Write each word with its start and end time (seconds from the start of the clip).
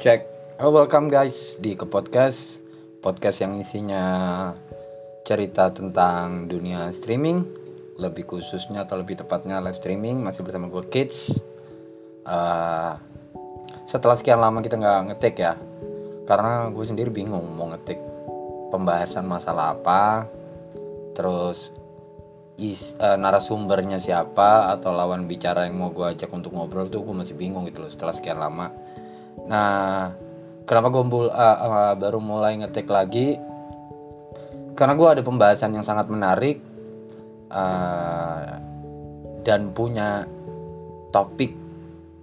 Cek. 0.00 0.24
Oh, 0.64 0.72
welcome 0.72 1.12
guys 1.12 1.60
di 1.60 1.76
ke 1.76 1.84
podcast 1.84 2.56
podcast 3.04 3.44
yang 3.44 3.60
isinya 3.60 4.48
cerita 5.28 5.68
tentang 5.76 6.48
dunia 6.48 6.88
streaming, 6.88 7.44
lebih 8.00 8.24
khususnya 8.24 8.88
atau 8.88 8.96
lebih 8.96 9.20
tepatnya 9.20 9.60
live 9.60 9.76
streaming 9.76 10.24
masih 10.24 10.40
bersama 10.40 10.72
gue 10.72 10.88
Kids. 10.88 11.36
Uh, 12.24 12.96
setelah 13.84 14.16
sekian 14.16 14.40
lama 14.40 14.64
kita 14.64 14.80
nggak 14.80 15.00
ngetik 15.12 15.36
ya, 15.36 15.60
karena 16.24 16.72
gue 16.72 16.84
sendiri 16.88 17.12
bingung 17.12 17.44
mau 17.52 17.68
ngetik 17.68 18.00
pembahasan 18.72 19.28
masalah 19.28 19.76
apa, 19.76 20.24
terus 21.12 21.76
is, 22.56 22.96
uh, 22.96 23.20
narasumbernya 23.20 24.00
siapa 24.00 24.72
atau 24.72 24.96
lawan 24.96 25.28
bicara 25.28 25.68
yang 25.68 25.76
mau 25.76 25.92
gue 25.92 26.08
ajak 26.08 26.32
untuk 26.32 26.56
ngobrol 26.56 26.88
tuh 26.88 27.04
gue 27.04 27.12
masih 27.12 27.36
bingung 27.36 27.68
gitu 27.68 27.84
loh 27.84 27.92
setelah 27.92 28.16
sekian 28.16 28.40
lama 28.40 28.72
Nah, 29.48 30.12
kenapa 30.66 30.92
gue 30.92 31.02
uh, 31.06 31.28
uh, 31.30 31.94
baru 31.96 32.18
mulai 32.20 32.60
ngetik 32.60 32.90
lagi? 32.90 33.38
Karena 34.76 34.92
gue 34.96 35.08
ada 35.08 35.22
pembahasan 35.24 35.76
yang 35.76 35.84
sangat 35.84 36.08
menarik 36.08 36.60
uh, 37.52 38.58
dan 39.44 39.72
punya 39.72 40.24
topik 41.10 41.52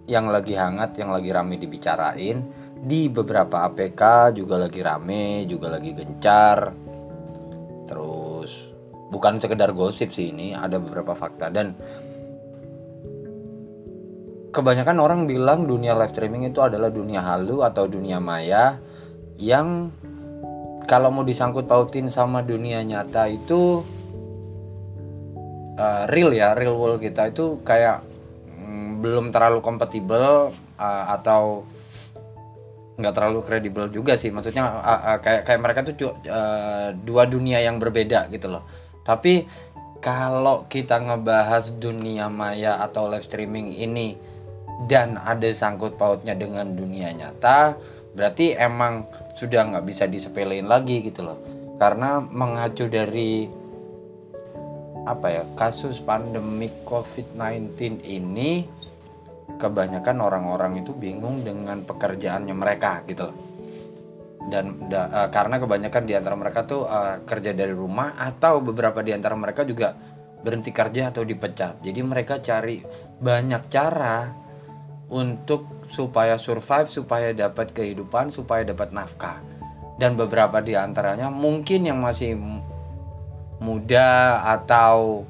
yang 0.08 0.32
lagi 0.32 0.56
hangat, 0.56 0.96
yang 0.98 1.12
lagi 1.12 1.30
rame 1.30 1.60
dibicarain 1.60 2.40
di 2.78 3.10
beberapa 3.10 3.68
APK 3.68 4.34
juga 4.38 4.56
lagi 4.62 4.80
rame, 4.80 5.44
juga 5.50 5.74
lagi 5.74 5.92
gencar. 5.92 6.72
Terus 7.88 8.52
bukan 9.12 9.40
sekedar 9.42 9.76
gosip 9.76 10.16
sih 10.16 10.32
ini, 10.32 10.56
ada 10.56 10.80
beberapa 10.80 11.12
fakta 11.18 11.52
dan 11.52 11.76
kebanyakan 14.52 14.98
orang 15.00 15.20
bilang 15.28 15.68
dunia 15.68 15.94
live 15.94 16.12
streaming 16.12 16.48
itu 16.50 16.64
adalah 16.64 16.90
dunia 16.92 17.22
halu 17.24 17.62
atau 17.64 17.86
dunia 17.86 18.18
maya 18.18 18.80
yang 19.38 19.92
kalau 20.88 21.12
mau 21.12 21.28
disangkut 21.28 21.68
pautin 21.68 22.08
sama 22.08 22.42
dunia 22.42 22.80
nyata 22.82 23.28
itu 23.28 23.84
uh, 25.78 26.04
real 26.10 26.32
ya 26.32 26.56
real 26.56 26.80
world 26.80 27.04
kita 27.04 27.30
itu 27.30 27.60
kayak 27.62 28.02
mm, 28.56 29.04
belum 29.04 29.30
terlalu 29.36 29.60
kompatibel 29.60 30.56
uh, 30.80 31.06
atau 31.12 31.68
nggak 32.98 33.14
terlalu 33.14 33.40
kredibel 33.46 33.86
juga 33.94 34.18
sih. 34.18 34.34
Maksudnya 34.34 34.66
uh, 34.66 34.90
uh, 35.14 35.18
kayak 35.22 35.46
kayak 35.46 35.62
mereka 35.62 35.80
tuh 35.86 36.18
uh, 36.26 36.90
dua 36.98 37.30
dunia 37.30 37.62
yang 37.62 37.78
berbeda 37.78 38.26
gitu 38.34 38.50
loh. 38.50 38.66
Tapi 39.06 39.46
kalau 40.02 40.66
kita 40.66 40.98
ngebahas 40.98 41.74
dunia 41.78 42.30
maya 42.30 42.82
atau 42.82 43.06
live 43.10 43.26
streaming 43.26 43.78
ini 43.78 44.27
dan 44.86 45.18
ada 45.18 45.50
sangkut 45.50 45.98
pautnya 45.98 46.38
dengan 46.38 46.70
dunia 46.70 47.10
nyata 47.10 47.74
berarti 48.14 48.54
emang 48.54 49.10
sudah 49.38 49.62
nggak 49.70 49.86
bisa 49.86 50.10
disepelein 50.10 50.66
lagi 50.66 51.06
gitu 51.06 51.22
loh. 51.22 51.38
Karena 51.78 52.18
mengacu 52.18 52.90
dari 52.90 53.46
apa 55.08 55.28
ya 55.30 55.44
kasus 55.54 56.02
pandemik 56.02 56.84
COVID-19 56.84 58.02
ini 58.02 58.66
kebanyakan 59.56 60.18
orang-orang 60.20 60.82
itu 60.82 60.92
bingung 60.92 61.46
dengan 61.46 61.86
pekerjaannya 61.86 62.56
mereka 62.58 63.06
gitu 63.06 63.30
loh. 63.30 63.38
Dan 64.48 64.90
da, 64.90 65.12
uh, 65.12 65.30
karena 65.30 65.60
kebanyakan 65.62 66.04
di 66.08 66.14
antara 66.18 66.36
mereka 66.40 66.64
tuh 66.66 66.88
uh, 66.88 67.22
kerja 67.28 67.52
dari 67.54 67.76
rumah 67.76 68.18
atau 68.18 68.64
beberapa 68.64 69.04
di 69.06 69.12
antara 69.14 69.36
mereka 69.38 69.68
juga 69.68 69.94
berhenti 70.42 70.72
kerja 70.72 71.12
atau 71.14 71.22
dipecat. 71.22 71.84
Jadi 71.84 72.00
mereka 72.02 72.40
cari 72.40 72.80
banyak 73.20 73.64
cara 73.68 74.47
untuk 75.08 75.88
supaya 75.88 76.36
survive, 76.36 76.92
supaya 76.92 77.32
dapat 77.32 77.72
kehidupan, 77.72 78.32
supaya 78.32 78.68
dapat 78.68 78.92
nafkah. 78.92 79.40
Dan 79.98 80.20
beberapa 80.20 80.62
di 80.62 80.78
antaranya 80.78 81.32
mungkin 81.32 81.88
yang 81.88 81.98
masih 82.04 82.38
muda 83.58 84.44
atau 84.46 85.26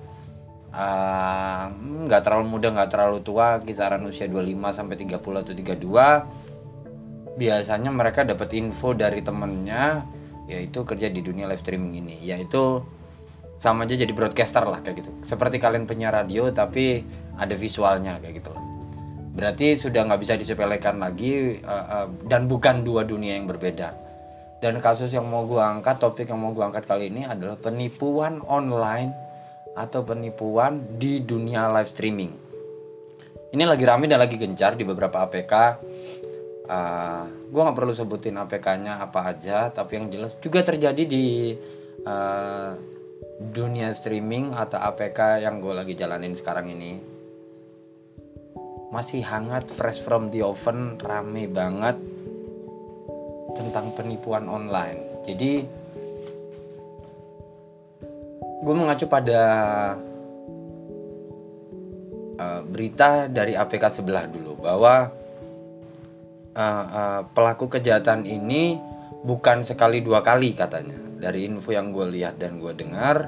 uh, 0.74 1.66
nggak 2.04 2.22
uh, 2.22 2.26
terlalu 2.26 2.46
muda, 2.50 2.68
nggak 2.74 2.92
terlalu 2.92 3.18
tua, 3.24 3.62
kisaran 3.64 4.04
usia 4.10 4.28
25 4.28 4.78
sampai 4.78 4.96
30 5.00 5.42
atau 5.42 5.54
32 5.56 7.38
biasanya 7.38 7.94
mereka 7.94 8.26
dapat 8.26 8.50
info 8.58 8.98
dari 8.98 9.22
temennya 9.22 10.02
yaitu 10.50 10.82
kerja 10.82 11.06
di 11.14 11.22
dunia 11.22 11.46
live 11.46 11.62
streaming 11.62 12.02
ini. 12.02 12.18
Yaitu 12.26 12.82
sama 13.62 13.86
aja 13.86 13.94
jadi 13.94 14.10
broadcaster 14.10 14.66
lah 14.66 14.82
kayak 14.82 15.06
gitu. 15.06 15.12
Seperti 15.22 15.62
kalian 15.62 15.86
penyiar 15.86 16.18
radio 16.18 16.50
tapi 16.50 17.06
ada 17.38 17.54
visualnya 17.54 18.18
kayak 18.18 18.42
gitu 18.42 18.50
loh 18.52 18.67
berarti 19.38 19.78
sudah 19.78 20.10
nggak 20.10 20.22
bisa 20.26 20.34
disepelekan 20.34 20.98
lagi 20.98 21.62
uh, 21.62 21.86
uh, 22.04 22.08
dan 22.26 22.50
bukan 22.50 22.82
dua 22.82 23.06
dunia 23.06 23.38
yang 23.38 23.46
berbeda. 23.46 23.94
Dan 24.58 24.82
kasus 24.82 25.14
yang 25.14 25.30
mau 25.30 25.46
gue 25.46 25.62
angkat 25.62 26.02
topik 26.02 26.26
yang 26.26 26.42
mau 26.42 26.50
gue 26.50 26.66
angkat 26.66 26.90
kali 26.90 27.14
ini 27.14 27.30
adalah 27.30 27.54
penipuan 27.62 28.42
online 28.50 29.14
atau 29.78 30.02
penipuan 30.02 30.98
di 30.98 31.22
dunia 31.22 31.70
live 31.70 31.94
streaming. 31.94 32.34
Ini 33.54 33.64
lagi 33.64 33.86
rame 33.86 34.10
dan 34.10 34.18
lagi 34.18 34.42
gencar 34.42 34.74
di 34.74 34.82
beberapa 34.82 35.22
APK 35.30 35.54
uh, 36.68 37.24
gue 37.48 37.62
nggak 37.64 37.78
perlu 37.78 37.94
sebutin 37.96 38.36
APK-nya 38.38 39.00
apa 39.02 39.34
aja 39.34 39.72
tapi 39.72 39.98
yang 39.98 40.08
jelas 40.12 40.36
juga 40.44 40.62
terjadi 40.62 41.04
di 41.08 41.56
uh, 42.04 42.72
dunia 43.38 43.96
streaming 43.96 44.52
atau 44.54 44.78
APK 44.78 45.42
yang 45.44 45.64
gue 45.64 45.74
lagi 45.74 45.94
jalanin 45.96 46.36
sekarang 46.36 46.70
ini 46.72 47.17
masih 48.88 49.20
hangat 49.20 49.68
fresh 49.68 50.00
from 50.00 50.32
the 50.32 50.40
oven 50.40 50.96
rame 51.04 51.48
banget 51.52 52.00
tentang 53.58 53.92
penipuan 53.98 54.48
online. 54.48 55.26
Jadi 55.28 55.66
gue 58.58 58.74
mengacu 58.74 59.06
pada 59.08 59.42
uh, 62.40 62.62
berita 62.64 63.28
dari 63.28 63.54
APK 63.58 64.02
sebelah 64.02 64.26
dulu 64.30 64.56
bahwa 64.62 65.12
uh, 66.56 66.86
uh, 66.88 67.22
pelaku 67.36 67.68
kejahatan 67.68 68.24
ini 68.24 68.80
bukan 69.26 69.68
sekali 69.68 70.00
dua 70.00 70.24
kali 70.24 70.56
katanya. 70.56 70.96
Dari 71.18 71.50
info 71.50 71.74
yang 71.74 71.90
gue 71.92 72.08
lihat 72.14 72.38
dan 72.38 72.62
gue 72.62 72.72
dengar 72.78 73.26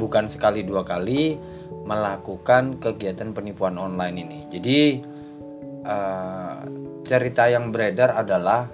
bukan 0.00 0.32
sekali 0.32 0.64
dua 0.64 0.82
kali 0.82 1.36
melakukan 1.86 2.78
kegiatan 2.78 3.34
penipuan 3.34 3.74
online 3.80 4.16
ini. 4.22 4.40
Jadi 4.50 4.78
uh, 5.86 6.56
cerita 7.02 7.50
yang 7.50 7.74
beredar 7.74 8.14
adalah 8.14 8.68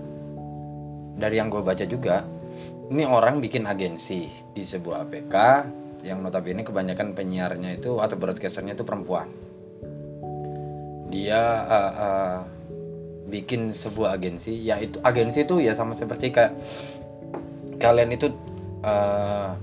dari 1.17 1.41
yang 1.41 1.49
gue 1.49 1.65
baca 1.65 1.85
juga, 1.89 2.21
ini 2.93 3.09
orang 3.09 3.41
bikin 3.41 3.65
agensi 3.65 4.29
di 4.53 4.63
sebuah 4.63 5.09
APK 5.09 5.35
yang 6.05 6.21
notabene 6.21 6.63
kebanyakan 6.63 7.17
penyiarnya 7.17 7.81
itu 7.81 7.99
atau 7.99 8.17
broadcasternya 8.21 8.77
itu 8.77 8.85
perempuan. 8.85 9.33
Dia 11.09 11.41
uh, 11.65 11.93
uh, 11.97 12.39
bikin 13.27 13.73
sebuah 13.73 14.21
agensi, 14.21 14.55
yaitu 14.61 15.01
agensi 15.01 15.43
itu 15.43 15.59
ya 15.65 15.73
sama 15.73 15.97
seperti 15.97 16.31
kayak 16.31 16.53
kalian 17.81 18.13
itu 18.13 18.29
uh, 18.85 19.57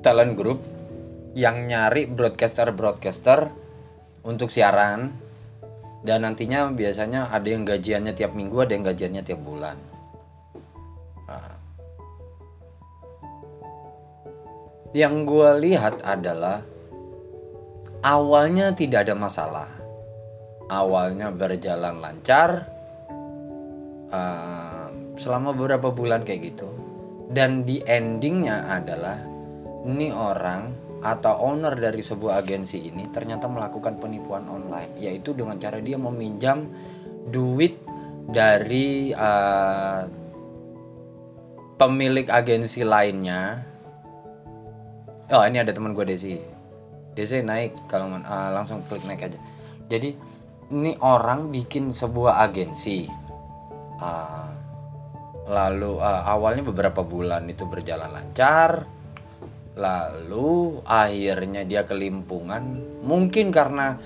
talent 0.00 0.38
group 0.38 0.69
yang 1.34 1.66
nyari 1.70 2.10
broadcaster-broadcaster 2.10 3.50
untuk 4.26 4.50
siaran. 4.50 5.28
Dan 6.00 6.24
nantinya 6.24 6.72
biasanya 6.72 7.28
ada 7.28 7.44
yang 7.44 7.68
gajiannya 7.68 8.16
tiap 8.16 8.32
minggu 8.32 8.56
ada 8.64 8.72
yang 8.72 8.84
gajiannya 8.88 9.20
tiap 9.20 9.40
bulan. 9.44 9.76
Nah. 11.28 11.60
yang 14.90 15.22
gue 15.22 15.50
lihat 15.70 16.02
adalah 16.02 16.66
awalnya 18.02 18.74
tidak 18.74 19.06
ada 19.06 19.14
masalah. 19.14 19.68
Awalnya 20.70 21.34
berjalan 21.34 21.98
lancar 21.98 22.66
uh, 24.14 24.86
selama 25.18 25.50
beberapa 25.54 25.90
bulan 25.90 26.22
kayak 26.22 26.54
gitu. 26.54 26.70
Dan 27.30 27.62
di 27.62 27.78
endingnya 27.86 28.66
adalah 28.66 29.18
ini 29.86 30.10
orang 30.10 30.74
atau 31.00 31.48
owner 31.48 31.72
dari 31.80 32.04
sebuah 32.04 32.44
agensi 32.44 32.76
ini 32.92 33.08
ternyata 33.08 33.48
melakukan 33.48 33.96
penipuan 33.96 34.44
online 34.52 35.00
yaitu 35.00 35.32
dengan 35.32 35.56
cara 35.56 35.80
dia 35.80 35.96
meminjam 35.96 36.68
duit 37.28 37.80
dari 38.28 39.10
uh, 39.16 40.04
pemilik 41.80 42.28
agensi 42.28 42.84
lainnya. 42.84 43.64
Oh 45.32 45.40
ini 45.46 45.62
ada 45.62 45.72
teman 45.72 45.96
gue 45.96 46.04
Desi. 46.04 46.36
Desi 47.16 47.40
naik. 47.40 47.88
Kalau 47.88 48.12
uh, 48.12 48.50
langsung 48.52 48.84
klik 48.84 49.02
naik 49.08 49.32
aja. 49.32 49.38
Jadi 49.88 50.12
ini 50.70 50.92
orang 51.00 51.48
bikin 51.48 51.96
sebuah 51.96 52.44
agensi. 52.44 53.08
Uh, 54.00 54.48
lalu 55.48 55.98
uh, 55.98 56.22
awalnya 56.28 56.62
beberapa 56.62 57.00
bulan 57.02 57.48
itu 57.48 57.66
berjalan 57.66 58.12
lancar 58.12 58.99
lalu 59.78 60.80
akhirnya 60.86 61.62
dia 61.62 61.86
kelimpungan. 61.86 62.82
Mungkin 63.02 63.54
karena 63.54 63.98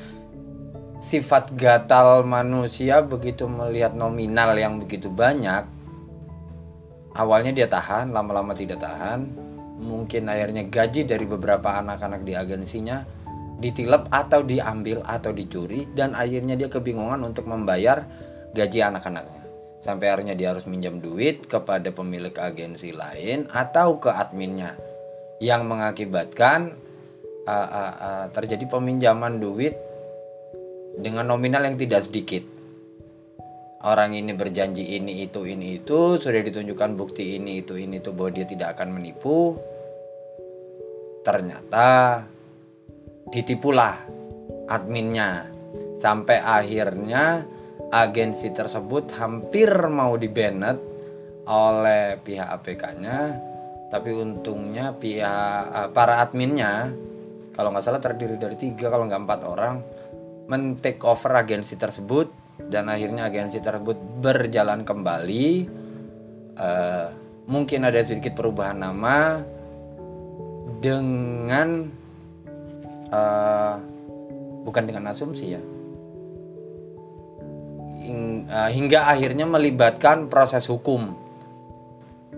sifat 1.01 1.53
gatal 1.57 2.25
manusia 2.25 3.05
begitu 3.05 3.45
melihat 3.45 3.93
nominal 3.93 4.57
yang 4.57 4.81
begitu 4.81 5.13
banyak 5.13 5.69
awalnya 7.15 7.55
dia 7.55 7.71
tahan 7.71 8.11
lama-lama 8.11 8.53
tidak 8.53 8.83
tahan. 8.83 9.31
Mungkin 9.75 10.31
akhirnya 10.31 10.65
gaji 10.71 11.03
dari 11.05 11.27
beberapa 11.27 11.77
anak-anak 11.83 12.23
di 12.23 12.33
agensinya 12.39 13.03
ditilep 13.59 14.11
atau 14.11 14.43
diambil 14.43 15.03
atau 15.07 15.31
dicuri 15.31 15.87
dan 15.95 16.15
akhirnya 16.15 16.59
dia 16.59 16.71
kebingungan 16.71 17.23
untuk 17.23 17.47
membayar 17.47 18.07
gaji 18.55 18.83
anak-anaknya. 18.83 19.43
Sampai 19.83 20.09
akhirnya 20.09 20.33
dia 20.33 20.57
harus 20.57 20.65
minjam 20.65 20.97
duit 21.03 21.45
kepada 21.45 21.93
pemilik 21.93 22.33
agensi 22.39 22.95
lain 22.95 23.51
atau 23.53 24.01
ke 24.01 24.09
adminnya 24.09 24.94
yang 25.43 25.67
mengakibatkan 25.67 26.75
uh, 27.47 27.69
uh, 27.69 27.95
uh, 27.95 28.25
terjadi 28.31 28.65
peminjaman 28.69 29.39
duit 29.43 29.75
dengan 30.99 31.27
nominal 31.27 31.67
yang 31.67 31.79
tidak 31.79 32.07
sedikit. 32.07 32.45
Orang 33.85 34.17
ini 34.17 34.33
berjanji 34.33 34.97
ini 34.97 35.29
itu 35.29 35.45
ini 35.45 35.77
itu 35.85 36.17
sudah 36.17 36.41
ditunjukkan 36.41 36.97
bukti 36.97 37.37
ini 37.37 37.61
itu 37.61 37.77
ini 37.77 38.01
itu 38.01 38.17
bahwa 38.17 38.31
dia 38.33 38.47
tidak 38.49 38.81
akan 38.81 38.97
menipu. 38.97 39.61
Ternyata 41.21 42.25
ditipulah 43.29 44.01
adminnya 44.73 45.53
sampai 46.01 46.41
akhirnya 46.41 47.45
agensi 47.93 48.49
tersebut 48.57 49.13
hampir 49.21 49.69
mau 49.93 50.17
dibanet 50.17 50.81
oleh 51.45 52.17
pihak 52.25 52.49
APK-nya 52.61 53.19
tapi 53.95 54.11
untungnya 54.11 54.91
pihak 54.99 55.95
para 55.95 56.19
adminnya 56.19 56.91
kalau 57.55 57.71
nggak 57.71 57.87
salah 57.87 58.03
terdiri 58.03 58.35
dari 58.35 58.59
tiga 58.59 58.91
kalau 58.91 59.07
nggak 59.07 59.23
empat 59.23 59.41
orang 59.47 59.75
men-take 60.51 60.99
over 61.07 61.31
agensi 61.39 61.79
tersebut 61.79 62.27
dan 62.67 62.91
akhirnya 62.91 63.31
agensi 63.31 63.63
tersebut 63.63 63.97
berjalan 64.19 64.83
kembali. 64.83 65.47
Uh, 66.55 67.11
mungkin 67.51 67.83
ada 67.83 67.99
sedikit 68.07 68.39
perubahan 68.39 68.79
nama 68.79 69.43
dengan 70.79 71.91
uh, 73.11 73.75
bukan 74.63 74.85
dengan 74.87 75.11
asumsi 75.11 75.47
ya. 75.55 75.63
Hing, 78.05 78.47
uh, 78.47 78.71
hingga 78.71 79.09
akhirnya 79.09 79.49
melibatkan 79.49 80.29
proses 80.29 80.69
hukum 80.69 81.24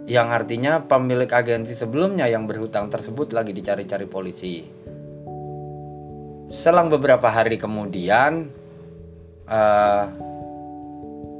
yang 0.07 0.31
artinya 0.31 0.87
pemilik 0.87 1.27
agensi 1.27 1.75
sebelumnya 1.75 2.31
yang 2.31 2.47
berhutang 2.47 2.87
tersebut 2.87 3.35
lagi 3.35 3.51
dicari-cari 3.51 4.07
polisi. 4.07 4.63
Selang 6.47 6.87
beberapa 6.87 7.27
hari 7.27 7.59
kemudian 7.59 8.47
uh, 9.51 10.05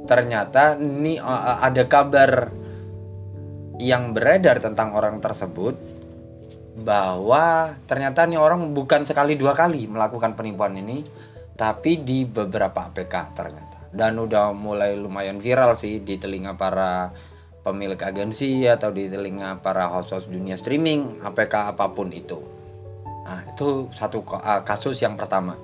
ternyata 0.03 0.75
ini 0.75 1.15
uh, 1.15 1.63
ada 1.63 1.87
kabar 1.87 2.51
yang 3.79 4.11
beredar 4.11 4.59
tentang 4.59 4.91
orang 4.91 5.23
tersebut 5.23 5.79
bahwa 6.77 7.71
ternyata 7.87 8.27
ini 8.27 8.35
orang 8.35 8.75
bukan 8.75 9.07
sekali 9.07 9.39
dua 9.39 9.55
kali 9.55 9.87
melakukan 9.87 10.35
penipuan 10.35 10.75
ini 10.75 11.07
tapi 11.55 12.03
di 12.03 12.27
beberapa 12.27 12.91
APK 12.91 13.15
ternyata. 13.31 13.79
Dan 13.95 14.19
udah 14.19 14.51
mulai 14.51 14.99
lumayan 14.99 15.39
viral 15.39 15.79
sih 15.79 16.03
di 16.03 16.19
telinga 16.19 16.53
para 16.59 17.09
pemilik 17.67 17.99
agensi 17.99 18.63
atau 18.63 18.95
di 18.95 19.11
telinga 19.11 19.59
para 19.59 19.91
host-host 19.91 20.31
dunia 20.31 20.55
streaming 20.55 21.19
APK 21.19 21.75
apa 21.75 21.91
pun 21.91 22.09
itu 22.15 22.57
Nah, 23.27 23.43
itu 23.43 23.91
satu 23.91 24.23
uh, 24.23 24.63
kasus 24.63 24.95
yang 25.03 25.19
pertama. 25.19 25.59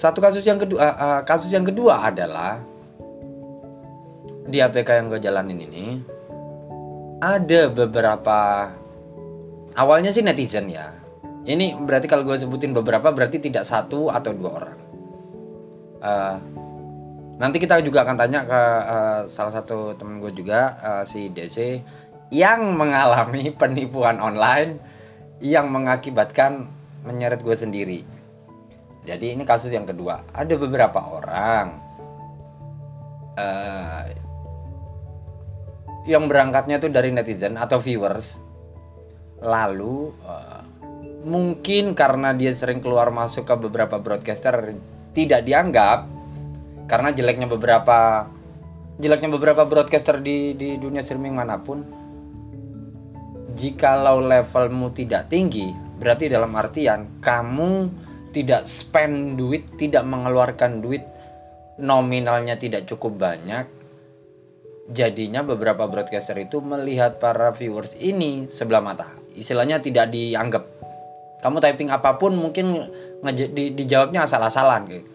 Satu 0.00 0.24
kasus 0.24 0.40
yang 0.48 0.56
kedua, 0.56 0.80
uh, 0.80 0.96
uh, 0.96 1.20
kasus 1.20 1.52
yang 1.52 1.62
kedua 1.62 2.08
adalah 2.08 2.56
di 4.48 4.64
APK 4.64 4.88
yang 4.96 5.06
gue 5.12 5.20
jalanin 5.20 5.60
ini 5.60 5.86
ada 7.20 7.68
beberapa 7.68 8.72
awalnya 9.76 10.08
sih 10.08 10.24
netizen 10.24 10.72
ya. 10.72 10.88
Ini 11.44 11.76
berarti 11.84 12.08
kalau 12.08 12.24
gue 12.24 12.40
sebutin 12.40 12.72
beberapa 12.72 13.12
berarti 13.12 13.36
tidak 13.44 13.68
satu 13.68 14.08
atau 14.08 14.32
dua 14.32 14.50
orang. 14.56 14.78
Uh, 16.00 16.36
nanti 17.38 17.58
kita 17.58 17.82
juga 17.82 18.06
akan 18.06 18.16
tanya 18.16 18.40
ke 18.46 18.62
uh, 18.86 19.20
salah 19.26 19.52
satu 19.54 19.98
temen 19.98 20.22
gue 20.22 20.30
juga 20.30 20.78
uh, 20.78 21.02
si 21.06 21.30
DC 21.34 21.82
yang 22.30 22.74
mengalami 22.74 23.50
penipuan 23.60 24.22
online 24.22 24.78
yang 25.42 25.68
mengakibatkan 25.68 26.70
menyeret 27.04 27.42
gue 27.42 27.56
sendiri. 27.56 28.00
Jadi 29.04 29.36
ini 29.36 29.44
kasus 29.44 29.68
yang 29.68 29.84
kedua. 29.84 30.24
Ada 30.32 30.56
beberapa 30.56 30.96
orang 30.96 31.66
uh, 33.36 34.04
yang 36.08 36.24
berangkatnya 36.24 36.80
tuh 36.80 36.88
dari 36.88 37.12
netizen 37.12 37.60
atau 37.60 37.76
viewers. 37.76 38.40
Lalu 39.44 40.08
uh, 40.24 40.64
mungkin 41.28 41.92
karena 41.92 42.32
dia 42.32 42.56
sering 42.56 42.80
keluar 42.80 43.12
masuk 43.12 43.44
ke 43.44 43.54
beberapa 43.68 44.00
broadcaster 44.00 44.72
tidak 45.12 45.44
dianggap 45.44 46.08
karena 46.84 47.10
jeleknya 47.10 47.48
beberapa 47.48 48.28
jeleknya 49.00 49.30
beberapa 49.34 49.66
broadcaster 49.66 50.22
di 50.22 50.54
di 50.54 50.78
dunia 50.78 51.02
streaming 51.02 51.34
mana 51.34 51.58
pun 51.58 51.82
jikalau 53.54 54.18
levelmu 54.18 54.90
tidak 54.92 55.30
tinggi, 55.30 55.70
berarti 56.02 56.26
dalam 56.26 56.52
artian 56.58 57.22
kamu 57.22 57.88
tidak 58.34 58.66
spend 58.66 59.38
duit, 59.38 59.78
tidak 59.78 60.02
mengeluarkan 60.02 60.82
duit 60.82 61.06
nominalnya 61.78 62.58
tidak 62.58 62.86
cukup 62.90 63.18
banyak. 63.18 63.66
Jadinya 64.84 65.40
beberapa 65.40 65.88
broadcaster 65.88 66.36
itu 66.36 66.60
melihat 66.60 67.16
para 67.16 67.54
viewers 67.56 67.96
ini 67.96 68.50
sebelah 68.52 68.84
mata. 68.84 69.08
Istilahnya 69.32 69.80
tidak 69.80 70.12
dianggap. 70.12 70.66
Kamu 71.40 71.56
typing 71.62 71.88
apa 71.88 72.20
pun 72.20 72.36
mungkin 72.36 72.92
di, 73.32 73.72
dijawabnya 73.72 74.28
asal-asalan 74.28 74.82
gitu. 74.92 75.13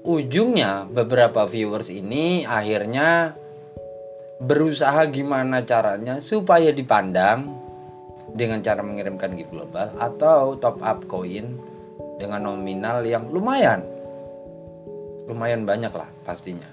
Ujungnya 0.00 0.88
beberapa 0.88 1.44
viewers 1.44 1.92
ini 1.92 2.48
akhirnya 2.48 3.36
berusaha 4.40 5.04
gimana 5.12 5.60
caranya 5.68 6.24
supaya 6.24 6.72
dipandang 6.72 7.52
dengan 8.32 8.64
cara 8.64 8.80
mengirimkan 8.80 9.36
gift 9.36 9.52
global 9.52 9.92
atau 10.00 10.56
top 10.56 10.80
up 10.80 11.04
koin 11.04 11.60
dengan 12.16 12.48
nominal 12.48 13.04
yang 13.04 13.28
lumayan. 13.28 13.84
Lumayan 15.28 15.68
banyak 15.68 15.92
lah 15.92 16.08
pastinya. 16.24 16.68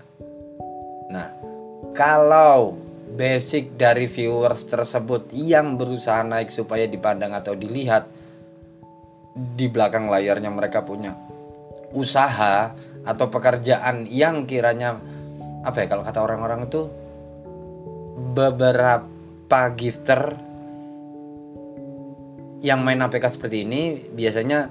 Nah 1.11 1.27
kalau 1.91 2.79
basic 3.11 3.75
dari 3.75 4.07
viewers 4.07 4.63
tersebut 4.63 5.31
yang 5.35 5.75
berusaha 5.75 6.23
naik 6.23 6.47
supaya 6.47 6.87
dipandang 6.87 7.35
atau 7.35 7.55
dilihat 7.55 8.07
di 9.35 9.67
belakang 9.67 10.07
layarnya 10.07 10.47
mereka 10.47 10.81
punya 10.81 11.13
usaha 11.93 12.73
atau 13.07 13.31
pekerjaan 13.31 14.03
yang 14.11 14.43
kiranya 14.43 14.99
apa 15.63 15.77
ya 15.83 15.87
kalau 15.87 16.03
kata 16.03 16.19
orang-orang 16.19 16.67
itu 16.67 16.91
beberapa 18.35 19.61
gifter 19.79 20.35
yang 22.59 22.83
main 22.83 22.99
APK 22.99 23.39
seperti 23.39 23.63
ini 23.63 24.11
biasanya 24.11 24.67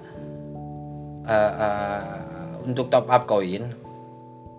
uh, 1.25 1.53
uh, 1.57 2.67
untuk 2.69 2.93
top 2.93 3.09
up 3.09 3.25
koin 3.25 3.73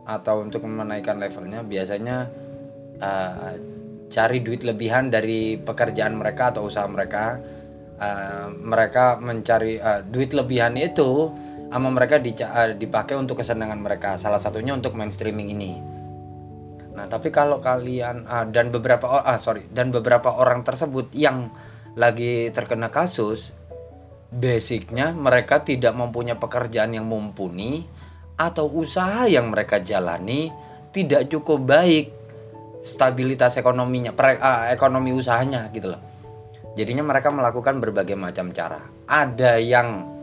atau 0.07 0.39
untuk 0.39 0.63
menaikkan 0.63 1.19
levelnya 1.19 1.61
biasanya 1.67 2.31
uh, 3.03 3.53
cari 4.07 4.39
duit 4.39 4.63
lebihan 4.63 5.11
dari 5.11 5.59
pekerjaan 5.59 6.15
mereka 6.15 6.55
atau 6.55 6.67
usaha 6.67 6.87
mereka. 6.87 7.39
Uh, 7.97 8.53
mereka 8.53 9.17
mencari 9.17 9.81
uh, 9.81 10.05
duit 10.05 10.29
lebihan 10.29 10.69
itu 10.77 11.33
sama 11.67 11.91
mereka 11.91 12.17
dipakai 12.73 13.15
untuk 13.19 13.43
kesenangan 13.43 13.79
mereka 13.79 14.15
salah 14.15 14.39
satunya 14.39 14.71
untuk 14.71 14.95
main 14.95 15.11
streaming 15.11 15.51
ini 15.51 15.97
Nah, 16.97 17.05
tapi 17.05 17.29
kalau 17.29 17.61
kalian 17.61 18.25
ah, 18.25 18.49
dan 18.49 18.73
beberapa 18.73 19.05
ah 19.21 19.37
sorry 19.37 19.69
dan 19.69 19.93
beberapa 19.93 20.33
orang 20.33 20.65
tersebut 20.65 21.13
yang 21.13 21.53
lagi 21.93 22.49
terkena 22.49 22.89
kasus, 22.89 23.53
basicnya 24.33 25.13
mereka 25.13 25.61
tidak 25.61 25.93
mempunyai 25.93 26.41
pekerjaan 26.41 26.97
yang 26.97 27.05
mumpuni 27.05 27.85
atau 28.33 28.65
usaha 28.73 29.29
yang 29.29 29.53
mereka 29.53 29.77
jalani 29.77 30.49
tidak 30.89 31.29
cukup 31.29 31.69
baik 31.69 32.05
stabilitas 32.81 33.61
ekonominya, 33.61 34.17
per, 34.17 34.41
ah, 34.41 34.73
ekonomi 34.73 35.13
usahanya 35.13 35.69
gitu 35.69 35.93
loh. 35.93 36.01
Jadinya 36.73 37.05
mereka 37.05 37.29
melakukan 37.29 37.77
berbagai 37.77 38.17
macam 38.17 38.49
cara. 38.49 38.81
Ada 39.05 39.61
yang 39.61 40.16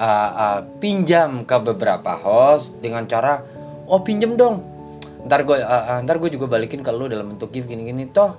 uh, 0.00 0.30
uh, 0.32 0.58
pinjam 0.78 1.44
ke 1.44 1.56
beberapa 1.60 2.16
host 2.16 2.72
dengan 2.80 3.04
cara 3.08 3.42
oh 3.88 4.00
pinjam 4.00 4.36
dong. 4.36 4.62
Ntar 5.26 5.42
gue 5.42 5.58
uh, 5.58 5.98
ntar 6.06 6.22
gue 6.22 6.30
juga 6.30 6.46
balikin 6.46 6.84
ke 6.84 6.90
lu 6.94 7.10
dalam 7.10 7.34
bentuk 7.34 7.50
gift 7.50 7.66
gini-gini. 7.66 8.08
Toh 8.12 8.32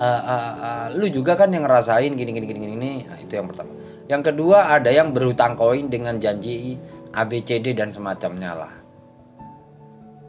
uh, 0.00 0.22
uh, 0.24 0.52
uh, 0.56 0.86
lu 0.96 1.06
juga 1.12 1.36
kan 1.36 1.52
yang 1.52 1.68
ngerasain 1.68 2.12
gini 2.16 2.30
gini 2.32 2.46
gini 2.48 2.60
gini. 2.64 2.92
Nah, 3.04 3.18
itu 3.20 3.32
yang 3.36 3.48
pertama. 3.48 3.72
Yang 4.10 4.22
kedua 4.32 4.74
ada 4.74 4.90
yang 4.90 5.14
berhutang 5.14 5.54
koin 5.54 5.86
dengan 5.86 6.18
janji 6.18 6.74
ABCD 7.14 7.76
dan 7.78 7.94
semacamnya 7.94 8.52
lah. 8.58 8.74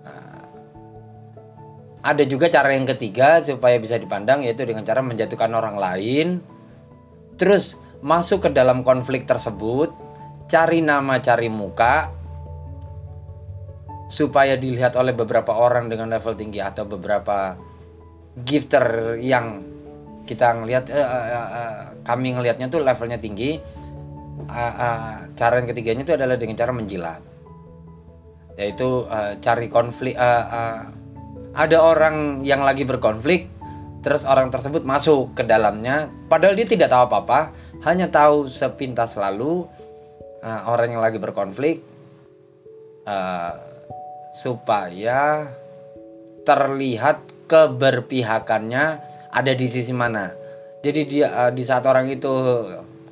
Nah, 0.05 0.43
ada 2.05 2.23
juga 2.25 2.51
cara 2.51 2.77
yang 2.77 2.85
ketiga 2.85 3.41
supaya 3.41 3.81
bisa 3.81 3.97
dipandang 3.97 4.45
yaitu 4.45 4.67
dengan 4.69 4.85
cara 4.85 5.01
menjatuhkan 5.01 5.49
orang 5.53 5.81
lain. 5.81 6.27
Terus 7.41 7.73
masuk 8.05 8.45
ke 8.45 8.49
dalam 8.53 8.85
konflik 8.85 9.25
tersebut 9.25 9.89
cari 10.51 10.83
nama 10.83 11.23
cari 11.23 11.47
muka 11.47 12.11
supaya 14.11 14.59
dilihat 14.59 14.99
oleh 14.99 15.15
beberapa 15.15 15.55
orang 15.55 15.87
dengan 15.87 16.11
level 16.11 16.35
tinggi 16.35 16.59
atau 16.59 16.83
beberapa 16.83 17.55
gifter 18.43 19.15
yang 19.23 19.63
kita 20.27 20.51
ngelihat 20.59 20.91
uh, 20.91 20.99
uh, 20.99 21.31
uh, 21.31 21.75
kami 22.03 22.35
ngelihatnya 22.35 22.67
tuh 22.67 22.83
levelnya 22.83 23.15
tinggi. 23.15 23.55
Uh, 24.51 24.73
uh, 24.75 25.11
cara 25.39 25.63
yang 25.63 25.71
ketiganya 25.71 26.03
itu 26.03 26.13
adalah 26.19 26.35
dengan 26.35 26.59
cara 26.59 26.75
menjilat. 26.75 27.23
Yaitu 28.59 29.07
uh, 29.07 29.39
cari 29.39 29.71
konflik 29.71 30.19
uh, 30.19 30.43
uh, 30.51 30.79
ada 31.55 31.77
orang 31.79 32.43
yang 32.43 32.59
lagi 32.67 32.83
berkonflik 32.83 33.47
terus 34.01 34.27
orang 34.27 34.51
tersebut 34.51 34.81
masuk 34.81 35.37
ke 35.37 35.45
dalamnya 35.45 36.09
padahal 36.25 36.57
dia 36.57 36.65
tidak 36.65 36.89
tahu 36.89 37.05
apa-apa 37.05 37.53
hanya 37.85 38.09
tahu 38.09 38.49
sepintas 38.49 39.13
lalu 39.13 39.69
uh, 40.41 40.61
orang 40.69 40.97
yang 40.97 41.01
lagi 41.01 41.21
berkonflik 41.21 41.81
uh, 43.05 43.53
supaya 44.35 45.47
terlihat 46.41 47.45
keberpihakannya 47.45 48.85
ada 49.31 49.51
di 49.53 49.67
sisi 49.69 49.93
mana. 49.93 50.33
Jadi 50.81 51.01
dia 51.05 51.27
uh, 51.29 51.51
di 51.53 51.61
saat 51.61 51.85
orang 51.85 52.09
itu 52.09 52.31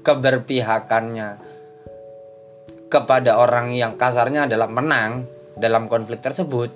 keberpihakannya 0.01 1.29
kepada 2.89 3.37
orang 3.37 3.69
yang 3.77 3.93
kasarnya 3.93 4.49
adalah 4.49 4.65
menang 4.65 5.29
dalam 5.53 5.85
konflik 5.85 6.25
tersebut, 6.25 6.73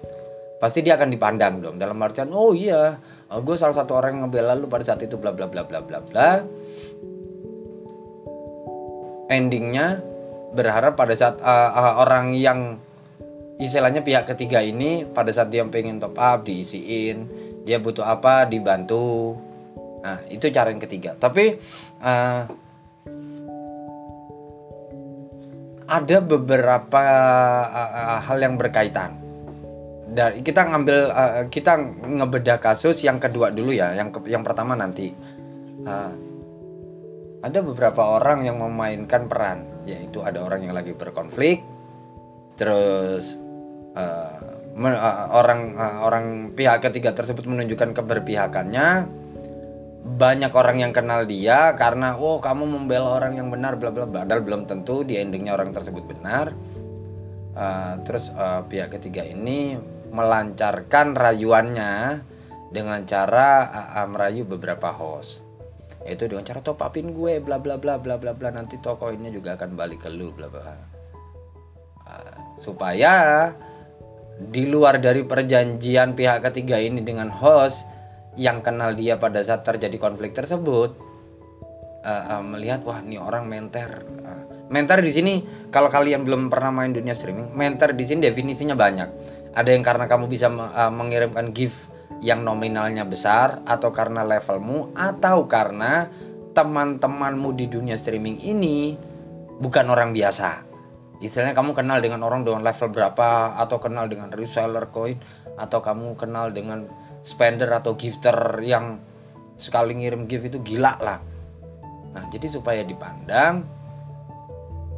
pasti 0.62 0.86
dia 0.86 0.93
akan 0.93 1.10
dipandang 1.10 1.63
dong 1.63 1.75
dalam 1.81 1.98
artian 1.98 2.29
oh 2.29 2.53
iya, 2.53 3.01
oh, 3.33 3.41
gue 3.41 3.57
salah 3.57 3.74
satu 3.74 3.98
orang 3.98 4.19
yang 4.19 4.29
ngebela 4.29 4.53
lu 4.53 4.69
pada 4.69 4.86
saat 4.86 5.01
itu 5.01 5.17
bla 5.17 5.33
bla 5.33 5.50
bla 5.50 5.65
bla 5.65 5.81
bla 5.81 6.00
bla. 6.03 6.29
Endingnya 9.33 10.12
berharap 10.53 10.93
pada 10.93 11.17
saat 11.17 11.41
uh, 11.41 11.72
uh, 11.74 11.93
orang 12.05 12.38
yang 12.38 12.77
istilahnya 13.57 14.05
pihak 14.05 14.29
ketiga 14.29 14.62
ini 14.62 15.05
pada 15.05 15.33
saat 15.33 15.50
dia 15.50 15.65
pengen 15.65 16.01
top 16.01 16.17
up 16.17 16.45
diisiin 16.45 17.29
dia 17.63 17.79
butuh 17.79 18.03
apa 18.03 18.45
dibantu. 18.45 19.39
Nah 20.03 20.19
itu 20.27 20.51
cara 20.51 20.69
yang 20.69 20.83
ketiga. 20.83 21.15
Tapi 21.15 21.57
uh, 22.03 22.43
ada 25.88 26.17
beberapa 26.24 27.03
uh, 27.72 28.19
hal 28.24 28.38
yang 28.39 28.55
berkaitan. 28.60 29.19
Dan 30.13 30.45
kita 30.45 30.69
ngambil 30.69 31.00
uh, 31.10 31.43
kita 31.50 31.79
ngebedah 32.03 32.62
kasus 32.62 33.01
yang 33.01 33.17
kedua 33.17 33.50
dulu 33.50 33.74
ya 33.74 33.95
yang 33.95 34.12
yang 34.27 34.43
pertama 34.43 34.75
nanti. 34.75 35.10
Uh, 35.83 36.13
ada 37.43 37.60
beberapa 37.60 38.07
orang 38.07 38.48
yang 38.48 38.55
memainkan 38.60 39.27
peran 39.27 39.73
yaitu 39.83 40.23
ada 40.23 40.39
orang 40.43 40.63
yang 40.63 40.73
lagi 40.75 40.95
berkonflik 40.95 41.63
terus 42.55 43.35
uh, 43.97 44.53
uh, 44.77 45.25
orang 45.33 45.77
uh, 45.77 45.97
orang 46.05 46.25
pihak 46.57 46.81
ketiga 46.81 47.13
tersebut 47.13 47.45
menunjukkan 47.45 47.93
keberpihakannya. 47.93 49.21
Banyak 50.03 50.51
orang 50.51 50.83
yang 50.83 50.91
kenal 50.91 51.23
dia 51.23 51.71
karena 51.79 52.19
oh 52.19 52.43
kamu 52.43 52.67
membela 52.67 53.23
orang 53.23 53.39
yang 53.39 53.47
benar 53.47 53.79
bla 53.79 53.87
bla 53.87 54.03
padahal 54.03 54.43
belum 54.43 54.67
tentu 54.67 55.07
di 55.07 55.15
endingnya 55.15 55.55
orang 55.55 55.71
tersebut 55.71 56.03
benar. 56.03 56.51
Uh, 57.53 58.01
terus 58.03 58.33
uh, 58.33 58.65
pihak 58.65 58.97
ketiga 58.97 59.23
ini 59.23 59.77
melancarkan 60.09 61.13
rayuannya 61.13 62.25
dengan 62.73 63.05
cara 63.05 63.69
uh, 63.93 64.09
merayu 64.09 64.43
beberapa 64.43 64.89
host 64.89 65.42
itu 66.03 66.27
dengan 66.27 66.43
cara 66.43 66.60
top 66.60 66.83
upin 66.83 67.15
gue 67.15 67.39
bla 67.39 67.60
bla 67.60 67.79
bla 67.79 67.95
bla 67.95 68.19
bla 68.19 68.31
bla. 68.36 68.50
Nanti 68.51 68.79
toko 68.79 69.10
ini 69.12 69.31
juga 69.31 69.55
akan 69.55 69.75
balik 69.75 70.03
ke 70.03 70.10
lu 70.12 70.36
bla 70.36 70.51
bla. 70.51 70.75
Uh, 72.03 72.36
supaya 72.60 73.50
di 74.36 74.67
luar 74.67 75.00
dari 75.00 75.24
perjanjian 75.24 76.17
pihak 76.17 76.43
ketiga 76.51 76.75
ini 76.81 77.00
dengan 77.00 77.31
host 77.31 77.88
yang 78.36 78.65
kenal 78.65 78.98
dia 78.98 79.15
pada 79.15 79.45
saat 79.45 79.63
terjadi 79.63 79.95
konflik 80.01 80.33
tersebut 80.33 80.98
uh, 82.03 82.24
uh, 82.38 82.43
melihat 82.43 82.83
wah 82.83 83.00
ini 83.00 83.15
orang 83.15 83.48
menter. 83.48 84.03
Uh, 84.25 84.43
menter 84.67 85.00
di 85.00 85.12
sini 85.13 85.33
kalau 85.72 85.88
kalian 85.88 86.27
belum 86.27 86.51
pernah 86.51 86.74
main 86.74 86.91
dunia 86.91 87.15
streaming 87.15 87.55
menter 87.55 87.95
di 87.95 88.03
sini 88.03 88.27
definisinya 88.27 88.75
banyak. 88.75 89.10
Ada 89.53 89.69
yang 89.69 89.86
karena 89.86 90.10
kamu 90.10 90.25
bisa 90.27 90.50
uh, 90.50 90.91
mengirimkan 90.91 91.53
gift 91.53 91.92
yang 92.20 92.46
nominalnya 92.46 93.08
besar 93.08 93.63
atau 93.65 93.89
karena 93.89 94.22
levelmu 94.27 94.93
atau 94.93 95.48
karena 95.50 96.12
teman-temanmu 96.53 97.50
di 97.58 97.65
dunia 97.65 97.98
streaming 97.98 98.38
ini 98.43 98.93
bukan 99.58 99.89
orang 99.89 100.13
biasa. 100.13 100.70
Istilahnya 101.24 101.55
kamu 101.55 101.72
kenal 101.74 102.03
dengan 102.03 102.22
orang 102.27 102.43
dengan 102.43 102.62
level 102.62 102.91
berapa 102.91 103.58
atau 103.58 103.77
kenal 103.79 104.12
dengan 104.12 104.29
reseller 104.29 104.91
coin 104.91 105.17
atau 105.55 105.79
kamu 105.79 106.20
kenal 106.20 106.51
dengan 106.51 106.86
spender 107.24 107.72
atau 107.72 107.96
gifter 107.96 108.36
yang 108.62 109.00
sekali 109.55 109.96
ngirim 109.96 110.27
gift 110.27 110.51
itu 110.51 110.60
gila 110.60 111.00
lah. 111.00 111.20
Nah 112.13 112.24
jadi 112.29 112.51
supaya 112.51 112.84
dipandang 112.84 113.63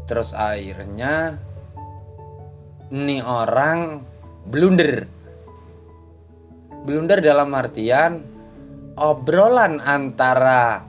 terus 0.05 0.33
akhirnya 0.37 1.41
ini 2.93 3.17
orang 3.21 4.05
blunder 4.45 5.09
blunder 6.85 7.19
dalam 7.19 7.49
artian 7.57 8.21
obrolan 8.95 9.81
antara 9.81 10.85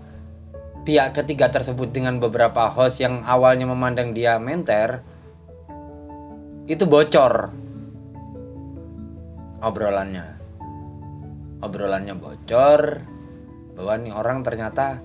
pihak 0.87 1.19
ketiga 1.19 1.51
tersebut 1.51 1.91
dengan 1.91 2.23
beberapa 2.23 2.71
host 2.71 3.03
yang 3.03 3.27
awalnya 3.27 3.67
memandang 3.67 4.15
dia 4.15 4.39
menter 4.39 5.03
itu 6.71 6.87
bocor 6.87 7.51
obrolannya. 9.67 10.27
Obrolannya 11.65 12.15
bocor 12.15 12.81
bahwa 13.75 13.95
nih 13.99 14.13
orang 14.15 14.39
ternyata 14.47 15.01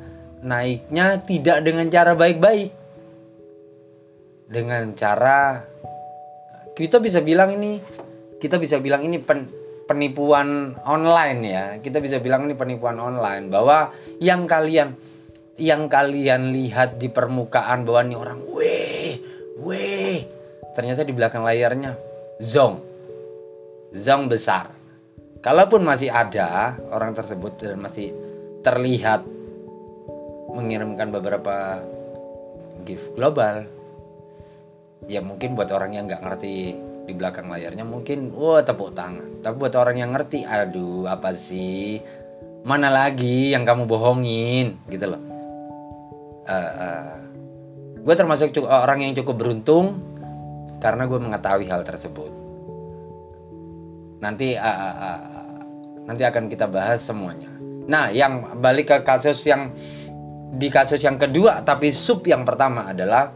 naiknya 0.45 1.17
tidak 1.23 1.63
dengan 1.65 1.87
cara 1.89 2.13
baik-baik. 2.13 2.69
Dengan 4.51 4.91
cara 4.99 5.63
kita 6.75 6.99
bisa 6.99 7.23
bilang 7.23 7.55
ini 7.55 7.79
kita 8.41 8.59
bisa 8.59 8.81
bilang 8.83 9.05
ini 9.05 9.21
pen, 9.21 9.47
penipuan 9.91 10.79
online 10.87 11.39
ya. 11.43 11.65
Kita 11.83 11.99
bisa 11.99 12.23
bilang 12.23 12.47
ini 12.47 12.55
penipuan 12.55 12.95
online 12.95 13.51
bahwa 13.51 13.91
yang 14.23 14.47
kalian 14.47 14.95
yang 15.59 15.91
kalian 15.91 16.55
lihat 16.55 16.95
di 16.95 17.11
permukaan 17.11 17.83
bahwa 17.83 18.01
nih 18.07 18.17
orang 18.17 18.39
weh 18.47 19.11
weh. 19.59 20.17
Ternyata 20.71 21.03
di 21.03 21.11
belakang 21.11 21.43
layarnya 21.43 21.99
zong. 22.39 22.79
Zong 23.91 24.31
besar. 24.31 24.71
Kalaupun 25.43 25.83
masih 25.83 26.07
ada 26.07 26.79
orang 26.95 27.11
tersebut 27.11 27.59
dan 27.59 27.83
masih 27.83 28.15
terlihat 28.63 29.27
mengirimkan 30.55 31.11
beberapa 31.11 31.83
gift 32.87 33.11
global 33.19 33.67
ya 35.09 35.21
mungkin 35.21 35.57
buat 35.57 35.69
orang 35.73 35.97
yang 35.97 36.05
nggak 36.05 36.21
ngerti 36.21 36.77
di 37.05 37.13
belakang 37.17 37.49
layarnya 37.49 37.83
mungkin 37.83 38.29
wah 38.33 38.61
tepuk 38.61 38.93
tangan 38.93 39.41
tapi 39.41 39.55
buat 39.57 39.73
orang 39.73 39.97
yang 39.99 40.11
ngerti 40.13 40.45
aduh 40.45 41.09
apa 41.09 41.33
sih 41.33 41.99
mana 42.61 42.93
lagi 42.93 43.51
yang 43.51 43.65
kamu 43.65 43.89
bohongin 43.89 44.77
gitu 44.85 45.17
loh 45.17 45.21
uh, 46.45 46.71
uh, 46.77 47.13
gue 48.01 48.15
termasuk 48.17 48.57
orang 48.65 49.05
yang 49.05 49.13
cukup 49.13 49.35
beruntung 49.37 50.11
karena 50.81 51.05
gue 51.05 51.19
mengetahui 51.21 51.69
hal 51.69 51.85
tersebut. 51.85 52.33
Nanti 54.17 54.57
uh, 54.57 54.65
uh, 54.65 54.97
uh, 54.97 55.21
nanti 56.09 56.25
akan 56.25 56.49
kita 56.49 56.65
bahas 56.65 57.05
semuanya. 57.05 57.53
Nah, 57.85 58.09
yang 58.09 58.57
balik 58.57 58.89
ke 58.89 58.97
kasus 59.05 59.45
yang 59.45 59.69
di 60.51 60.67
kasus 60.67 60.99
yang 60.99 61.15
kedua 61.15 61.63
tapi 61.63 61.95
sub 61.95 62.25
yang 62.27 62.43
pertama 62.43 62.91
adalah 62.91 63.31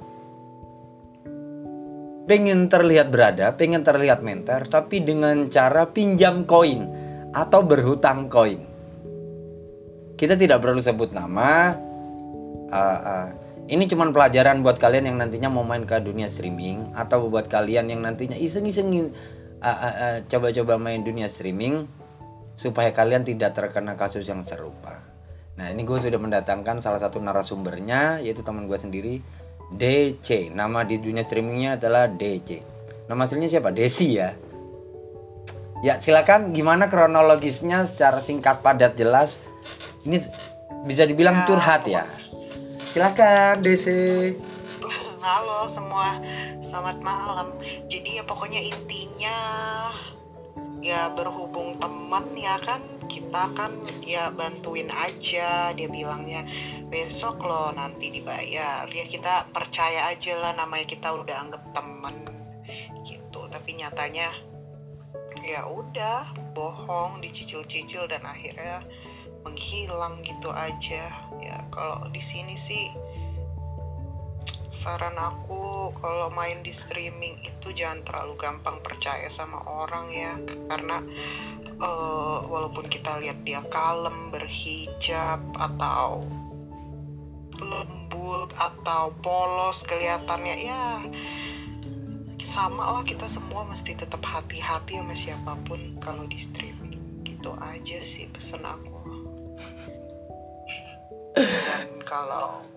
pengen 2.26 2.68
terlihat 2.68 3.14
berada, 3.14 3.54
pengen 3.54 3.86
terlihat 3.86 4.26
mentor, 4.26 4.66
tapi 4.66 5.02
dengan 5.02 5.50
cara 5.50 5.90
pinjam 5.90 6.44
koin 6.44 6.90
atau 7.32 7.62
berhutang 7.62 8.28
koin. 8.30 8.62
Kita 10.18 10.34
tidak 10.34 10.62
perlu 10.62 10.82
sebut 10.82 11.14
nama. 11.14 11.76
Uh, 12.66 13.00
uh, 13.02 13.28
ini 13.70 13.86
cuma 13.90 14.10
pelajaran 14.10 14.62
buat 14.62 14.78
kalian 14.78 15.10
yang 15.10 15.18
nantinya 15.22 15.50
mau 15.50 15.66
main 15.66 15.86
ke 15.86 15.98
dunia 16.02 16.30
streaming 16.30 16.94
atau 16.98 17.30
buat 17.30 17.50
kalian 17.50 17.90
yang 17.90 18.02
nantinya 18.02 18.38
iseng-iseng 18.38 19.10
uh, 19.62 19.68
uh, 19.68 19.96
uh, 19.96 20.16
coba-coba 20.30 20.78
main 20.82 21.02
dunia 21.02 21.30
streaming 21.30 21.86
supaya 22.56 22.94
kalian 22.96 23.28
tidak 23.28 23.54
terkena 23.54 23.98
kasus 23.98 24.26
yang 24.26 24.42
serupa. 24.42 25.04
Nah 25.56 25.72
ini 25.72 25.88
gue 25.88 25.98
sudah 25.98 26.20
mendatangkan 26.20 26.84
salah 26.84 27.00
satu 27.00 27.20
narasumbernya 27.20 28.20
yaitu 28.24 28.44
teman 28.44 28.68
gue 28.68 28.78
sendiri 28.80 29.14
DC. 29.72 30.52
Nama 30.52 30.86
di 30.86 31.02
dunia 31.02 31.26
streamingnya 31.26 31.78
adalah 31.80 32.06
DC. 32.06 32.62
Nama 33.06 33.22
aslinya 33.26 33.50
siapa? 33.50 33.70
Desi 33.70 34.18
ya. 34.18 34.34
Ya 35.84 36.02
silakan 36.02 36.50
gimana 36.56 36.90
kronologisnya 36.90 37.86
secara 37.86 38.22
singkat 38.22 38.66
padat 38.66 38.98
jelas. 38.98 39.38
Ini 40.06 40.22
bisa 40.86 41.06
dibilang 41.06 41.42
Ya. 41.42 41.46
curhat 41.46 41.84
ya. 41.86 42.04
Silakan 42.90 43.62
DC. 43.62 43.86
Halo 45.26 45.66
semua, 45.66 46.22
selamat 46.62 47.02
malam. 47.02 47.58
Jadi 47.90 48.22
ya 48.22 48.24
pokoknya 48.24 48.62
intinya 48.62 49.38
ya 50.86 51.10
berhubung 51.18 51.82
teman 51.82 52.30
ya 52.38 52.62
kan 52.62 52.78
kita 53.10 53.50
kan 53.58 53.74
ya 54.06 54.30
bantuin 54.30 54.86
aja 54.94 55.74
dia 55.74 55.90
bilangnya 55.90 56.46
besok 56.94 57.42
lo 57.42 57.74
nanti 57.74 58.14
dibayar. 58.14 58.86
Ya 58.86 59.06
kita 59.10 59.50
percaya 59.50 60.14
aja 60.14 60.38
lah 60.38 60.54
namanya 60.54 60.86
kita 60.86 61.10
udah 61.10 61.42
anggap 61.42 61.64
temen 61.74 62.16
gitu. 63.02 63.50
Tapi 63.50 63.82
nyatanya 63.82 64.30
ya 65.42 65.66
udah 65.66 66.54
bohong 66.54 67.18
dicicil-cicil 67.26 68.06
dan 68.06 68.22
akhirnya 68.22 68.86
menghilang 69.42 70.22
gitu 70.22 70.54
aja. 70.54 71.10
Ya 71.42 71.58
kalau 71.74 72.06
di 72.14 72.22
sini 72.22 72.54
sih 72.54 72.94
saran 74.76 75.16
aku 75.16 75.96
kalau 75.96 76.28
main 76.36 76.60
di 76.60 76.76
streaming 76.76 77.40
itu 77.48 77.72
jangan 77.72 78.04
terlalu 78.04 78.36
gampang 78.36 78.84
percaya 78.84 79.32
sama 79.32 79.64
orang 79.64 80.12
ya. 80.12 80.36
Karena 80.68 81.00
eh, 81.64 82.38
walaupun 82.44 82.92
kita 82.92 83.16
lihat 83.24 83.48
dia 83.48 83.64
kalem 83.72 84.36
berhijab 84.36 85.40
atau 85.56 86.28
lembut 87.56 88.52
atau 88.60 89.16
polos 89.24 89.88
kelihatannya 89.88 90.56
ya 90.60 91.00
sama 92.44 93.00
lah 93.00 93.04
kita 93.08 93.32
semua 93.32 93.64
mesti 93.64 93.96
tetap 93.96 94.22
hati-hati 94.22 95.00
sama 95.00 95.16
siapa 95.16 95.56
pun 95.64 95.96
kalau 96.04 96.28
di 96.28 96.36
streaming. 96.36 97.24
Gitu 97.24 97.56
aja 97.64 97.98
sih 98.04 98.28
pesen 98.28 98.62
aku. 98.68 99.00
Dan 101.40 102.04
kalau 102.04 102.75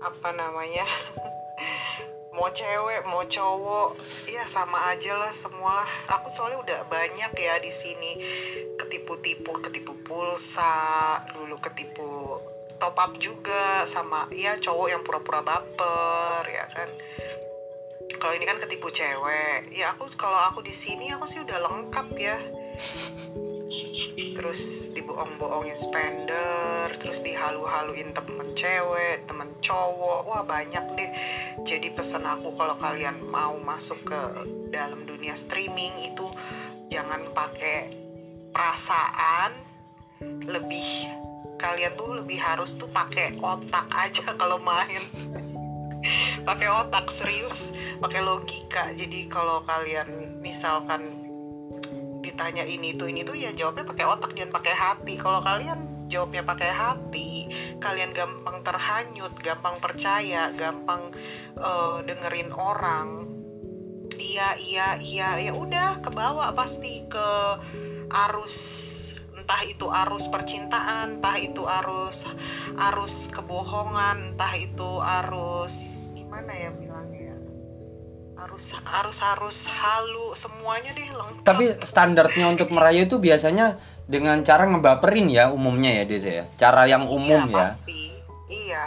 apa 0.00 0.32
namanya 0.32 0.88
mau 2.36 2.48
cewek 2.48 3.04
mau 3.04 3.20
cowok 3.20 4.00
ya 4.32 4.48
sama 4.48 4.96
aja 4.96 5.12
lah 5.12 5.28
semua 5.28 5.84
lah 5.84 5.90
aku 6.08 6.32
soalnya 6.32 6.56
udah 6.62 6.80
banyak 6.88 7.32
ya 7.36 7.54
di 7.60 7.68
sini. 7.68 8.16
Ketipu-tipu 8.80 9.60
ketipu 9.60 9.92
pulsa 10.00 11.20
dulu 11.36 11.60
ketipu 11.60 12.40
top 12.80 12.96
up 12.96 13.12
juga 13.20 13.84
sama 13.84 14.24
ya 14.32 14.56
cowok 14.56 14.88
yang 14.88 15.02
pura-pura 15.04 15.44
baper 15.44 16.48
ya 16.48 16.64
kan. 16.72 16.88
Kalau 18.16 18.32
ini 18.36 18.48
kan 18.48 18.56
ketipu 18.56 18.88
cewek. 18.88 19.68
Ya 19.74 19.92
aku 19.92 20.08
kalau 20.16 20.38
aku 20.48 20.64
di 20.64 20.72
sini 20.72 21.12
aku 21.12 21.28
sih 21.28 21.44
udah 21.44 21.60
lengkap 21.60 22.08
ya 22.16 22.40
terus 24.34 24.90
dibohong-bohongin 24.98 25.78
spender 25.78 26.90
terus 26.98 27.22
dihalu-haluin 27.22 28.10
temen 28.10 28.50
cewek 28.58 29.24
temen 29.30 29.50
cowok. 29.62 30.26
Wah 30.26 30.42
banyak 30.42 30.84
deh. 30.98 31.10
Jadi 31.62 31.94
pesan 31.94 32.26
aku 32.26 32.52
kalau 32.58 32.74
kalian 32.76 33.22
mau 33.30 33.54
masuk 33.62 34.02
ke 34.10 34.20
dalam 34.74 35.06
dunia 35.06 35.38
streaming 35.38 36.10
itu 36.10 36.26
jangan 36.90 37.30
pakai 37.30 37.94
perasaan 38.50 39.54
lebih. 40.44 41.08
Kalian 41.60 41.92
tuh 41.94 42.16
lebih 42.16 42.40
harus 42.40 42.74
tuh 42.74 42.88
pakai 42.88 43.38
otak 43.38 43.86
aja 43.92 44.32
kalau 44.40 44.58
main. 44.58 45.04
Pakai 46.48 46.68
otak 46.72 47.12
serius. 47.12 47.76
Pakai 48.00 48.24
logika. 48.24 48.90
Jadi 48.96 49.28
kalau 49.28 49.60
kalian 49.68 50.40
misalkan 50.40 51.19
ditanya 52.20 52.64
ini 52.64 52.96
tuh 52.96 53.08
ini 53.08 53.24
tuh 53.24 53.36
ya 53.36 53.50
jawabnya 53.52 53.84
pakai 53.88 54.04
otak 54.06 54.32
jangan 54.36 54.52
pakai 54.54 54.74
hati. 54.76 55.14
Kalau 55.16 55.40
kalian 55.40 56.08
jawabnya 56.10 56.42
pakai 56.42 56.70
hati 56.74 57.46
kalian 57.78 58.10
gampang 58.10 58.60
terhanyut 58.66 59.32
gampang 59.40 59.78
percaya 59.78 60.52
gampang 60.54 61.12
eh, 61.56 61.98
dengerin 62.04 62.50
orang. 62.52 63.26
Iya 64.20 64.48
iya 64.60 64.88
iya 65.00 65.28
ya 65.40 65.52
udah 65.56 66.04
ke 66.04 66.12
bawah 66.12 66.52
pasti 66.52 67.08
ke 67.08 67.28
arus 68.10 68.58
entah 69.50 69.66
itu 69.66 69.86
arus 69.90 70.30
percintaan 70.30 71.18
entah 71.18 71.34
itu 71.34 71.66
arus 71.66 72.22
arus 72.90 73.34
kebohongan 73.34 74.34
entah 74.34 74.54
itu 74.54 75.02
arus 75.22 76.10
gimana 76.14 76.54
ya 76.54 76.70
bilangnya 76.70 77.29
ya 78.40 78.48
arus 78.48 78.72
arus 78.72 79.18
arus 79.20 79.58
halu 79.68 80.32
semuanya 80.32 80.96
deh 80.96 81.12
lengkap. 81.12 81.44
Tapi 81.44 81.64
standarnya 81.84 82.48
untuk 82.48 82.72
merayu 82.72 83.04
itu 83.04 83.20
biasanya 83.20 83.76
dengan 84.08 84.40
cara 84.40 84.64
ngebaperin 84.64 85.28
ya 85.28 85.52
umumnya 85.52 86.00
ya 86.00 86.04
DC 86.08 86.26
ya. 86.26 86.44
Cara 86.56 86.88
yang 86.88 87.04
umum 87.04 87.44
iya, 87.44 87.52
ya. 87.52 87.56
pasti. 87.60 88.02
Iya. 88.48 88.86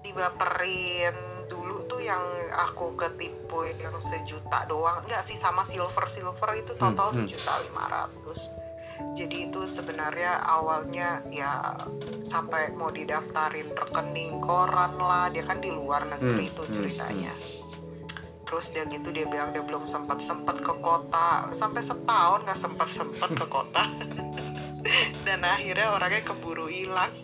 Dibaperin 0.00 1.16
dulu 1.52 1.84
tuh 1.84 2.00
yang 2.00 2.24
aku 2.56 2.96
ketipu 2.96 3.68
yang 3.76 3.92
sejuta 4.00 4.64
doang. 4.64 5.04
Enggak 5.04 5.20
sih 5.20 5.36
sama 5.36 5.60
silver 5.60 6.08
silver 6.08 6.56
itu 6.56 6.72
total 6.80 7.12
Hmm, 7.12 7.20
hmm. 7.20 7.28
sejuta 7.28 7.52
lima 7.68 7.84
ratus. 7.84 8.56
Jadi 9.12 9.48
itu 9.48 9.64
sebenarnya 9.68 10.40
awalnya 10.44 11.24
ya 11.28 11.76
sampai 12.24 12.72
mau 12.72 12.88
didaftarin 12.88 13.76
rekening 13.76 14.40
koran 14.40 14.96
lah. 14.96 15.28
Dia 15.28 15.44
kan 15.44 15.60
di 15.60 15.68
luar 15.68 16.08
negeri 16.08 16.48
Hmm, 16.48 16.52
itu 16.56 16.62
hmm, 16.64 16.72
ceritanya 16.72 17.32
terus 18.50 18.74
dia 18.74 18.82
gitu 18.90 19.14
dia 19.14 19.30
bilang 19.30 19.54
dia 19.54 19.62
belum 19.62 19.86
sempat 19.86 20.18
sempat 20.18 20.58
ke 20.58 20.74
kota. 20.82 21.46
Sampai 21.54 21.86
setahun 21.86 22.42
nggak 22.42 22.58
sempat 22.58 22.90
sempat 22.90 23.30
ke 23.30 23.46
kota. 23.46 23.86
Dan 25.24 25.46
akhirnya 25.46 25.94
orangnya 25.94 26.26
keburu 26.26 26.66
hilang. 26.66 27.14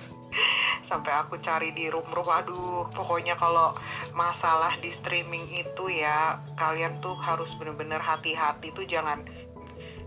Sampai 0.88 1.12
aku 1.12 1.36
cari 1.44 1.76
di 1.76 1.92
room 1.92 2.08
room 2.08 2.24
aduh 2.24 2.88
pokoknya 2.88 3.36
kalau 3.36 3.76
masalah 4.16 4.72
di 4.80 4.88
streaming 4.88 5.44
itu 5.52 5.92
ya 5.92 6.40
kalian 6.56 7.04
tuh 7.04 7.20
harus 7.20 7.52
bener-bener 7.52 8.00
hati-hati 8.00 8.72
tuh 8.72 8.88
jangan 8.88 9.28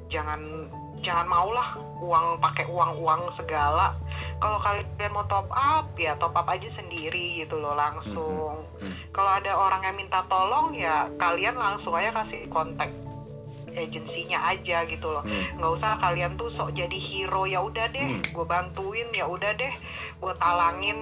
jangan 0.10 0.66
jangan 0.98 1.30
maulah 1.30 1.78
uang 1.96 2.38
pakai 2.38 2.68
uang 2.68 3.00
uang 3.00 3.22
segala 3.30 3.96
kalau 4.38 4.60
kalian 4.60 4.86
mau 5.10 5.24
top 5.24 5.48
up 5.48 5.88
ya 5.96 6.14
top 6.16 6.34
up 6.34 6.46
aja 6.46 6.68
sendiri 6.68 7.40
gitu 7.40 7.56
loh 7.56 7.72
langsung 7.74 8.68
Mhm, 8.76 8.84
mhm. 8.84 8.96
kalau 9.10 9.32
ada 9.32 9.56
orang 9.56 9.82
yang 9.82 9.96
minta 9.96 10.20
tolong 10.26 10.72
ya 10.72 11.08
kalian 11.16 11.56
langsung 11.56 11.96
aja 11.96 12.12
kasih 12.12 12.48
kontak 12.48 12.92
agensinya 13.72 14.40
aja 14.46 14.84
gitu 14.86 15.10
loh 15.10 15.20
Hmm. 15.22 15.60
nggak 15.60 15.68
usah 15.70 15.96
kalian 15.98 16.36
tuh 16.36 16.48
sok 16.48 16.72
jadi 16.72 16.96
hero 16.96 17.44
ya 17.44 17.60
udah 17.60 17.88
deh 17.90 18.08
Hmm. 18.10 18.24
gue 18.24 18.46
bantuin 18.46 19.08
ya 19.12 19.28
udah 19.28 19.52
deh 19.52 19.74
gue 20.16 20.34
talangin 20.36 21.00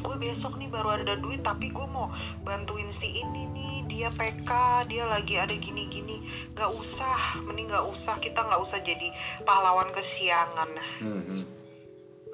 gue 0.00 0.16
besok 0.18 0.56
nih 0.56 0.66
baru 0.66 0.96
ada 0.96 1.14
duit 1.14 1.40
tapi 1.40 1.68
gue 1.68 1.84
mau 1.84 2.08
bantuin 2.40 2.88
si 2.88 3.12
ini 3.14 3.44
nih 3.46 3.79
dia 3.90 4.08
PK 4.08 4.50
dia 4.86 5.04
lagi 5.04 5.34
ada 5.34 5.52
gini-gini 5.52 6.22
nggak 6.52 6.70
usah 6.72 7.18
mending 7.42 7.66
nggak 7.66 7.84
usah 7.84 8.16
kita 8.16 8.40
nggak 8.40 8.58
usah 8.58 8.78
jadi 8.78 9.10
pahlawan 9.42 9.90
kesiangan 9.90 10.70
Hmm, 10.98 11.42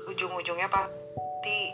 ujung-ujungnya 0.06 0.68
pasti 0.68 1.72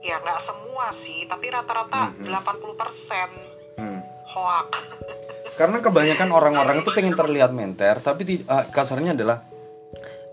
ya 0.00 0.20
nggak 0.20 0.36
semua 0.38 0.92
sih 0.92 1.24
tapi 1.24 1.48
rata-rata 1.48 2.12
Hmm, 2.12 2.28
hmm. 2.28 2.34
80% 2.36 3.32
Hmm. 3.74 3.98
hoak 4.28 4.68
Karena 5.54 5.78
kebanyakan 5.78 6.28
orang-orang 6.28 6.82
itu 6.82 6.90
pengen 6.90 7.14
terlihat 7.14 7.50
menter, 7.50 7.98
tapi 7.98 8.22
ti- 8.22 8.42
ah, 8.44 8.66
kasarnya 8.66 9.14
adalah 9.14 9.38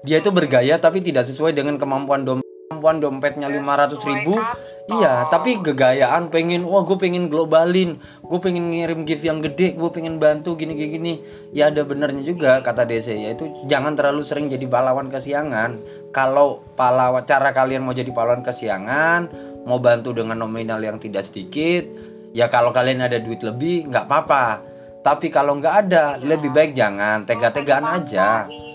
dia 0.02 0.18
itu 0.18 0.30
bergaya 0.30 0.76
tapi 0.76 0.98
tidak 1.00 1.24
sesuai 1.24 1.54
dengan 1.54 1.78
kemampuan 1.78 2.26
dom 2.26 2.42
kemampuan 2.42 2.98
dompetnya 2.98 3.46
Ya, 3.46 3.62
500 3.62 3.94
sesuai 3.94 4.16
ribu. 4.18 4.34
kantong. 4.36 4.58
Iya, 4.90 5.30
tapi 5.30 5.62
gegayaan 5.62 6.34
pengen, 6.34 6.66
wah 6.66 6.82
gue 6.82 6.98
pengen 6.98 7.30
globalin, 7.30 8.02
gue 8.26 8.40
pengen 8.42 8.74
ngirim 8.74 9.06
gift 9.06 9.22
yang 9.22 9.38
gede, 9.38 9.78
gue 9.78 9.90
pengen 9.94 10.18
bantu 10.18 10.58
gini 10.58 10.74
gini 10.74 10.90
gini. 10.90 11.14
Ya 11.54 11.70
ada 11.70 11.86
benernya 11.86 12.26
juga 12.26 12.60
kata 12.66 12.90
DC 12.90 13.14
yaitu 13.14 13.46
jangan 13.70 13.94
terlalu 13.94 14.26
sering 14.26 14.50
jadi 14.50 14.66
pahlawan 14.66 15.08
kesiangan. 15.14 15.78
Kalau 16.10 16.66
pahlawan 16.74 17.22
cara 17.24 17.54
kalian 17.54 17.86
mau 17.86 17.94
jadi 17.94 18.10
pahlawan 18.10 18.42
kesiangan, 18.42 19.30
mau 19.70 19.78
bantu 19.78 20.18
dengan 20.18 20.42
nominal 20.42 20.82
yang 20.82 20.98
tidak 20.98 21.30
sedikit, 21.30 21.86
ya 22.34 22.50
kalau 22.50 22.74
kalian 22.74 23.06
ada 23.06 23.22
duit 23.22 23.46
lebih 23.46 23.86
nggak 23.86 24.10
apa-apa. 24.10 24.66
Tapi 25.02 25.34
kalau 25.34 25.58
nggak 25.58 25.76
ada, 25.88 26.06
Iya. 26.18 26.26
lebih 26.38 26.50
baik 26.54 26.72
jangan 26.78 27.26
tega-tegaan 27.26 27.86
aja. 27.86 28.46
dipaksain. 28.46 28.71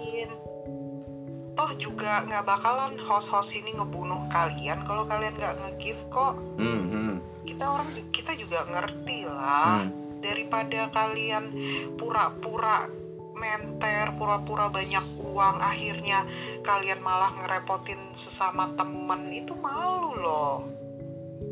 Juga 1.77 2.25
nggak 2.25 2.45
bakalan 2.45 2.97
host-host 3.01 3.57
ini 3.57 3.77
ngebunuh 3.77 4.29
kalian 4.33 4.85
kalau 4.85 5.05
kalian 5.05 5.37
nggak 5.37 5.55
nge-give 5.61 6.01
kok. 6.09 6.35
Hmm, 6.57 6.83
hmm, 6.89 7.15
Kita 7.47 7.65
orang 7.69 7.89
kita 8.11 8.33
juga 8.35 8.65
ngerti 8.67 9.29
lah. 9.29 9.85
hmm. 9.85 10.21
Daripada 10.25 10.91
kalian 10.91 11.45
pura-pura 11.95 12.89
menter 13.37 14.17
pura-pura 14.17 14.73
banyak 14.73 15.05
uang 15.21 15.61
akhirnya 15.61 16.25
kalian 16.65 17.05
malah 17.05 17.37
ngerepotin 17.37 18.17
sesama 18.17 18.73
temen 18.75 19.29
itu 19.29 19.53
malu 19.53 20.17
loh 20.17 20.65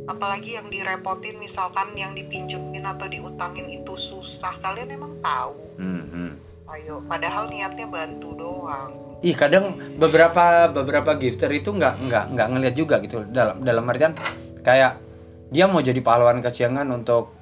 apalagi 0.09 0.57
yang 0.57 0.73
direpotin 0.73 1.37
misalkan 1.37 1.93
yang 1.93 2.17
dipinjemin 2.17 2.89
atau 2.89 3.05
diutangin 3.05 3.69
itu 3.69 3.95
susah 4.01 4.57
kalian 4.65 4.97
emang 4.97 5.21
tahu 5.21 5.61
Hmm, 5.77 6.05
hmm. 6.09 6.33
ayo 6.73 7.05
padahal 7.05 7.53
niatnya 7.53 7.85
bantu 7.85 8.33
doang 8.33 9.04
Ih 9.25 9.33
kadang 9.33 9.81
beberapa 9.97 10.69
beberapa 10.69 11.17
gifter 11.17 11.49
itu 11.49 11.73
nggak 11.73 11.95
nggak 11.97 12.25
nggak 12.37 12.49
ngeliat 12.53 12.75
juga 12.77 13.01
gitu. 13.01 13.25
Dalam 13.25 13.65
dalam 13.65 13.89
artian 13.89 14.13
kayak 14.61 15.01
dia 15.49 15.65
mau 15.65 15.81
jadi 15.81 15.97
pahlawan 16.05 16.45
kesiangan 16.45 16.85
untuk 16.93 17.33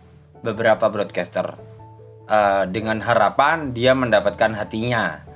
beberapa 0.46 0.86
broadcaster. 0.86 1.58
Eh, 2.30 2.64
dengan 2.70 3.02
harapan 3.02 3.74
dia 3.74 3.98
mendapatkan 3.98 4.54
hatinya. 4.54 5.26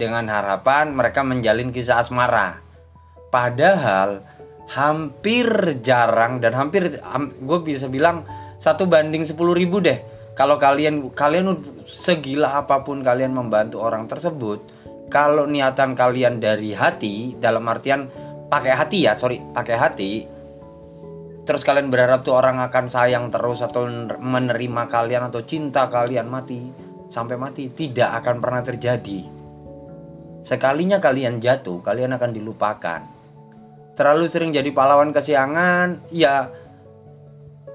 Dengan 0.00 0.24
harapan 0.32 0.96
mereka 0.96 1.20
menjalin 1.20 1.68
kisah 1.68 2.00
asmara. 2.00 2.64
Padahal 3.28 4.24
hampir 4.72 5.44
jarang 5.84 6.40
dan 6.40 6.56
hampir 6.56 6.96
gue 7.44 7.58
bisa 7.60 7.92
bilang 7.92 8.24
satu 8.56 8.88
banding 8.88 9.28
10.000 9.28 9.36
ribu 9.36 9.84
deh. 9.84 10.00
Kalau 10.32 10.56
kalian 10.56 11.12
kalian 11.12 11.60
segila 11.84 12.64
apa 12.64 12.80
pun 12.80 13.04
kalian 13.04 13.36
membantu 13.36 13.84
orang 13.84 14.08
tersebut 14.08 14.79
kalau 15.10 15.44
niatan 15.44 15.98
kalian 15.98 16.38
dari 16.38 16.72
hati 16.72 17.34
dalam 17.36 17.66
artian 17.66 18.06
pakai 18.46 18.72
hati 18.72 18.98
ya 19.04 19.18
sorry 19.18 19.42
pakai 19.42 19.76
hati 19.76 20.12
terus 21.44 21.66
kalian 21.66 21.90
berharap 21.90 22.22
tuh 22.22 22.38
orang 22.38 22.62
akan 22.62 22.86
sayang 22.86 23.26
terus 23.34 23.58
atau 23.58 23.90
menerima 24.22 24.82
kalian 24.86 25.34
atau 25.34 25.42
cinta 25.42 25.90
kalian 25.90 26.30
mati 26.30 26.70
sampai 27.10 27.34
mati 27.34 27.66
tidak 27.74 28.22
akan 28.22 28.38
pernah 28.38 28.62
terjadi. 28.62 29.20
Sekalinya 30.46 31.02
kalian 31.02 31.42
jatuh 31.42 31.82
kalian 31.82 32.14
akan 32.14 32.30
dilupakan. 32.30 33.00
Terlalu 33.98 34.30
sering 34.30 34.54
jadi 34.54 34.70
pahlawan 34.70 35.10
kesiangan 35.10 36.08
ya 36.14 36.48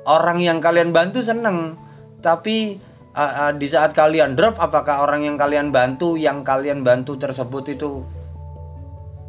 orang 0.08 0.40
yang 0.40 0.64
kalian 0.64 0.96
bantu 0.96 1.20
seneng 1.20 1.76
tapi 2.24 2.80
uh, 3.16 3.34
uh, 3.48 3.52
di 3.56 3.66
saat 3.72 3.96
kalian 3.96 4.36
drop 4.36 4.60
apakah 4.60 5.08
orang 5.08 5.24
yang 5.24 5.40
kalian 5.40 5.72
bantu 5.72 6.20
yang 6.20 6.44
kalian 6.44 6.84
bantu 6.84 7.16
tersebut 7.16 7.80
itu 7.80 8.04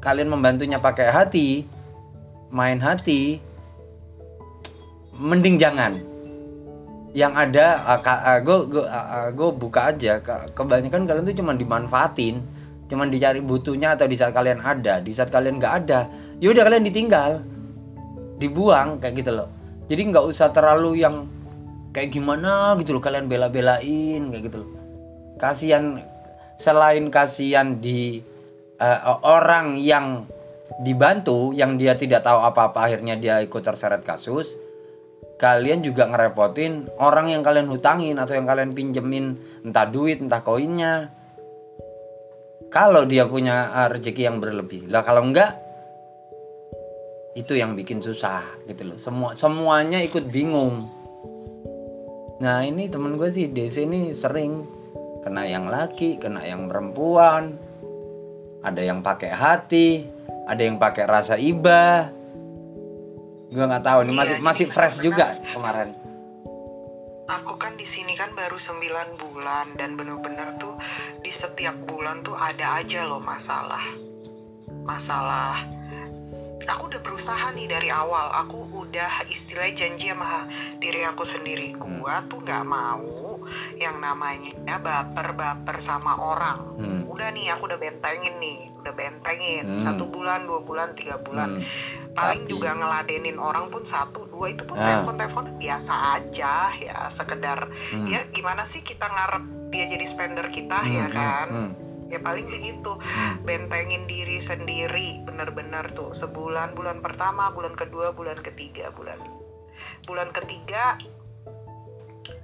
kalian 0.03 0.29
membantunya 0.29 0.83
pakai 0.83 1.09
hati 1.14 1.49
main 2.51 2.83
hati? 2.83 3.40
Mending 5.16 5.57
jangan. 5.57 5.96
Yang 7.16 7.33
ada 7.33 7.66
gue 9.33 9.51
buka 9.57 9.88
aja. 9.88 10.20
Ke- 10.20 10.53
kebanyakan 10.53 11.09
kalian 11.09 11.25
tuh 11.25 11.37
cuma 11.40 11.57
dimanfaatin 11.57 12.44
cuman 12.87 13.11
dicari 13.11 13.42
butuhnya 13.42 13.99
atau 13.99 14.07
di 14.07 14.14
saat 14.14 14.37
kalian 14.37 14.61
ada. 14.61 15.01
Di 15.01 15.11
saat 15.16 15.33
kalian 15.33 15.57
nggak 15.57 15.75
ada 15.85 16.01
yaudah 16.38 16.62
kalian 16.68 16.85
ditinggal. 16.85 17.40
Dibuang 18.37 19.01
kayak 19.01 19.25
gitu 19.25 19.33
loh. 19.33 19.49
Jadi 19.88 20.03
nggak 20.12 20.25
usah 20.29 20.53
terlalu 20.53 21.01
yang 21.01 21.25
kayak 21.97 22.13
gimana 22.13 22.77
gitu 22.77 22.93
loh 22.93 23.01
kalian 23.01 23.25
bela-belain 23.25 24.29
kayak 24.29 24.45
gitu 24.45 24.57
loh. 24.61 24.71
Kasihan 25.41 25.97
selain 26.61 27.09
kasihan 27.09 27.81
di 27.81 28.21
eh, 28.77 29.01
orang 29.25 29.81
yang 29.81 30.29
dibantu 30.85 31.57
yang 31.57 31.81
dia 31.81 31.97
tidak 31.97 32.21
tahu 32.21 32.37
apa-apa 32.37 32.93
akhirnya 32.93 33.17
dia 33.17 33.41
ikut 33.41 33.65
terseret 33.65 34.05
kasus 34.05 34.53
kalian 35.41 35.81
juga 35.81 36.05
ngerepotin 36.09 37.01
orang 37.01 37.33
yang 37.33 37.41
kalian 37.41 37.69
hutangin 37.69 38.21
atau 38.21 38.37
yang 38.37 38.45
kalian 38.45 38.77
pinjemin 38.77 39.41
entah 39.65 39.89
duit 39.89 40.21
entah 40.21 40.45
koinnya. 40.45 41.17
Kalau 42.69 43.09
dia 43.09 43.25
punya 43.25 43.73
eh, 43.73 43.89
rezeki 43.89 44.23
yang 44.29 44.37
berlebih. 44.37 44.93
Lah 44.93 45.01
kalau 45.01 45.25
enggak 45.25 45.65
itu 47.33 47.57
yang 47.57 47.73
bikin 47.73 48.05
susah 48.05 48.45
gitu 48.69 48.85
loh. 48.85 48.99
Semua 49.01 49.33
semuanya 49.33 50.01
ikut 50.05 50.29
bingung 50.29 51.06
nah 52.37 52.61
ini 52.64 52.88
temen 52.92 53.16
gue 53.16 53.29
sih 53.33 53.49
DC 53.49 53.85
ini 53.85 54.12
sering. 54.12 54.66
Kena 55.27 55.42
yang 55.42 55.66
laki 55.66 56.22
kena 56.22 56.46
yang 56.46 56.70
perempuan. 56.70 57.59
Ada 58.62 58.83
yang 58.83 59.03
pakai 59.03 59.31
hati 59.31 60.16
ada 60.46 60.62
yang 60.62 60.79
pakai 60.79 61.05
rasa 61.05 61.35
iba. 61.37 62.09
Gue 63.51 63.64
nggak 63.66 63.83
tahu 63.83 64.01
nih 64.07 64.14
Iya, 64.14 64.18
masih 64.22 64.37
jadi 64.38 64.46
masih 64.46 64.66
fresh 64.70 64.96
juga 65.03 65.27
kemarin. 65.51 65.90
Aku 67.27 67.59
kan 67.59 67.75
di 67.75 67.83
sini 67.83 68.14
kan 68.14 68.31
baru 68.38 68.55
9 68.55 69.18
bulan 69.18 69.75
dan 69.75 69.99
bener-bener 69.99 70.55
tuh 70.62 70.79
di 71.18 71.35
setiap 71.35 71.75
bulan 71.83 72.22
tuh 72.22 72.38
ada 72.38 72.79
aja 72.79 73.03
loh 73.03 73.18
masalah. 73.18 73.83
Masalah 74.87 75.76
aku 76.67 76.83
udah 76.89 77.01
berusaha 77.01 77.47
nih 77.53 77.67
dari 77.67 77.89
awal 77.89 78.31
aku 78.35 78.67
udah 78.77 79.25
istilah 79.27 79.71
janji 79.71 80.09
sama 80.09 80.47
diri 80.77 81.03
aku 81.03 81.23
sendiri 81.23 81.73
gua 81.73 82.23
tuh 82.25 82.39
nggak 82.39 82.63
mau 82.63 83.39
yang 83.77 83.97
namanya 83.97 84.51
baper-baper 84.77 85.79
sama 85.79 86.17
orang 86.17 86.59
Hmm. 86.77 87.01
udah 87.07 87.29
nih 87.31 87.51
aku 87.51 87.67
udah 87.67 87.79
bentengin 87.79 88.35
nih 88.37 88.59
udah 88.77 88.93
bentengin 88.93 89.65
Hmm. 89.73 89.81
satu 89.81 90.07
bulan 90.07 90.45
dua 90.45 90.61
bulan 90.61 90.93
tiga 90.93 91.17
bulan 91.17 91.57
Hmm. 91.57 91.63
paling 92.13 92.43
Tapi- 92.43 92.51
juga 92.51 92.71
ngeladenin 92.73 93.37
orang 93.37 93.69
pun 93.69 93.83
satu 93.83 94.27
dua 94.27 94.49
itu 94.49 94.65
pun 94.65 94.77
Ah. 94.77 94.85
telepon 94.85 95.15
telepon 95.15 95.47
biasa 95.57 95.93
aja 96.15 96.73
ya 96.75 96.99
sekedar 97.09 97.69
Hmm. 97.93 98.07
ya 98.07 98.27
gimana 98.29 98.65
sih 98.65 98.81
kita 98.81 99.07
ngarep 99.07 99.45
dia 99.69 99.85
jadi 99.87 100.05
spender 100.05 100.47
kita 100.49 100.79
Hmm, 100.79 100.93
ya 100.93 101.07
hmm, 101.07 101.15
kan 101.15 101.49
hmm. 101.49 101.71
Ya 102.07 102.23
paling 102.23 102.47
begitu 102.47 102.95
Hmm. 102.97 103.42
bentengin 103.42 104.07
diri 104.07 104.38
sendiri 104.38 105.23
bener-bener 105.27 105.90
tuh. 105.92 106.14
Sebulan 106.14 106.79
bulan 106.79 107.03
pertama 107.03 107.51
bulan 107.51 107.75
kedua 107.75 108.14
bulan 108.14 108.38
ketiga 108.40 108.95
bulan 108.95 109.19
bulan 110.07 110.31
ketiga 110.31 110.97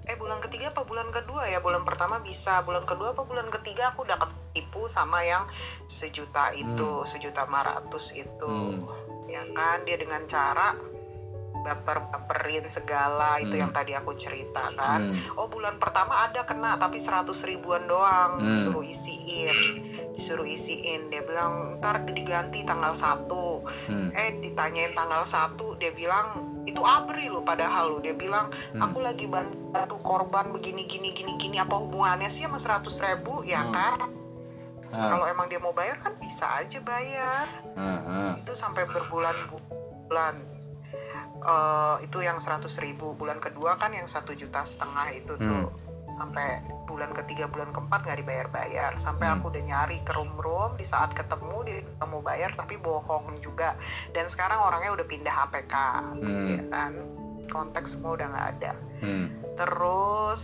eh 0.06 0.18
bulan 0.18 0.42
ketiga 0.42 0.74
apa 0.74 0.82
bulan 0.82 1.10
kedua 1.14 1.46
ya? 1.46 1.62
Bulan 1.62 1.86
pertama 1.86 2.18
bisa 2.18 2.62
bulan 2.66 2.82
kedua 2.82 3.14
apa 3.14 3.22
bulan 3.22 3.46
ketiga? 3.50 3.94
Aku 3.94 4.02
udah 4.02 4.18
ketipu 4.18 4.90
sama 4.90 5.22
yang 5.22 5.46
sejuta 5.86 6.50
itu 6.54 7.06
sejuta 7.06 7.46
lima 7.46 7.62
ratus 7.62 8.14
itu. 8.18 8.46
Hmm. 8.46 8.82
ya 9.30 9.46
kan? 9.54 9.86
Dia 9.86 9.96
dengan 9.96 10.26
cara 10.26 10.74
baper 11.62 11.98
baperin 12.10 12.66
segala 12.66 13.38
itu 13.38 13.54
Hmm. 13.54 13.62
yang 13.64 13.72
tadi 13.72 13.94
aku 13.94 14.12
cerita 14.12 14.68
kan 14.72 15.10
Hmm. 15.10 15.38
oh 15.38 15.46
bulan 15.46 15.78
pertama 15.78 16.26
ada 16.26 16.42
kena 16.42 16.76
tapi 16.76 16.98
100 16.98 17.42
ribuan 17.42 17.86
doang 17.86 18.42
Hmm. 18.42 18.58
suruh 18.58 18.82
isiin 18.82 19.56
disuruh 20.12 20.44
isiin 20.44 21.08
dia 21.08 21.22
bilang 21.22 21.78
ntar 21.78 22.02
diganti 22.04 22.62
tanggal 22.62 22.92
1 22.92 23.62
Hmm. 23.86 24.10
eh 24.12 24.36
ditanyain 24.36 24.92
tanggal 24.92 25.22
1 25.22 25.78
dia 25.78 25.90
bilang 25.90 26.50
itu 26.62 26.78
abri 26.78 27.26
loh 27.26 27.42
padahal 27.42 27.90
lo 27.90 27.98
dia 27.98 28.14
bilang 28.14 28.46
Hmm. 28.70 28.82
aku 28.82 28.98
lagi 29.00 29.26
bantu 29.26 29.98
korban 29.98 30.50
begini 30.50 30.84
gini 30.84 31.10
gini 31.10 31.34
gini 31.34 31.56
apa 31.56 31.74
hubungannya 31.74 32.26
sih 32.26 32.44
sama 32.44 32.58
100 32.58 33.00
ribu 33.00 33.42
ya 33.42 33.62
Hmm. 33.62 33.72
kan 33.72 33.94
Ah, 34.92 35.08
kalau 35.08 35.24
emang 35.24 35.48
dia 35.48 35.56
mau 35.56 35.72
bayar 35.72 35.96
kan 35.96 36.12
bisa 36.20 36.44
aja 36.52 36.76
bayar 36.78 37.48
ah. 37.72 38.36
itu 38.36 38.52
sampai 38.52 38.84
berbulan-bulan 38.84 40.36
Eh, 41.42 41.96
itu 42.06 42.22
yang 42.22 42.38
100 42.38 42.70
ribu 42.78 43.18
bulan 43.18 43.42
kedua 43.42 43.74
kan 43.74 43.90
yang 43.90 44.06
satu 44.06 44.30
juta 44.30 44.62
setengah 44.62 45.10
itu 45.10 45.34
tuh 45.34 45.74
sampai 46.12 46.60
bulan 46.86 47.10
ketiga 47.10 47.50
bulan 47.50 47.74
keempat 47.74 48.04
nggak 48.04 48.18
dibayar-bayar 48.22 48.94
sampai 49.00 49.26
Hmm. 49.26 49.40
aku 49.40 49.50
udah 49.50 49.64
nyari 49.64 49.98
ke 50.06 50.12
room-room 50.14 50.76
di 50.76 50.86
saat 50.86 51.10
ketemu 51.10 51.56
dia 51.64 51.78
mau 52.04 52.22
bayar 52.22 52.54
tapi 52.54 52.78
bohong 52.78 53.42
juga 53.42 53.74
dan 54.12 54.28
sekarang 54.28 54.60
orangnya 54.60 54.92
udah 54.92 55.06
pindah 55.08 55.34
APK 55.48 55.74
Hmm. 56.20 56.46
ya 56.46 56.62
kan 56.70 56.92
konteks 57.48 57.96
semua 57.98 58.14
udah 58.14 58.26
nggak 58.28 58.48
ada 58.60 58.72
Hmm. 59.02 59.26
terus 59.58 60.42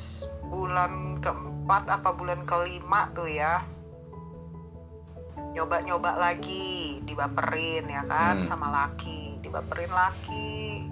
bulan 0.48 1.22
keempat 1.22 1.84
apa 1.94 2.11
bulan 2.11 2.42
kelima 2.42 3.12
tuh 3.12 3.28
ya 3.28 3.62
nyoba-nyoba 5.52 6.16
lagi 6.16 7.02
dibaperin 7.04 7.87
ya 7.87 8.02
kan 8.08 8.40
Hmm. 8.40 8.46
sama 8.46 8.72
laki 8.72 9.28
dibaperin 9.48 9.90
laki 9.90 10.84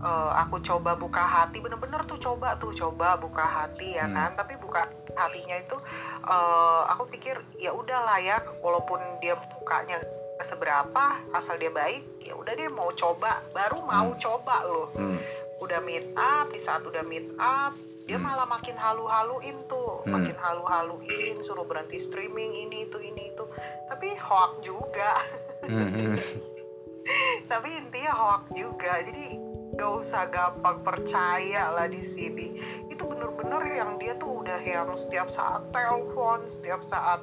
Eh, 0.00 0.30
aku 0.32 0.64
coba 0.64 0.96
buka 0.96 1.20
hati 1.20 1.60
bener-bener 1.60 2.00
tuh 2.08 2.16
coba 2.16 2.56
tuh 2.56 2.72
coba 2.72 3.20
buka 3.20 3.44
hati 3.44 4.00
ya 4.00 4.08
Hmm. 4.08 4.16
kan 4.16 4.30
tapi 4.32 4.56
buka 4.56 4.88
hatinya 5.12 5.60
itu 5.60 5.76
eh, 6.24 6.82
aku 6.88 7.04
pikir 7.12 7.36
ya 7.60 7.76
udahlah 7.76 8.16
ya 8.16 8.40
walaupun 8.64 8.96
dia 9.20 9.36
mukanya 9.36 10.00
nggak 10.00 10.46
seberapa 10.48 11.04
asal 11.36 11.60
dia 11.60 11.68
baik 11.68 12.00
ya 12.16 12.32
udah 12.32 12.56
dia 12.56 12.72
mau 12.72 12.88
coba 12.96 13.44
baru 13.52 13.84
mau 13.84 14.08
Hmm. 14.08 14.16
coba 14.16 14.64
loh 14.64 14.88
Hmm. 14.96 15.20
udah 15.60 15.84
meet 15.84 16.08
up 16.16 16.48
di 16.48 16.56
saat 16.56 16.80
udah 16.80 17.04
meet 17.04 17.28
up 17.36 17.76
dia 18.08 18.16
Hmm. 18.16 18.24
malah 18.24 18.48
makin 18.48 18.80
halu-haluin 18.80 19.68
tuh 19.68 20.00
Hmm. 20.08 20.16
makin 20.16 20.32
halu-haluin 20.32 21.36
suruh 21.44 21.68
berhenti 21.68 22.00
streaming 22.00 22.56
ini 22.56 22.88
itu 22.88 22.96
ini 23.04 23.36
itu 23.36 23.44
tapi 23.84 24.16
hoax 24.16 24.64
juga 24.64 25.12
Hmm. 25.68 26.16
Tapi 27.50 27.68
intinya 27.80 28.12
hoax 28.14 28.42
juga. 28.54 28.92
Jadi 29.04 29.38
gak 29.74 29.92
usah 29.96 30.28
gampang 30.28 30.82
percaya 30.84 31.72
lah 31.72 31.86
di 31.88 32.02
sini. 32.02 32.46
Itu 32.92 33.08
bener-bener 33.08 33.62
yang 33.72 33.96
dia 33.96 34.12
tuh 34.18 34.44
udah 34.44 34.60
yang 34.60 34.92
setiap 34.94 35.30
saat 35.30 35.68
telepon 35.72 36.44
setiap 36.46 36.84
saat 36.84 37.22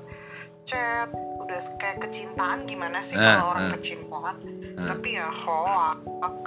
chat 0.68 1.08
udah 1.40 1.60
kayak 1.80 2.04
kecintaan 2.04 2.68
gimana 2.68 3.00
sih 3.00 3.16
Nah, 3.16 3.40
kalau 3.40 3.56
orang 3.56 3.72
nah. 3.72 3.74
kecintaan? 3.80 4.36
Nah. 4.78 4.88
tapi 4.94 5.16
ya 5.16 5.32
hoak 5.32 6.44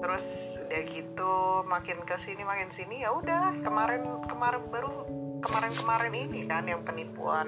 terus 0.00 0.56
udah 0.66 0.82
gitu 0.90 1.34
makin 1.68 2.02
ke 2.02 2.16
sini 2.18 2.42
makin 2.42 2.72
sini 2.72 3.06
ya 3.06 3.14
udah. 3.14 3.60
Kemarin 3.62 4.02
kemarin 4.26 4.62
baru 4.72 4.90
kemarin 5.44 5.72
kemarin 5.76 6.12
ini 6.16 6.48
kan 6.48 6.66
yang 6.66 6.82
penipuan. 6.82 7.46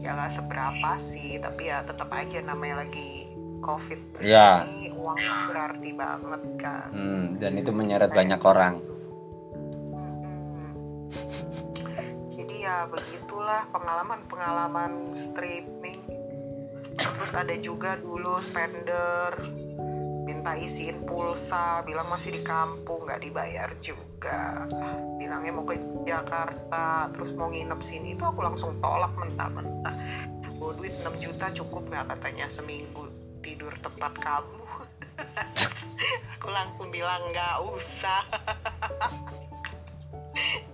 Ya 0.00 0.16
nggak 0.16 0.32
seberapa 0.32 0.90
sih 0.96 1.36
tapi 1.42 1.68
ya 1.68 1.84
tetap 1.84 2.08
aja 2.14 2.40
namanya 2.40 2.86
lagi 2.88 3.19
covid 3.60 4.00
Ya. 4.18 4.64
ini 4.66 4.90
uang 4.90 5.16
berarti 5.46 5.90
banget 5.92 6.42
kan 6.56 6.88
Hmm, 6.90 7.36
dan 7.36 7.52
itu 7.54 7.70
menyeret 7.70 8.10
banyak 8.10 8.40
orang. 8.40 8.74
Mm-mm. 9.90 10.72
jadi 12.28 12.54
ya 12.60 12.76
begitulah 12.86 13.68
pengalaman-pengalaman 13.70 14.92
streaming 15.12 16.00
terus 16.92 17.32
ada 17.32 17.52
juga 17.54 17.96
dulu 17.96 18.38
spender 18.38 19.32
minta 20.22 20.54
isiin 20.54 21.02
pulsa 21.02 21.82
bilang 21.82 22.06
masih 22.06 22.30
di 22.30 22.42
kampung 22.42 23.02
nggak 23.02 23.20
dibayar 23.20 23.70
juga 23.78 24.68
bilangnya 25.16 25.50
mau 25.50 25.64
ke 25.64 25.74
Jakarta 26.02 27.10
terus 27.10 27.32
mau 27.32 27.48
nginep 27.48 27.80
sini 27.80 28.14
itu 28.14 28.22
aku 28.22 28.40
langsung 28.40 28.78
tolak 28.78 29.10
mentah-mentah 29.12 29.96
Bawa 30.54 30.76
duit 30.76 30.92
6 30.92 31.16
juta 31.18 31.48
cukup 31.50 31.88
nggak 31.88 32.04
katanya 32.10 32.46
seminggu 32.46 33.08
tidur 33.40 33.72
tempat 33.80 34.12
kamu. 34.20 34.64
Aku 36.38 36.48
langsung 36.48 36.92
bilang 36.92 37.20
nggak 37.32 37.56
usah. 37.72 38.24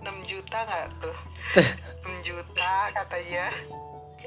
6 0.03 0.07
juta 0.23 0.57
nggak 0.63 0.87
tuh? 1.03 1.17
6 2.07 2.27
juta 2.27 2.91
katanya. 2.95 3.51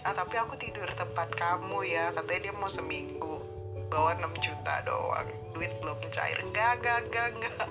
Ah, 0.04 0.16
tapi 0.16 0.40
aku 0.40 0.56
tidur 0.56 0.88
tempat 0.96 1.28
kamu 1.36 1.84
ya. 1.84 2.12
Katanya 2.16 2.40
dia 2.48 2.54
mau 2.56 2.68
seminggu. 2.68 3.44
Bawa 3.88 4.16
6 4.16 4.32
juta 4.40 4.80
doang. 4.84 5.28
Duit 5.52 5.72
belum 5.80 6.00
cair. 6.08 6.40
Enggak 6.40 6.80
enggak 6.80 6.98
enggak 7.08 7.28
enggak 7.36 7.68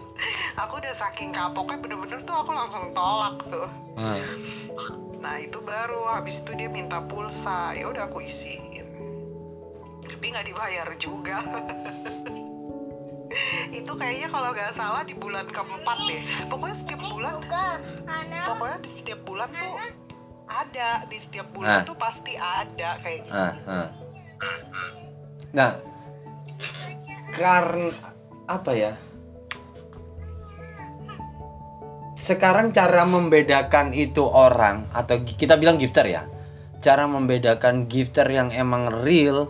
aku 0.60 0.84
udah 0.84 0.92
saking 0.92 1.32
kapoknya 1.32 1.80
bener-bener 1.80 2.20
tuh 2.28 2.36
aku 2.36 2.52
langsung 2.52 2.92
tolak 2.92 3.40
tuh. 3.48 3.70
Hmm. 3.96 4.20
Nah 5.24 5.40
itu 5.40 5.64
baru. 5.64 6.20
Habis 6.20 6.44
itu 6.44 6.52
dia 6.60 6.68
minta 6.68 7.00
pulsa. 7.00 7.72
Ya 7.74 7.88
udah 7.88 8.12
aku 8.12 8.28
isiin 8.28 8.79
tapi 10.20 10.36
nggak 10.36 10.52
dibayar 10.52 10.88
juga 11.00 11.40
itu 13.80 13.88
kayaknya 13.96 14.28
kalau 14.28 14.52
nggak 14.52 14.76
salah 14.76 15.08
di 15.08 15.16
bulan 15.16 15.48
keempat 15.48 15.98
deh 16.12 16.20
pokoknya 16.52 16.76
setiap 16.76 17.00
bulan 17.08 17.40
pokoknya 18.44 18.78
di 18.84 18.90
setiap 18.92 19.24
bulan 19.24 19.48
tuh 19.48 19.80
ada 20.52 21.08
di 21.08 21.16
setiap 21.16 21.48
bulan 21.56 21.72
Ah. 21.72 21.88
tuh 21.88 21.96
pasti 21.96 22.36
ada 22.36 23.00
kayak 23.00 23.32
gitu 23.32 23.32
Ah, 23.32 23.56
ah. 23.64 23.88
Nah, 25.56 25.72
karena 27.32 27.96
apa 28.44 28.72
ya? 28.76 28.92
Sekarang 32.20 32.76
cara 32.76 33.08
membedakan 33.08 33.96
itu 33.96 34.28
orang 34.28 34.92
atau 34.92 35.16
kita 35.24 35.56
bilang 35.56 35.80
gifter 35.80 36.06
ya. 36.12 36.28
Cara 36.84 37.08
membedakan 37.08 37.88
gifter 37.88 38.28
yang 38.30 38.52
emang 38.54 38.92
real 39.02 39.50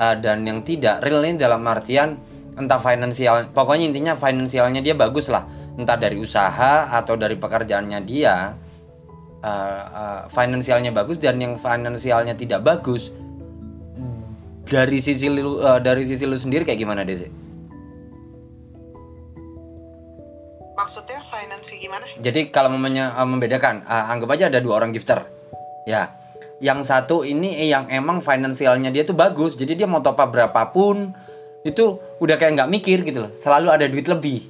uh, 0.00 0.16
dan 0.16 0.48
yang 0.48 0.64
tidak 0.64 1.04
real 1.04 1.20
ini 1.20 1.36
dalam 1.36 1.60
artian 1.68 2.16
entah 2.56 2.80
finansial, 2.80 3.52
pokoknya 3.52 3.92
intinya 3.92 4.16
finansialnya 4.16 4.80
dia 4.80 4.96
bagus 4.96 5.28
lah, 5.28 5.44
entah 5.76 5.96
dari 6.00 6.16
usaha 6.16 6.88
atau 6.88 7.14
dari 7.20 7.36
pekerjaannya 7.36 8.00
dia. 8.08 8.56
uh, 9.40 9.84
uh, 9.88 10.20
finansialnya 10.28 10.92
bagus 10.92 11.16
dan 11.16 11.40
yang 11.40 11.56
finansialnya 11.56 12.36
tidak 12.36 12.60
bagus 12.60 13.08
dari 14.68 15.00
sisi 15.00 15.32
lu 15.32 15.56
uh, 15.56 15.80
dari 15.80 16.04
sisi 16.04 16.28
lu 16.28 16.36
sendiri 16.36 16.68
kayak 16.68 16.76
gimana 16.76 17.02
Desi? 17.08 17.40
maksudnya 20.80 21.20
finance 21.20 21.76
gimana 21.76 22.08
Jadi 22.18 22.48
kalau 22.48 22.72
memenya, 22.72 23.12
uh, 23.12 23.28
membedakan, 23.28 23.84
uh, 23.84 24.10
anggap 24.10 24.32
aja 24.32 24.44
ada 24.48 24.64
dua 24.64 24.80
orang 24.80 24.96
gifter, 24.96 25.28
ya. 25.84 26.08
Yang 26.60 26.92
satu 26.92 27.24
ini 27.24 27.56
eh, 27.56 27.72
yang 27.72 27.88
emang 27.88 28.20
finansialnya 28.20 28.92
dia 28.92 29.02
tuh 29.08 29.16
bagus, 29.16 29.56
jadi 29.56 29.72
dia 29.74 29.88
mau 29.88 30.04
top 30.04 30.20
up 30.20 30.28
berapapun 30.28 31.16
itu 31.64 31.96
udah 32.20 32.36
kayak 32.40 32.56
nggak 32.56 32.70
mikir 32.72 32.98
gitu 33.04 33.28
loh, 33.28 33.32
selalu 33.40 33.68
ada 33.68 33.84
duit 33.88 34.08
lebih. 34.08 34.48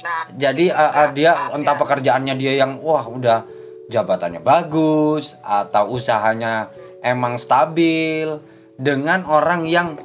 nah 0.00 0.32
Jadi 0.32 0.72
uh, 0.72 0.92
uh, 0.96 1.08
dia 1.12 1.52
entah 1.52 1.76
pekerjaannya 1.76 2.34
dia 2.40 2.56
yang 2.56 2.80
wah 2.80 3.04
udah 3.04 3.44
jabatannya 3.92 4.40
bagus 4.40 5.36
atau 5.44 5.92
usahanya 5.92 6.72
emang 7.04 7.36
stabil 7.36 8.40
dengan 8.80 9.28
orang 9.28 9.68
yang 9.68 10.00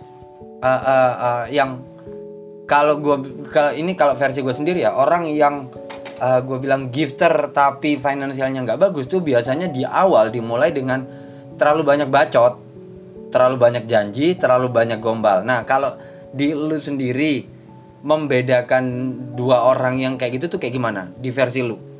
uh, 0.60 0.68
uh, 0.68 1.14
uh, 1.16 1.44
yang 1.48 1.80
kalau 2.66 2.98
gua 2.98 3.22
kalau 3.54 3.72
ini 3.78 3.94
kalau 3.94 4.18
versi 4.18 4.42
gue 4.42 4.52
sendiri 4.52 4.82
ya 4.82 4.98
orang 4.98 5.30
yang 5.30 5.70
uh, 6.20 6.40
gue 6.44 6.58
bilang 6.60 6.92
gifter 6.92 7.52
tapi 7.52 7.96
finansialnya 7.98 8.64
nggak 8.66 8.80
bagus 8.80 9.06
tuh 9.08 9.24
biasanya 9.24 9.72
di 9.72 9.84
awal 9.88 10.32
dimulai 10.32 10.76
dengan 10.76 11.04
terlalu 11.56 11.82
banyak 11.88 12.10
bacot 12.12 12.54
terlalu 13.32 13.56
banyak 13.60 13.84
janji 13.88 14.36
terlalu 14.36 14.72
banyak 14.72 15.00
gombal. 15.00 15.44
Nah 15.44 15.64
kalau 15.68 15.96
di 16.36 16.52
lu 16.52 16.80
sendiri 16.80 17.48
membedakan 18.06 18.84
dua 19.34 19.66
orang 19.66 19.98
yang 19.98 20.14
kayak 20.16 20.40
gitu 20.40 20.56
tuh 20.56 20.60
kayak 20.62 20.76
gimana? 20.76 21.10
Di 21.16 21.32
versi 21.32 21.64
lu 21.64 21.95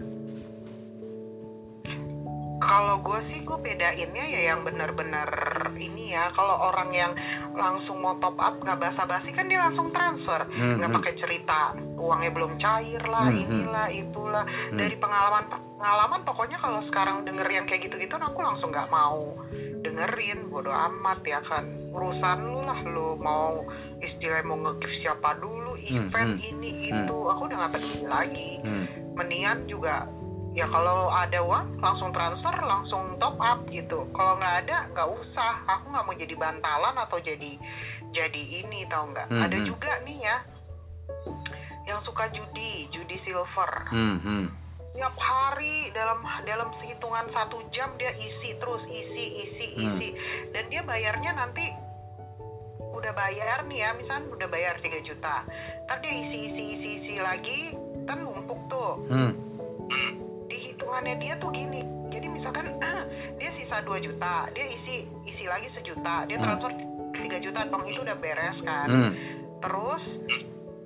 kalau 2.66 3.00
gue 3.00 3.20
sih 3.22 3.46
gue 3.46 3.56
bedainnya 3.56 4.26
ya 4.26 4.42
yang 4.52 4.66
benar-benar 4.66 5.30
ini 5.78 6.12
ya 6.12 6.34
kalau 6.34 6.68
orang 6.68 6.90
yang 6.92 7.12
langsung 7.54 8.02
mau 8.02 8.18
top 8.18 8.36
up 8.36 8.58
nggak 8.60 8.82
basa-basi 8.82 9.32
kan 9.32 9.46
dia 9.46 9.62
langsung 9.62 9.94
transfer 9.94 10.44
Hmm, 10.50 10.82
nggak 10.82 10.90
hmm. 10.90 10.98
pakai 11.00 11.14
cerita 11.14 11.60
uangnya 11.96 12.32
belum 12.34 12.58
cair 12.58 13.02
lah 13.06 13.30
Hmm, 13.30 13.38
hmm. 13.38 13.44
inilah 13.46 13.88
itulah 13.90 14.44
dari 14.74 14.96
pengalaman 14.98 15.46
pengalaman 15.78 16.22
pokoknya 16.26 16.58
kalau 16.58 16.82
sekarang 16.82 17.22
denger 17.24 17.48
yang 17.48 17.66
kayak 17.66 17.86
gitu-gitu 17.86 18.18
aku 18.18 18.42
langsung 18.42 18.74
nggak 18.74 18.90
mau 18.90 19.38
dengerin 19.86 20.50
bodo 20.50 20.74
amat 20.74 21.22
ya 21.22 21.40
kan 21.46 21.70
urusan 21.94 22.42
lu 22.42 22.66
lah 22.66 22.80
lu 22.84 23.16
mau 23.16 23.64
istilahnya 24.02 24.44
mau 24.44 24.58
nge-gift 24.60 25.06
siapa 25.06 25.38
dulu 25.38 25.78
event 25.78 26.36
hmm. 26.36 26.50
ini 26.52 26.72
Hmm. 26.90 27.06
itu 27.06 27.18
aku 27.30 27.42
udah 27.48 27.58
nggak 27.62 27.74
peduli 27.78 28.04
lagi 28.10 28.52
Hmm. 28.66 28.86
mendingan 29.14 29.70
juga 29.70 30.10
ya 30.56 30.72
kalau 30.72 31.12
ada 31.12 31.44
uang 31.44 31.84
langsung 31.84 32.16
transfer 32.16 32.56
langsung 32.64 33.20
top 33.20 33.36
up 33.38 33.68
gitu 33.68 34.08
kalau 34.16 34.40
nggak 34.40 34.56
ada 34.64 34.78
nggak 34.96 35.08
usah 35.12 35.60
aku 35.68 35.92
nggak 35.92 36.04
mau 36.08 36.16
jadi 36.16 36.36
bantalan 36.40 36.96
atau 36.96 37.20
jadi 37.20 37.60
jadi 38.10 38.44
ini 38.64 38.88
tau 38.88 39.04
nggak 39.12 39.28
Hmm, 39.28 39.44
ada 39.44 39.58
hmm. 39.60 39.68
juga 39.68 40.00
nih 40.08 40.24
ya 40.24 40.38
yang 41.86 42.00
suka 42.00 42.32
judi 42.32 42.88
judi 42.88 43.20
silver 43.20 43.92
Hmm, 43.92 44.18
hmm. 44.18 44.46
tiap 44.96 45.20
hari 45.20 45.92
dalam 45.92 46.24
dalam 46.48 46.72
hitungan 46.72 47.28
satu 47.28 47.60
jam 47.68 47.92
dia 48.00 48.16
isi 48.16 48.56
terus 48.56 48.88
isi 48.88 49.44
isi 49.44 49.76
Hmm. 49.76 49.86
isi 49.92 50.10
dan 50.56 50.72
dia 50.72 50.88
bayarnya 50.88 51.36
nanti 51.36 51.68
udah 52.96 53.12
bayar 53.12 53.68
nih 53.68 53.84
ya 53.84 53.90
misalnya 53.92 54.32
udah 54.32 54.48
bayar 54.48 54.80
3 54.80 55.04
juta 55.04 55.44
ntar 55.84 56.00
dia 56.00 56.16
isi 56.16 56.48
isi 56.48 56.80
isi 56.80 56.90
isi 56.96 57.14
lagi 57.20 57.76
kan 58.08 58.24
numpuk 58.24 58.72
tuh 58.72 59.04
Hmm. 59.12 59.32
Hitungannya 60.96 61.20
dia 61.20 61.34
tuh 61.36 61.52
gini 61.52 61.82
jadi 62.08 62.32
misalkan 62.32 62.72
ah, 62.80 63.04
dia 63.36 63.52
sisa 63.52 63.84
2 63.84 64.00
juta 64.00 64.48
dia 64.56 64.64
isi 64.66 65.04
isi 65.28 65.44
lagi 65.44 65.68
sejuta 65.68 66.24
dia 66.24 66.40
Hmm. 66.40 66.48
transfer 66.48 66.72
3 67.12 67.36
juta 67.42 67.68
bang 67.68 67.84
itu 67.86 68.00
udah 68.00 68.16
beres 68.16 68.64
kan 68.64 68.88
Hmm. 68.88 69.12
terus 69.60 70.24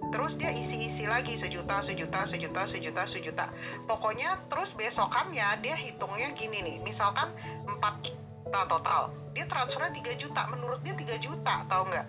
terus 0.10 0.34
dia 0.34 0.50
isi-isi 0.50 1.06
lagi 1.06 1.38
sejuta 1.38 1.78
sejuta 1.80 2.26
sejuta 2.26 2.66
sejuta 2.66 3.06
sejuta 3.06 3.46
pokoknya 3.86 4.42
terus 4.50 4.74
besokannya 4.74 5.62
dia 5.62 5.78
hitungnya 5.78 6.34
gini 6.34 6.58
nih 6.60 6.78
misalkan 6.82 7.30
4 7.68 7.78
juta 8.02 8.62
total 8.66 9.02
dia 9.30 9.46
transfernya 9.46 9.94
3 9.94 10.18
juta 10.18 10.42
menurut 10.50 10.82
dia 10.82 10.98
3 10.98 11.22
juta 11.22 11.70
tau 11.70 11.86
nggak 11.86 12.08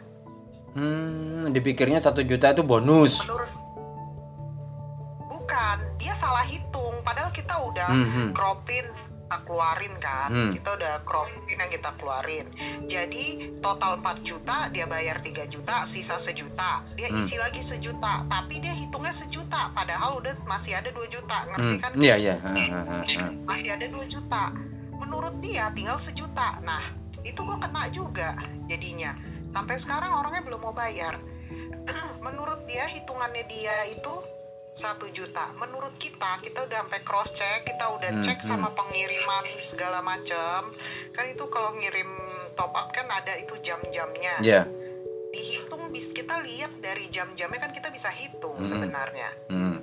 Hmm, 0.70 1.50
dipikirnya 1.50 1.98
satu 1.98 2.22
juta 2.22 2.48
itu 2.48 2.62
bonus. 2.62 3.18
menurut 3.20 3.50
bukan 5.50 5.98
dia 5.98 6.14
salah 6.14 6.46
hitung 6.46 6.94
padahal 7.02 7.34
kita 7.34 7.58
udah 7.58 7.90
Hmm, 7.90 8.06
hmm. 8.06 8.30
cropin 8.30 8.86
kita 9.26 9.42
keluarin 9.42 9.94
kan 9.98 10.30
Hmm. 10.30 10.54
kita 10.54 10.78
udah 10.78 10.94
cropin 11.02 11.58
yang 11.58 11.66
kita 11.66 11.90
keluarin 11.98 12.46
jadi 12.86 13.26
total 13.58 13.98
4 13.98 14.22
juta 14.22 14.70
dia 14.70 14.86
bayar 14.86 15.18
3 15.18 15.46
juta 15.46 15.82
sisa 15.82 16.22
sejuta 16.22 16.86
dia 16.94 17.10
Hmm. 17.10 17.18
isi 17.18 17.34
lagi 17.34 17.58
sejuta 17.60 18.22
tapi 18.26 18.62
dia 18.62 18.70
hitungnya 18.70 19.10
sejuta 19.10 19.74
padahal 19.74 20.22
udah 20.22 20.38
masih 20.46 20.70
ada 20.70 20.86
2 20.88 21.10
juta 21.10 21.42
ngerti 21.48 21.74
Hmm. 21.74 21.82
kan 21.82 21.90
Iya, 21.98 22.14
guys? 22.14 22.22
iya. 22.22 22.34
Ha. 22.38 23.26
masih 23.42 23.68
ada 23.72 23.86
2 23.88 24.06
juta 24.06 24.54
menurut 24.92 25.34
dia 25.40 25.66
tinggal 25.74 25.98
sejuta 25.98 26.62
nah 26.62 26.94
itu 27.26 27.42
gua 27.42 27.58
kena 27.58 27.90
juga 27.90 28.38
jadinya 28.66 29.18
sampai 29.50 29.74
sekarang 29.74 30.14
orangnya 30.14 30.46
belum 30.46 30.62
mau 30.62 30.70
bayar 30.70 31.18
menurut 32.22 32.62
dia 32.66 32.86
hitungannya 32.86 33.42
dia 33.46 33.90
itu 33.90 34.14
satu 34.72 35.10
juta. 35.10 35.50
Menurut 35.56 35.92
kita 35.96 36.38
kita 36.40 36.64
udah 36.64 36.78
sampai 36.82 37.00
cross 37.02 37.30
check 37.30 37.66
kita 37.66 37.84
udah 37.90 38.10
Hmm, 38.10 38.22
cek 38.22 38.38
hmm. 38.38 38.48
sama 38.48 38.68
pengiriman 38.70 39.44
segala 39.58 39.98
macam 40.00 40.70
kan 41.10 41.24
itu 41.26 41.44
kalau 41.46 41.74
ngirim 41.74 42.08
top 42.54 42.72
up 42.72 42.90
kan 42.90 43.06
ada 43.06 43.34
itu 43.36 43.54
jam-jamnya. 43.60 44.40
Ya 44.40 44.64
dihitung 45.30 45.94
bis 45.94 46.10
kita 46.10 46.42
lihat 46.42 46.74
dari 46.80 47.06
jam-jamnya 47.06 47.60
kan 47.60 47.70
kita 47.70 47.86
bisa 47.88 48.10
hitung 48.10 48.58
Hmm. 48.58 48.66
sebenarnya. 48.66 49.30
Hmm, 49.46 49.78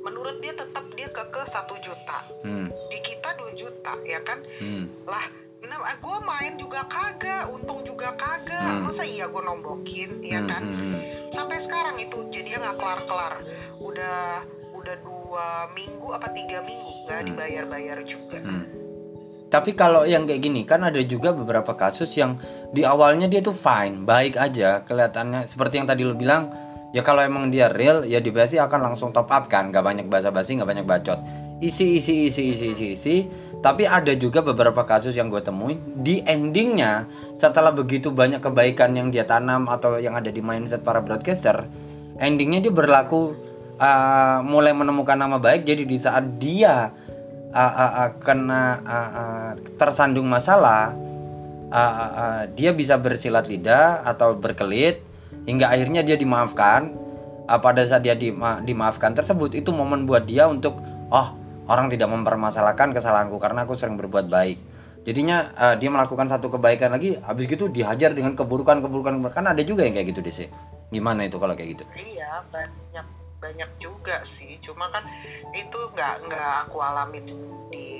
menurut 0.00 0.40
dia 0.40 0.52
tetap 0.52 0.88
dia 0.92 1.08
keke 1.08 1.44
satu 1.44 1.76
juta. 1.78 2.24
Hmm, 2.40 2.72
di 2.88 2.98
kita 2.98 3.36
2 3.36 3.52
juta 3.52 3.92
ya 4.02 4.20
kan? 4.22 4.40
Hmm. 4.56 4.88
lah 5.04 5.20
nah, 5.62 5.94
gue 5.94 6.16
main 6.22 6.56
juga 6.56 6.84
kagak 6.86 7.48
untung 7.48 7.84
juga 7.84 8.12
kagak. 8.14 8.80
Hmm. 8.80 8.82
masa 8.82 9.04
iya 9.04 9.28
gue 9.28 9.42
nombokin 9.42 10.20
ya 10.20 10.40
Hmm, 10.40 10.48
kan? 10.48 10.62
hmm, 10.62 10.76
hmm. 10.76 10.94
Sampai 11.32 11.56
sekarang 11.56 11.96
itu 11.96 12.28
jadinya 12.28 12.68
nggak 12.68 12.76
kelar 12.76 13.00
kelar 13.08 13.34
udah 13.80 14.44
udah 14.76 14.96
dua 15.00 15.46
minggu 15.72 16.08
apa 16.12 16.28
tiga 16.36 16.60
minggu 16.60 17.08
nggak 17.08 17.20
Hmm. 17.24 17.28
dibayar 17.32 17.64
bayar 17.64 17.98
juga 18.04 18.38
Hmm. 18.44 18.66
Tapi 19.52 19.76
kalau 19.76 20.08
yang 20.08 20.24
kayak 20.24 20.40
gini 20.48 20.64
kan 20.64 20.80
ada 20.80 20.96
juga 21.04 21.28
beberapa 21.28 21.76
kasus 21.76 22.08
yang 22.16 22.40
di 22.72 22.88
awalnya 22.88 23.28
dia 23.28 23.44
tuh 23.44 23.52
fine, 23.52 24.00
baik 24.00 24.40
aja 24.40 24.80
kelihatannya 24.80 25.44
seperti 25.44 25.76
yang 25.76 25.84
tadi 25.84 26.08
lo 26.08 26.16
bilang 26.16 26.48
ya 26.96 27.04
kalau 27.04 27.20
emang 27.20 27.52
dia 27.52 27.68
real 27.68 28.00
ya 28.00 28.24
di 28.24 28.32
akan 28.32 28.80
langsung 28.80 29.12
top 29.12 29.28
up 29.28 29.52
kan, 29.52 29.68
nggak 29.68 29.84
banyak 29.84 30.06
basa-basi, 30.08 30.56
nggak 30.56 30.70
banyak 30.72 30.86
bacot, 30.88 31.20
isi 31.60 32.00
isi 32.00 32.32
isi 32.32 32.56
isi 32.56 32.66
isi 32.72 32.86
isi. 32.96 33.16
Tapi 33.62 33.86
ada 33.86 34.10
juga 34.18 34.42
beberapa 34.42 34.82
kasus 34.82 35.14
yang 35.14 35.30
gue 35.30 35.38
temuin 35.38 35.78
di 36.02 36.18
endingnya 36.26 37.06
setelah 37.38 37.70
begitu 37.70 38.10
banyak 38.10 38.42
kebaikan 38.42 38.90
yang 38.98 39.14
dia 39.14 39.22
tanam 39.22 39.70
atau 39.70 40.02
yang 40.02 40.18
ada 40.18 40.34
di 40.34 40.42
mindset 40.42 40.82
para 40.82 40.98
broadcaster, 40.98 41.70
endingnya 42.18 42.58
dia 42.58 42.74
berlaku 42.74 43.38
uh, 43.78 44.42
mulai 44.42 44.74
menemukan 44.74 45.14
nama 45.14 45.38
baik. 45.38 45.62
Jadi 45.62 45.86
di 45.86 45.94
saat 45.94 46.42
dia 46.42 46.90
uh, 47.54 47.74
uh, 47.78 47.92
uh, 48.02 48.10
kena 48.18 48.82
uh, 48.82 49.10
uh, 49.14 49.50
tersandung 49.78 50.26
masalah, 50.26 50.90
uh, 51.70 51.78
uh, 51.78 52.12
uh, 52.18 52.40
dia 52.58 52.74
bisa 52.74 52.98
bersilat 52.98 53.46
lidah 53.46 54.02
atau 54.02 54.34
berkelit 54.34 55.06
hingga 55.46 55.70
akhirnya 55.70 56.02
dia 56.02 56.18
dimaafkan. 56.18 56.98
Uh, 57.46 57.58
pada 57.62 57.86
saat 57.86 58.02
dia 58.02 58.18
dima- 58.18 58.58
dimaafkan 58.58 59.14
tersebut 59.14 59.54
itu 59.54 59.70
momen 59.70 60.02
buat 60.02 60.26
dia 60.26 60.50
untuk 60.50 60.82
oh 61.10 61.41
orang 61.70 61.86
tidak 61.90 62.08
mempermasalahkan 62.10 62.94
kesalahanku 62.94 63.38
karena 63.38 63.62
aku 63.66 63.78
sering 63.78 63.94
berbuat 63.98 64.26
baik. 64.26 64.58
Jadinya 65.02 65.50
uh, 65.58 65.74
dia 65.74 65.90
melakukan 65.90 66.30
satu 66.30 66.46
kebaikan 66.46 66.94
lagi, 66.94 67.18
habis 67.26 67.50
gitu 67.50 67.66
dihajar 67.66 68.14
dengan 68.14 68.38
keburukan-keburukan. 68.38 69.18
Kan 69.34 69.50
ada 69.50 69.62
juga 69.66 69.82
yang 69.82 69.98
kayak 69.98 70.14
gitu 70.14 70.22
sih. 70.30 70.48
Gimana 70.94 71.26
itu 71.26 71.42
kalau 71.42 71.58
kayak 71.58 71.78
gitu? 71.78 71.84
iya 71.98 72.44
banyak 72.48 73.06
banyak 73.42 73.70
juga 73.82 74.22
sih 74.22 74.54
cuma 74.62 74.86
kan 74.94 75.02
itu 75.50 75.74
nggak 75.74 76.30
nggak 76.30 76.50
aku 76.70 76.78
alamin 76.78 77.26
di 77.74 77.90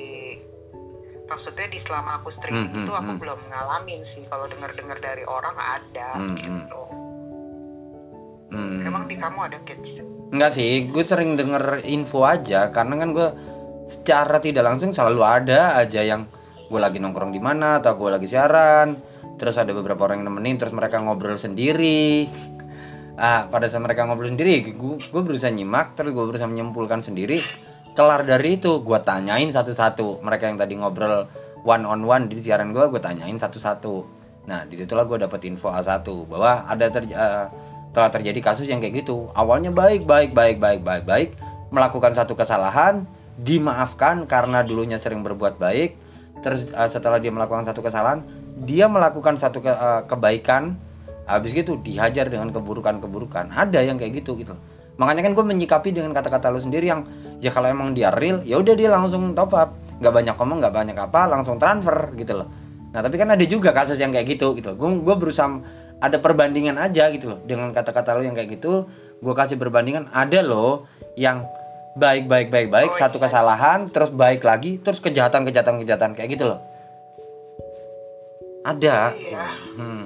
maksudnya 1.26 1.66
di 1.66 1.82
selama 1.82 2.22
aku 2.22 2.30
streaming 2.30 2.70
Hmm, 2.70 2.74
hmm, 2.78 2.84
itu 2.86 2.92
aku 2.94 3.10
hmm. 3.10 3.20
belum 3.20 3.40
ngalamin 3.50 4.00
sih 4.06 4.22
kalau 4.30 4.46
dengar 4.46 4.70
dengar 4.78 5.02
dari 5.02 5.26
orang 5.26 5.56
ada 5.58 6.14
Hmm, 6.14 6.38
gitu 6.38 6.82
Hmm. 8.52 8.84
emang 8.84 9.08
di 9.08 9.16
kamu 9.16 9.38
ada 9.48 9.58
kids 9.64 10.04
Enggak 10.32 10.56
sih, 10.56 10.88
gue 10.88 11.04
sering 11.04 11.36
denger 11.36 11.84
info 11.84 12.24
aja 12.24 12.72
karena 12.72 13.04
kan 13.04 13.12
gue 13.12 13.28
secara 13.86 14.38
tidak 14.38 14.64
langsung 14.66 14.94
selalu 14.94 15.20
ada 15.22 15.76
aja 15.78 16.00
yang 16.02 16.26
gue 16.72 16.80
lagi 16.80 16.96
nongkrong 16.96 17.36
di 17.36 17.40
mana 17.40 17.84
atau 17.84 17.96
gue 18.00 18.08
lagi 18.08 18.24
siaran, 18.24 18.96
terus 19.36 19.60
ada 19.60 19.76
beberapa 19.76 20.08
orang 20.08 20.24
yang 20.24 20.32
nemenin, 20.32 20.56
terus 20.56 20.72
mereka 20.72 21.00
ngobrol 21.04 21.36
sendiri. 21.36 22.26
Ah, 23.20 23.44
pada 23.52 23.68
saat 23.68 23.84
mereka 23.84 24.08
ngobrol 24.08 24.32
sendiri, 24.32 24.72
gue 24.72 24.96
gue 24.96 25.22
berusaha 25.22 25.52
nyimak, 25.52 25.92
terus 25.92 26.16
gue 26.16 26.24
berusaha 26.24 26.48
menyimpulkan 26.48 27.04
sendiri. 27.04 27.44
Kelar 27.92 28.24
dari 28.24 28.56
itu, 28.56 28.80
gue 28.80 28.98
tanyain 29.04 29.52
satu-satu. 29.52 30.24
Mereka 30.24 30.48
yang 30.48 30.56
tadi 30.56 30.80
ngobrol 30.80 31.28
one 31.60 31.84
on 31.84 32.00
one 32.08 32.24
di 32.32 32.40
siaran 32.40 32.72
gue, 32.72 32.88
gue 32.88 33.00
tanyain 33.04 33.36
satu-satu. 33.36 34.24
Nah, 34.48 34.64
di 34.64 34.80
situlah 34.80 35.04
gue 35.04 35.20
dapet 35.20 35.44
info 35.46 35.68
A1 35.70 36.02
bahwa 36.26 36.64
ada 36.66 36.88
ter- 36.88 37.12
eh, 37.12 37.46
telah 37.92 38.10
terjadi 38.10 38.40
kasus 38.40 38.66
yang 38.66 38.80
kayak 38.80 39.04
gitu. 39.04 39.28
Awalnya 39.36 39.70
baik, 39.70 40.08
baik, 40.08 40.32
baik, 40.32 40.56
baik, 40.56 40.80
baik, 40.80 41.04
baik, 41.04 41.30
melakukan 41.68 42.16
satu 42.16 42.32
kesalahan, 42.32 43.04
dimaafkan 43.38 44.28
karena 44.28 44.60
dulunya 44.60 45.00
sering 45.00 45.24
berbuat 45.24 45.56
baik. 45.56 45.96
Terus 46.42 46.68
eh, 46.72 46.90
setelah 46.90 47.22
dia 47.22 47.30
melakukan 47.30 47.64
satu 47.64 47.80
kesalahan, 47.80 48.26
dia 48.66 48.90
melakukan 48.90 49.38
satu 49.38 49.62
ke- 49.62 49.72
eh, 49.72 50.02
kebaikan, 50.10 50.76
habis 51.24 51.54
gitu 51.54 51.78
dihajar 51.78 52.28
dengan 52.28 52.50
keburukan-keburukan. 52.50 53.54
Ada 53.54 53.86
yang 53.86 53.96
kayak 53.96 54.24
gitu 54.24 54.36
gitu. 54.36 54.52
Makanya 55.00 55.24
kan 55.24 55.32
gue 55.32 55.44
menyikapi 55.46 55.88
dengan 55.96 56.12
kata-kata 56.12 56.52
lu 56.52 56.60
sendiri 56.60 56.90
yang 56.90 57.08
ya 57.40 57.48
kalau 57.48 57.72
emang 57.72 57.96
dia 57.96 58.12
real, 58.12 58.44
ya 58.44 58.60
udah 58.60 58.74
dia 58.76 58.92
langsung 58.92 59.32
top 59.32 59.56
up, 59.56 59.72
nggak 59.98 60.12
banyak 60.12 60.34
ngomong, 60.36 60.58
nggak 60.60 60.74
banyak 60.74 60.96
apa, 60.98 61.20
langsung 61.32 61.56
transfer 61.56 62.12
gitu 62.18 62.44
loh. 62.44 62.48
Nah 62.92 63.00
tapi 63.00 63.16
kan 63.16 63.32
ada 63.32 63.44
juga 63.48 63.72
kasus 63.72 63.96
yang 63.96 64.12
kayak 64.12 64.36
gitu 64.36 64.52
gitu. 64.52 64.76
Gue 64.76 65.00
gue 65.00 65.16
berusaha 65.16 65.48
ada 66.02 66.18
perbandingan 66.18 66.76
aja 66.76 67.08
gitu 67.08 67.32
loh 67.32 67.40
dengan 67.46 67.72
kata-kata 67.72 68.18
lo 68.18 68.22
yang 68.26 68.36
kayak 68.36 68.60
gitu. 68.60 68.84
Gue 69.22 69.34
kasih 69.38 69.56
perbandingan 69.56 70.12
ada 70.12 70.42
loh 70.44 70.84
yang 71.16 71.46
baik 71.92 72.24
baik 72.24 72.48
baik 72.48 72.68
baik 72.68 72.90
Oh, 72.94 72.98
satu 72.98 73.20
iya. 73.20 73.24
kesalahan 73.28 73.88
terus 73.88 74.08
baik 74.08 74.40
lagi 74.42 74.80
terus 74.80 74.98
kejahatan 74.98 75.44
kejahatan 75.44 75.76
kejahatan 75.80 76.10
kayak 76.16 76.30
gitu 76.32 76.44
loh. 76.48 76.60
Ada. 78.62 79.10
Iya. 79.12 79.44
Hmm. 79.76 80.04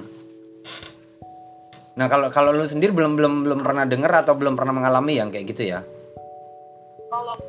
Nah 1.97 2.05
kalau 2.05 2.29
kalau 2.29 2.53
lu 2.53 2.65
sendiri 2.65 2.93
belum 2.93 3.17
belum 3.17 3.33
belum 3.45 3.59
pernah 3.61 3.85
denger 3.85 4.25
atau 4.25 4.33
belum 4.37 4.53
pernah 4.53 4.73
mengalami 4.73 5.17
yang 5.17 5.29
kayak 5.29 5.47
gitu 5.49 5.63
ya? 5.67 5.81
kalau 7.07 7.39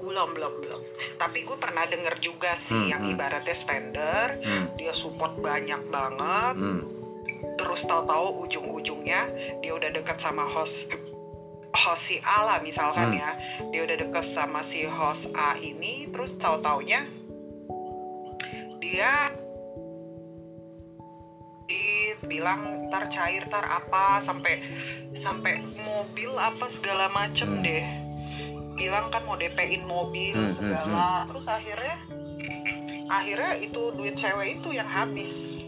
belum 0.00 0.28
belum 0.32 0.52
belum 0.64 0.80
tapi 1.20 1.44
gue 1.44 1.58
pernah 1.60 1.84
denger 1.84 2.14
juga 2.18 2.56
sih 2.56 2.72
Hmm, 2.74 2.88
yang 2.88 3.02
hmm. 3.04 3.12
ibaratnya 3.14 3.52
spender 3.52 4.40
Hmm. 4.40 4.72
dia 4.74 4.90
support 4.90 5.36
banyak 5.36 5.92
banget 5.92 6.54
Hmm. 6.56 6.82
terus 7.54 7.84
tahu-tahu 7.84 8.48
ujung-ujungnya 8.48 9.28
dia 9.60 9.72
udah 9.76 9.92
dekat 9.92 10.16
sama 10.18 10.48
host 10.48 10.88
host 11.78 12.02
si 12.04 12.16
A 12.20 12.38
lah 12.44 12.58
misalkan 12.58 13.10
Hmm. 13.10 13.18
ya. 13.18 13.30
Dia 13.70 13.80
udah 13.84 13.96
dekat 13.98 14.24
sama 14.24 14.60
si 14.60 14.82
host 14.82 15.30
A 15.32 15.54
ini 15.56 16.06
terus 16.08 16.34
tahu-taunya 16.34 17.06
dia 18.78 19.30
di- 21.64 21.86
bilang 22.24 22.60
ntar 22.88 23.06
cair 23.08 23.44
ntar 23.44 23.62
apa 23.62 24.18
sampai 24.18 24.58
sampai 25.12 25.60
mobil 25.78 26.32
apa 26.34 26.66
segala 26.68 27.06
macem 27.10 27.48
Hmm. 27.50 27.62
deh. 27.62 27.84
Bilang 28.74 29.10
kan 29.10 29.22
mau 29.22 29.34
DP-in 29.34 29.84
mobil 29.84 30.34
Hmm, 30.34 30.46
hmm, 30.46 30.54
segala. 30.54 31.26
terus 31.26 31.46
akhirnya 31.46 31.96
akhirnya 33.08 33.52
itu 33.58 33.92
duit 33.92 34.14
cewek 34.14 34.58
itu 34.58 34.68
yang 34.70 34.86
habis. 34.86 35.58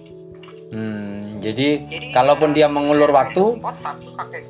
Hmm, 0.71 1.43
jadi, 1.43 1.83
jadi 1.83 2.15
kalaupun 2.15 2.55
dia 2.55 2.71
mengulur 2.71 3.11
waktu, 3.11 3.59
otak 3.59 3.99
pakai 4.15 4.41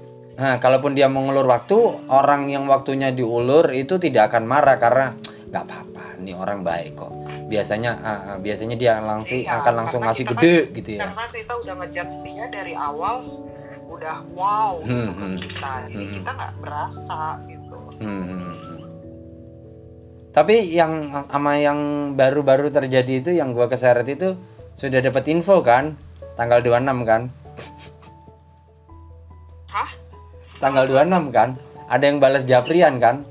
Nah, 0.41 0.57
kalaupun 0.57 0.97
dia 0.97 1.05
mengulur 1.05 1.45
waktu, 1.45 1.77
orang 2.09 2.49
yang 2.49 2.65
waktunya 2.65 3.13
diulur 3.13 3.69
itu 3.71 4.01
tidak 4.01 4.33
akan 4.33 4.49
marah 4.49 4.81
karena 4.81 5.13
nggak 5.53 5.65
apa-apa, 5.69 6.17
nih 6.17 6.33
orang 6.33 6.65
baik 6.65 6.97
kok. 6.97 7.13
Biasanya, 7.45 7.93
ah, 8.01 8.19
biasanya 8.41 8.73
dia 8.75 9.05
langsung 9.05 9.37
Iya, 9.37 9.61
akan 9.61 9.75
langsung 9.77 10.01
ngasih 10.01 10.25
kita 10.25 10.33
gede 10.35 10.55
kan- 10.57 10.73
gitu 10.73 10.91
ya. 10.91 11.01
karena 11.05 11.25
kita 11.29 11.53
udah 11.59 11.75
ngejudge 11.77 12.15
dia 12.25 12.45
dari 12.49 12.73
awal 12.73 13.17
udah 13.85 14.17
wow 14.33 14.81
gitu 14.81 15.13
Hmm, 15.13 15.13
ke 15.13 15.25
hmm. 15.29 15.37
kita 15.45 15.73
jadi 15.91 16.07
Hmm. 16.09 16.15
kita 16.15 16.31
nggak 16.33 16.53
berasa 16.57 17.23
gitu 17.45 17.77
Hmm, 18.01 18.23
hmm, 18.23 18.41
hmm. 18.41 18.55
Tapi 20.31 20.57
yang 20.71 20.93
sama 21.27 21.59
yang 21.59 21.79
baru-baru 22.15 22.71
terjadi 22.71 23.13
itu 23.19 23.31
yang 23.35 23.51
gua 23.51 23.67
keseret 23.67 24.07
itu 24.07 24.39
sudah 24.73 25.03
dapat 25.03 25.27
info 25.29 25.59
kan? 25.61 25.99
Tanggal 26.33 26.63
26 26.63 27.03
kan? 27.03 27.23
Tanggal 30.61 30.85
26 30.87 31.33
kan? 31.33 31.57
Ada 31.89 32.05
yang 32.05 32.19
balas 32.21 32.45
Japrian 32.45 33.01
kan? 33.01 33.25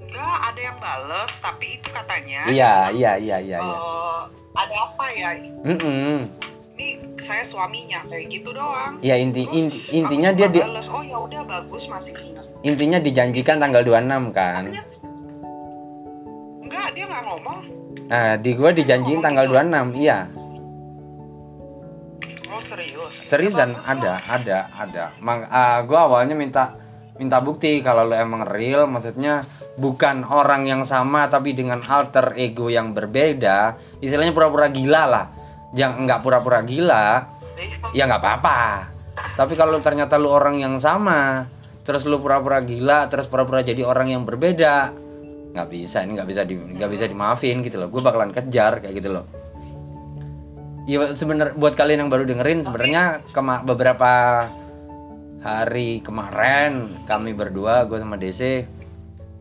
Enggak, 0.00 0.36
ada 0.46 0.60
yang 0.62 0.78
bales, 0.78 1.32
tapi 1.42 1.66
itu 1.74 1.88
katanya 1.90 2.40
Iya, 2.46 2.74
iya, 2.90 3.12
iya, 3.18 3.36
iya, 3.42 3.58
iya. 3.58 3.58
eh, 3.60 4.20
ada 4.54 4.74
apa 4.86 5.06
ya? 5.12 5.30
Mm-mm. 5.60 6.30
Ini 6.74 6.86
saya 7.18 7.42
suaminya 7.42 8.02
kayak 8.06 8.26
gitu 8.30 8.50
doang. 8.50 8.98
Ya 8.98 9.14
inti, 9.14 9.42
Terus 9.44 9.54
inti 9.58 9.78
intinya 9.92 10.30
dia 10.30 10.48
di, 10.48 10.58
bales, 10.58 10.86
oh 10.88 11.02
ya 11.02 11.18
udah 11.20 11.42
bagus 11.44 11.86
masih 11.86 12.14
ingat. 12.16 12.46
intinya 12.62 12.98
dijanjikan 12.98 13.58
tanggal 13.58 13.82
26 13.82 14.32
kan. 14.32 14.64
Enggak, 16.62 16.88
dia 16.94 17.04
nggak 17.04 17.22
ngomong. 17.24 17.58
Nah, 18.04 18.34
di 18.36 18.50
gua 18.54 18.70
dijanjiin 18.70 19.20
tanggal 19.20 19.44
gitu. 19.44 19.54
26. 19.54 19.94
Iya. 19.98 20.18
Oh 22.54 22.62
serius? 22.62 23.14
Seriusan 23.26 23.74
Ya, 23.74 23.82
bagus 23.82 23.90
ada, 23.90 24.12
ada, 24.30 24.58
ada. 24.78 25.04
Mang, 25.18 25.50
ah, 25.50 25.82
gua 25.82 26.06
awalnya 26.06 26.38
minta 26.38 26.78
minta 27.18 27.42
bukti 27.42 27.82
kalau 27.82 28.06
lo 28.06 28.14
emang 28.14 28.46
real, 28.46 28.86
maksudnya 28.86 29.42
bukan 29.74 30.22
orang 30.22 30.70
yang 30.70 30.82
sama 30.86 31.26
tapi 31.26 31.50
dengan 31.52 31.82
alter 31.82 32.38
ego 32.38 32.70
yang 32.70 32.94
berbeda. 32.94 33.74
Istilahnya 33.98 34.30
pura-pura 34.30 34.70
gila 34.70 35.02
lah. 35.10 35.26
Jangan 35.74 36.06
nggak 36.06 36.20
pura-pura 36.22 36.62
gila. 36.62 37.06
ya 37.94 38.10
nggak 38.10 38.18
apa-apa 38.18 38.90
tapi 39.34 39.54
kalau 39.54 39.78
ternyata 39.78 40.18
lu 40.18 40.30
orang 40.30 40.58
yang 40.58 40.76
sama 40.82 41.46
terus 41.86 42.02
lu 42.04 42.18
pura-pura 42.18 42.60
gila 42.60 43.06
terus 43.08 43.30
pura-pura 43.30 43.62
jadi 43.62 43.86
orang 43.86 44.12
yang 44.14 44.22
berbeda 44.26 44.90
nggak 45.54 45.68
bisa 45.70 46.02
ini 46.02 46.18
nggak 46.18 46.28
bisa 46.28 46.42
di 46.42 46.54
nggak 46.58 46.90
bisa 46.90 47.04
dimaafin 47.06 47.62
gitu 47.62 47.78
loh 47.78 47.88
gue 47.90 48.02
bakalan 48.02 48.34
kejar 48.34 48.82
kayak 48.82 48.94
gitu 48.98 49.14
loh 49.14 49.24
ya 50.84 51.16
sebenar 51.16 51.56
buat 51.56 51.72
kalian 51.72 52.06
yang 52.06 52.10
baru 52.12 52.28
dengerin 52.28 52.64
sebenarnya 52.64 53.24
kema- 53.32 53.64
beberapa 53.64 54.12
hari 55.40 56.00
kemarin 56.04 57.04
kami 57.08 57.32
berdua 57.32 57.84
gue 57.88 58.00
sama 58.00 58.16
DC 58.16 58.64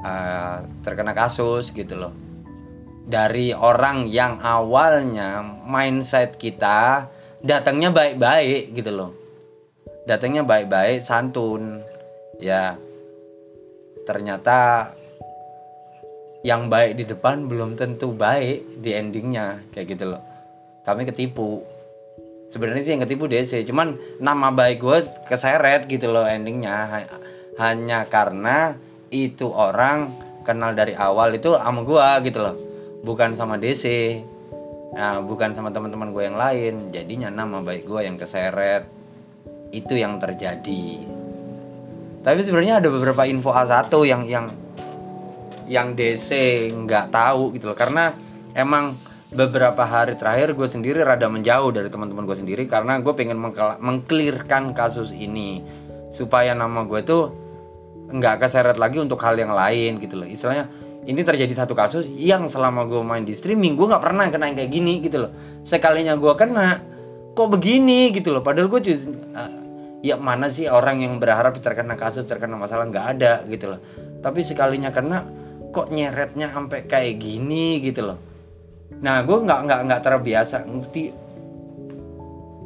uh, 0.03 0.63
terkena 0.83 1.11
kasus 1.11 1.71
gitu 1.71 1.95
loh. 1.99 2.13
Dari 3.03 3.51
orang 3.51 4.07
yang 4.07 4.39
awalnya 4.39 5.43
mindset 5.67 6.39
kita 6.39 7.11
datangnya 7.43 7.91
baik-baik 7.91 8.71
gitu 8.71 8.91
loh. 8.91 9.11
Datangnya 10.07 10.47
baik-baik 10.47 11.03
santun 11.03 11.83
ya. 12.39 12.79
Ternyata 14.03 14.91
yang 16.43 16.67
baik 16.67 16.99
di 16.99 17.03
depan 17.07 17.47
belum 17.47 17.79
tentu 17.79 18.11
baik 18.11 18.83
di 18.83 18.91
endingnya 18.91 19.63
kayak 19.71 19.95
gitu 19.95 20.11
loh 20.11 20.32
kami 20.83 21.07
ketipu. 21.07 21.63
Sebenarnya 22.51 22.83
sih 22.85 22.93
yang 22.93 23.01
ketipu 23.01 23.25
DC 23.25 23.65
cuman 23.65 23.97
nama 24.21 24.53
baik 24.53 24.77
gue 24.83 24.97
keseret 25.25 25.89
gitu 25.89 26.13
loh 26.13 26.27
endingnya. 26.27 26.75
Ha- 26.91 27.21
hanya 27.57 28.05
karena 28.09 28.77
itu 29.09 29.49
orang 29.49 30.13
kenal 30.45 30.75
dari 30.75 30.93
awal 30.93 31.33
itu 31.33 31.55
sama 31.57 31.81
gue 31.81 32.07
gitu 32.29 32.39
loh. 32.43 32.55
Bukan 33.03 33.35
sama 33.35 33.57
DC 33.57 33.85
nah 34.93 35.17
bukan 35.25 35.57
sama 35.57 35.73
teman-teman 35.73 36.13
gue 36.13 36.23
yang 36.29 36.37
lain. 36.37 36.93
Jadinya 36.93 37.33
nama 37.33 37.63
baik 37.65 37.89
gue 37.89 38.05
yang 38.05 38.19
keseret. 38.19 38.85
Itu 39.73 39.97
yang 39.97 40.21
terjadi. 40.21 41.01
Tapi 42.23 42.39
sebenarnya 42.45 42.79
ada 42.79 42.87
beberapa 42.93 43.25
info 43.25 43.49
A1 43.49 43.89
yang 44.05 44.23
yang 44.29 44.45
yang 45.65 45.97
DC 45.97 46.29
nggak 46.71 47.09
tahu 47.09 47.57
gitu 47.57 47.73
loh. 47.73 47.77
Karena 47.77 48.13
emang 48.53 48.93
beberapa 49.33 49.81
hari 49.81 50.13
terakhir 50.13 50.53
gue 50.53 50.69
sendiri 50.69 51.01
rada 51.01 51.25
menjauh 51.25 51.73
dari 51.73 51.89
teman-teman 51.89 52.23
gue 52.29 52.37
sendiri 52.37 52.63
karena 52.69 53.01
gue 53.01 53.13
pengen 53.17 53.41
mengklirkan 53.81 54.77
kasus 54.77 55.09
ini. 55.09 55.65
Supaya 56.13 56.53
nama 56.53 56.85
gue 56.85 57.01
tuh 57.01 57.33
nggak 58.13 58.45
keseret 58.45 58.77
lagi 58.77 59.01
untuk 59.01 59.17
hal 59.25 59.33
yang 59.33 59.57
lain 59.57 59.97
gitu 59.97 60.21
loh. 60.21 60.29
Istilahnya 60.29 60.69
ini 61.09 61.19
terjadi 61.25 61.65
satu 61.65 61.73
kasus 61.73 62.05
yang 62.05 62.45
selama 62.47 62.85
gue 62.85 63.01
main 63.01 63.25
di 63.25 63.33
streaming 63.33 63.73
gue 63.73 63.89
nggak 63.89 64.03
pernah 64.05 64.29
kena 64.29 64.53
yang 64.53 64.57
kayak 64.61 64.71
gini 64.71 64.93
gitu 65.01 65.17
loh. 65.25 65.31
Sekalinya 65.65 66.13
gue 66.13 66.33
kena 66.37 66.79
kok 67.33 67.49
begini 67.49 68.13
gitu 68.13 68.29
loh. 68.29 68.45
Padahal 68.45 68.69
gue 68.69 68.81
just, 68.85 69.09
ya 70.05 70.21
mana 70.21 70.53
sih 70.53 70.69
orang 70.69 71.01
yang 71.01 71.17
berharap 71.17 71.57
terkena 71.57 71.97
kasus 71.97 72.29
terkena 72.29 72.53
masalah? 72.53 72.85
Nggak 72.85 73.05
ada 73.17 73.33
gitu 73.49 73.73
loh. 73.73 73.81
Tapi 74.21 74.45
sekalinya 74.45 74.93
kena 74.93 75.25
kok 75.73 75.89
nyeretnya 75.89 76.53
sampai 76.53 76.85
kayak 76.85 77.17
gini 77.17 77.81
gitu 77.81 78.05
loh 78.05 78.32
nah 79.03 79.19
gue 79.21 79.37
nggak 79.37 79.59
nggak 79.67 79.79
nggak 79.89 80.01
terbiasa 80.01 80.55
ngerti. 80.63 81.03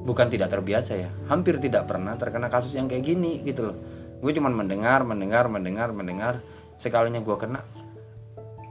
Bukan 0.07 0.31
tidak 0.31 0.47
terbiasa 0.47 0.95
ya 0.95 1.11
hampir 1.27 1.59
tidak 1.59 1.83
pernah 1.83 2.15
terkena 2.15 2.47
kasus 2.47 2.71
yang 2.71 2.87
kayak 2.87 3.03
gini 3.03 3.43
gitu 3.43 3.73
loh. 3.73 3.77
Gue 4.23 4.31
cuman 4.31 4.55
mendengar 4.55 5.03
mendengar 5.03 5.51
mendengar 5.51 5.91
mendengar 5.91 6.39
sekalinya 6.77 7.19
gue 7.19 7.35
kena 7.35 7.59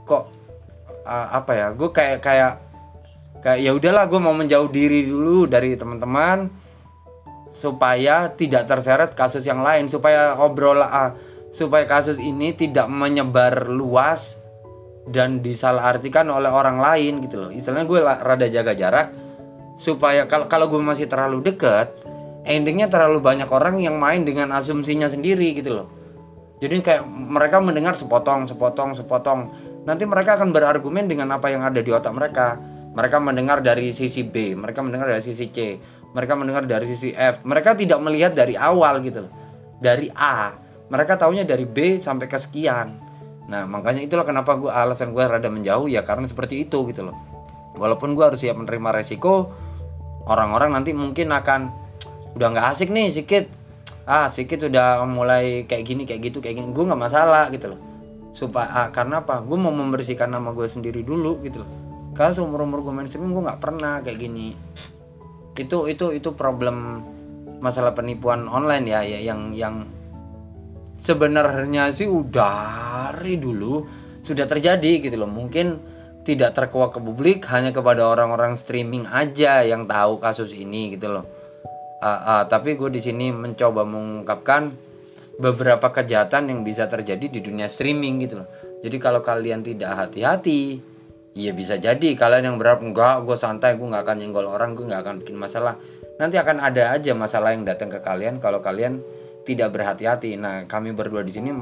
kok 0.06 0.30
uh, 1.02 1.28
apa 1.34 1.52
ya 1.52 1.66
gue 1.74 1.90
kayak 1.90 2.18
kayak 2.22 2.52
kayak 3.42 3.60
ya 3.60 3.70
udahlah 3.74 4.06
gue 4.06 4.20
mau 4.22 4.32
menjauh 4.32 4.70
diri 4.70 5.10
dulu 5.10 5.50
dari 5.50 5.74
teman-teman 5.74 6.46
supaya 7.50 8.30
tidak 8.30 8.70
terseret 8.70 9.10
kasus 9.18 9.42
yang 9.42 9.60
lain 9.66 9.90
supaya 9.90 10.38
obrol 10.38 10.78
uh, 10.78 11.14
supaya 11.50 11.82
kasus 11.84 12.22
ini 12.22 12.54
tidak 12.54 12.86
menyebar 12.86 13.66
luas 13.66 14.38
dan 15.06 15.38
disalahartikan 15.38 16.26
oleh 16.26 16.50
orang 16.50 16.82
lain 16.82 17.22
gitu 17.22 17.46
loh. 17.46 17.50
Istilahnya 17.54 17.86
gue 17.86 18.00
rada 18.02 18.46
jaga 18.50 18.72
jarak 18.74 19.06
supaya 19.78 20.26
kalau 20.26 20.50
kalau 20.50 20.66
gue 20.66 20.82
masih 20.82 21.06
terlalu 21.06 21.46
dekat 21.46 21.92
endingnya 22.42 22.90
terlalu 22.90 23.22
banyak 23.22 23.46
orang 23.46 23.78
yang 23.78 23.94
main 23.98 24.26
dengan 24.26 24.50
asumsinya 24.54 25.06
sendiri 25.06 25.54
gitu 25.54 25.82
loh. 25.82 25.86
Jadi 26.58 26.80
kayak 26.82 27.04
mereka 27.06 27.62
mendengar 27.62 27.94
sepotong 27.94 28.50
sepotong 28.50 28.98
sepotong. 28.98 29.40
Nanti 29.86 30.02
mereka 30.02 30.34
akan 30.34 30.50
berargumen 30.50 31.06
dengan 31.06 31.30
apa 31.30 31.46
yang 31.54 31.62
ada 31.62 31.78
di 31.78 31.90
otak 31.94 32.10
mereka. 32.10 32.58
Mereka 32.96 33.20
mendengar 33.20 33.60
dari 33.60 33.92
sisi 33.92 34.24
B 34.24 34.56
mereka 34.56 34.80
mendengar 34.80 35.06
dari 35.12 35.20
sisi 35.22 35.52
C 35.52 35.76
mereka 36.16 36.32
mendengar 36.32 36.64
dari 36.64 36.88
sisi 36.88 37.12
F. 37.12 37.44
Mereka 37.44 37.76
tidak 37.76 38.00
melihat 38.00 38.32
dari 38.32 38.56
awal 38.56 39.04
gitu 39.04 39.28
loh. 39.28 39.32
Dari 39.78 40.10
A 40.16 40.56
mereka 40.88 41.14
taunya 41.18 41.42
dari 41.42 41.66
B 41.68 41.98
sampai 41.98 42.26
ke 42.26 42.38
sekian 42.38 43.05
nah 43.46 43.62
makanya 43.62 44.02
itulah 44.02 44.26
kenapa 44.26 44.58
gue 44.58 44.70
alasan 44.70 45.14
gue 45.14 45.22
rada 45.22 45.46
menjauh 45.46 45.86
ya 45.86 46.02
karena 46.02 46.26
seperti 46.26 46.66
itu 46.66 46.82
gitu 46.90 47.06
loh. 47.06 47.16
Walaupun 47.76 48.16
gue 48.16 48.24
harus 48.24 48.40
siap 48.40 48.56
menerima 48.56 48.90
resiko 49.02 49.52
orang-orang 50.26 50.74
nanti 50.74 50.90
mungkin 50.96 51.30
akan 51.30 51.70
udah 52.34 52.46
nggak 52.52 52.66
asik 52.74 52.90
nih 52.90 53.14
sikit. 53.14 53.44
Ah 54.06 54.30
sikit 54.30 54.66
udah 54.66 55.02
mulai 55.06 55.66
kayak 55.66 55.84
gini 55.86 56.02
kayak 56.04 56.20
gitu 56.32 56.38
kayak 56.42 56.58
gini. 56.58 56.68
Gue 56.74 56.84
nggak 56.86 57.00
masalah 57.00 57.48
gitu 57.54 57.74
loh. 57.74 57.80
Supaya 58.36 58.68
ah, 58.68 58.88
karena 58.90 59.22
apa? 59.22 59.40
Gue 59.40 59.56
mau 59.56 59.72
membersihkan 59.72 60.28
nama 60.28 60.52
gue 60.52 60.66
sendiri 60.66 61.06
dulu 61.06 61.40
gitu 61.46 61.62
loh. 61.62 61.70
Karena 62.16 62.32
seumur 62.34 62.64
umur 62.64 62.82
gue 62.82 62.92
main 62.92 63.06
streaming 63.06 63.32
gue 63.32 63.44
nggak 63.46 63.60
pernah 63.62 64.02
kayak 64.02 64.18
gini. 64.18 64.56
Itu 65.56 65.88
itu 65.88 66.12
itu 66.12 66.34
problem 66.36 67.04
masalah 67.60 67.96
penipuan 67.96 68.44
online 68.48 68.84
ya, 68.84 69.00
ya 69.00 69.18
yang 69.32 69.56
yang 69.56 69.88
sebenarnya 71.06 71.94
sih 71.94 72.10
udah 72.10 73.14
dari 73.14 73.38
dulu. 73.38 73.86
Sudah 74.26 74.50
terjadi 74.50 75.06
gitu 75.06 75.14
loh. 75.14 75.30
Mungkin 75.30 75.94
tidak 76.26 76.58
terkuak 76.58 76.90
ke 76.90 76.98
publik 76.98 77.46
hanya 77.54 77.70
kepada 77.70 78.02
orang-orang 78.10 78.58
streaming 78.58 79.06
aja 79.06 79.62
yang 79.62 79.86
tahu 79.86 80.18
kasus 80.18 80.50
ini 80.50 80.98
gitu 80.98 81.14
loh. 81.14 81.24
Ah, 82.02 82.42
ah, 82.42 82.42
tapi 82.50 82.74
gue 82.74 82.90
di 82.90 82.98
sini 82.98 83.30
mencoba 83.30 83.86
mengungkapkan 83.86 84.74
beberapa 85.38 85.94
kejahatan 85.94 86.50
yang 86.50 86.60
bisa 86.66 86.90
terjadi 86.90 87.30
di 87.30 87.38
dunia 87.38 87.70
streaming 87.70 88.26
gitu 88.26 88.42
loh. 88.42 88.48
Jadi 88.82 88.96
kalau 88.98 89.22
kalian 89.22 89.62
tidak 89.62 89.94
hati-hati 89.94 90.82
Iya 91.36 91.52
bisa 91.52 91.76
jadi. 91.76 92.16
Kalian 92.16 92.48
yang 92.48 92.56
berharap 92.56 92.80
enggak 92.80 93.28
gue 93.28 93.36
santai 93.36 93.76
gue 93.76 93.84
nggak 93.84 94.08
akan 94.08 94.16
nyenggol 94.24 94.48
orang 94.48 94.72
gue 94.72 94.88
nggak 94.88 95.04
akan 95.04 95.14
bikin 95.20 95.36
masalah. 95.36 95.76
Nanti 96.16 96.40
akan 96.40 96.64
ada 96.64 96.96
aja 96.96 97.12
masalah 97.12 97.52
yang 97.52 97.68
datang 97.68 97.92
ke 97.92 98.00
kalian 98.00 98.40
kalau 98.40 98.64
kalian 98.64 99.04
tidak 99.46 99.70
berhati-hati. 99.72 100.34
Nah 100.34 100.66
kami 100.66 100.90
berdua 100.90 101.22
di 101.22 101.30
sini 101.30 101.54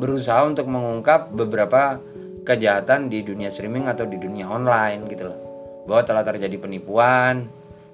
berusaha 0.00 0.40
untuk 0.48 0.66
mengungkap 0.66 1.30
beberapa 1.36 2.00
kejahatan 2.48 3.12
di 3.12 3.20
dunia 3.20 3.52
streaming 3.52 3.86
atau 3.86 4.08
di 4.08 4.16
dunia 4.16 4.48
online 4.48 5.04
gitu 5.12 5.28
loh. 5.28 5.38
Bahwa 5.84 6.02
telah 6.08 6.24
terjadi 6.24 6.56
penipuan 6.56 7.46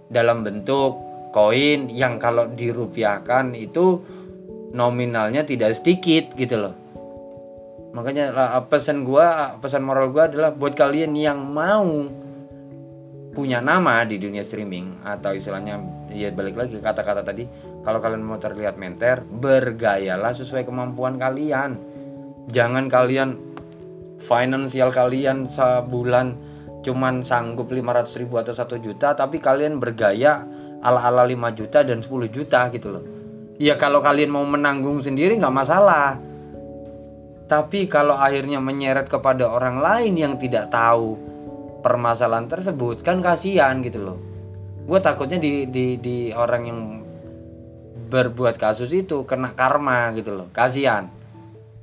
dalam 0.07 0.47
bentuk 0.47 0.97
koin 1.35 1.91
yang 1.91 2.23
kalau 2.23 2.47
dirupiahkan 2.47 3.57
itu 3.59 3.99
nominalnya 4.71 5.43
tidak 5.43 5.81
sedikit 5.81 6.33
gitu 6.39 6.57
loh. 6.63 6.75
Makanya 7.93 8.33
lah, 8.33 8.49
pesan 8.69 9.05
gua 9.05 9.57
pesan 9.61 9.85
moral 9.85 10.09
gua 10.09 10.29
adalah 10.29 10.53
buat 10.53 10.73
kalian 10.73 11.13
yang 11.13 11.37
mau 11.41 12.09
punya 13.33 13.65
nama 13.65 14.05
di 14.05 14.21
dunia 14.21 14.45
streaming 14.45 15.01
atau 15.05 15.33
istilahnya 15.33 15.81
ya 16.13 16.29
balik 16.37 16.57
lagi 16.57 16.77
kata-kata 16.77 17.25
tadi 17.25 17.49
kalau 17.83 17.99
kalian 17.99 18.23
mau 18.23 18.39
terlihat 18.39 18.79
menter 18.79 19.27
bergayalah 19.27 20.31
sesuai 20.31 20.63
kemampuan 20.63 21.19
kalian. 21.19 21.79
Jangan 22.47 22.87
kalian 22.87 23.39
finansial 24.23 24.95
kalian 24.95 25.51
sebulan 25.51 26.39
cuman 26.83 27.23
sanggup 27.23 27.71
500 27.71 28.23
ribu 28.23 28.39
atau 28.39 28.55
satu 28.55 28.79
juta 28.79 29.15
tapi 29.15 29.39
kalian 29.39 29.79
bergaya 29.79 30.43
ala-ala 30.83 31.27
5 31.27 31.59
juta 31.59 31.83
dan 31.83 32.03
10 32.03 32.31
juta 32.31 32.71
gitu 32.71 32.89
loh. 32.91 33.05
Ya 33.59 33.79
kalau 33.79 33.99
kalian 33.99 34.31
mau 34.31 34.47
menanggung 34.47 35.03
sendiri 35.03 35.39
nggak 35.39 35.55
masalah. 35.55 36.19
Tapi 37.51 37.91
kalau 37.91 38.17
akhirnya 38.17 38.63
menyeret 38.63 39.11
kepada 39.11 39.51
orang 39.51 39.83
lain 39.83 40.15
yang 40.17 40.35
tidak 40.39 40.71
tahu 40.73 41.19
permasalahan 41.83 42.47
tersebut 42.47 43.03
kan 43.03 43.19
kasihan 43.19 43.83
gitu 43.83 43.99
loh. 43.99 44.19
Gue 44.87 44.99
takutnya 45.03 45.39
di, 45.39 45.67
di 45.67 45.99
di 45.99 46.31
orang 46.31 46.63
yang 46.67 46.81
berbuat 48.13 48.61
kasus 48.61 48.93
itu 48.93 49.25
kena 49.25 49.57
karma 49.57 50.13
gitu 50.13 50.37
loh. 50.37 50.53
Kasihan. 50.53 51.09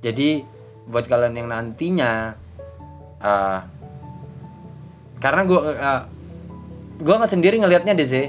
Jadi 0.06 0.46
buat 0.86 1.10
kalian 1.10 1.34
yang 1.34 1.50
nantinya 1.50 2.38
uh, 3.18 3.60
karena 5.18 5.42
gue 5.50 5.60
uh, 5.60 6.02
gue 7.02 7.16
nggak 7.18 7.34
sendiri 7.34 7.58
ngelihatnya 7.58 7.94
deh 7.98 8.10
sih 8.10 8.26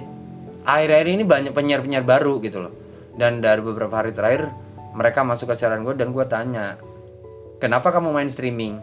akhir-akhir 0.65 1.09
ini 1.09 1.25
banyak 1.29 1.53
penyiar-penyiar 1.53 2.05
baru 2.09 2.41
gitu 2.41 2.65
loh. 2.65 2.73
Dan 3.21 3.45
dari 3.45 3.61
beberapa 3.61 4.01
hari 4.01 4.17
terakhir 4.17 4.49
mereka 4.97 5.21
masuk 5.21 5.53
ke 5.53 5.61
siaran 5.61 5.85
gue 5.85 5.93
dan 5.93 6.17
gue 6.17 6.25
tanya 6.25 6.81
kenapa 7.61 7.93
kamu 7.93 8.17
main 8.17 8.33
streaming? 8.33 8.81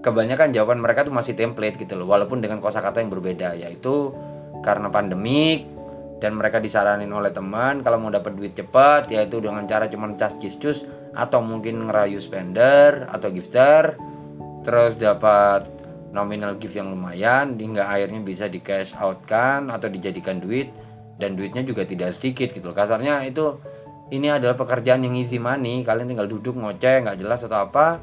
Kebanyakan 0.00 0.56
jawaban 0.56 0.80
mereka 0.80 1.04
tuh 1.04 1.12
masih 1.12 1.36
template 1.36 1.76
gitu 1.76 1.92
loh 1.98 2.08
walaupun 2.08 2.40
dengan 2.40 2.62
kosakata 2.62 3.04
yang 3.04 3.12
berbeda 3.12 3.52
yaitu 3.52 4.16
karena 4.64 4.88
pandemik 4.88 5.68
dan 6.20 6.36
mereka 6.36 6.60
disaranin 6.60 7.10
oleh 7.10 7.32
teman 7.32 7.80
kalau 7.80 7.96
mau 7.96 8.12
dapat 8.12 8.36
duit 8.36 8.52
cepat 8.52 9.08
yaitu 9.08 9.40
dengan 9.40 9.64
cara 9.64 9.88
cuman 9.88 10.14
cas 10.20 10.36
cus 10.36 10.84
atau 11.16 11.40
mungkin 11.42 11.88
ngerayu 11.88 12.20
spender 12.20 13.08
atau 13.08 13.32
gifter 13.32 13.96
terus 14.62 15.00
dapat 15.00 15.66
nominal 16.12 16.60
gift 16.60 16.76
yang 16.76 16.92
lumayan 16.92 17.56
hingga 17.56 17.88
akhirnya 17.88 18.20
bisa 18.20 18.46
di 18.46 18.60
cash 18.60 18.92
out 18.94 19.24
kan 19.24 19.72
atau 19.72 19.88
dijadikan 19.88 20.38
duit 20.38 20.70
dan 21.16 21.34
duitnya 21.34 21.64
juga 21.64 21.88
tidak 21.88 22.14
sedikit 22.14 22.52
gitu 22.52 22.70
kasarnya 22.70 23.24
itu 23.24 23.58
ini 24.10 24.28
adalah 24.28 24.54
pekerjaan 24.58 25.02
yang 25.06 25.16
easy 25.16 25.40
money 25.40 25.82
kalian 25.82 26.12
tinggal 26.12 26.28
duduk 26.28 26.54
ngoceh 26.54 27.02
nggak 27.02 27.18
jelas 27.18 27.40
atau 27.42 27.64
apa 27.64 28.02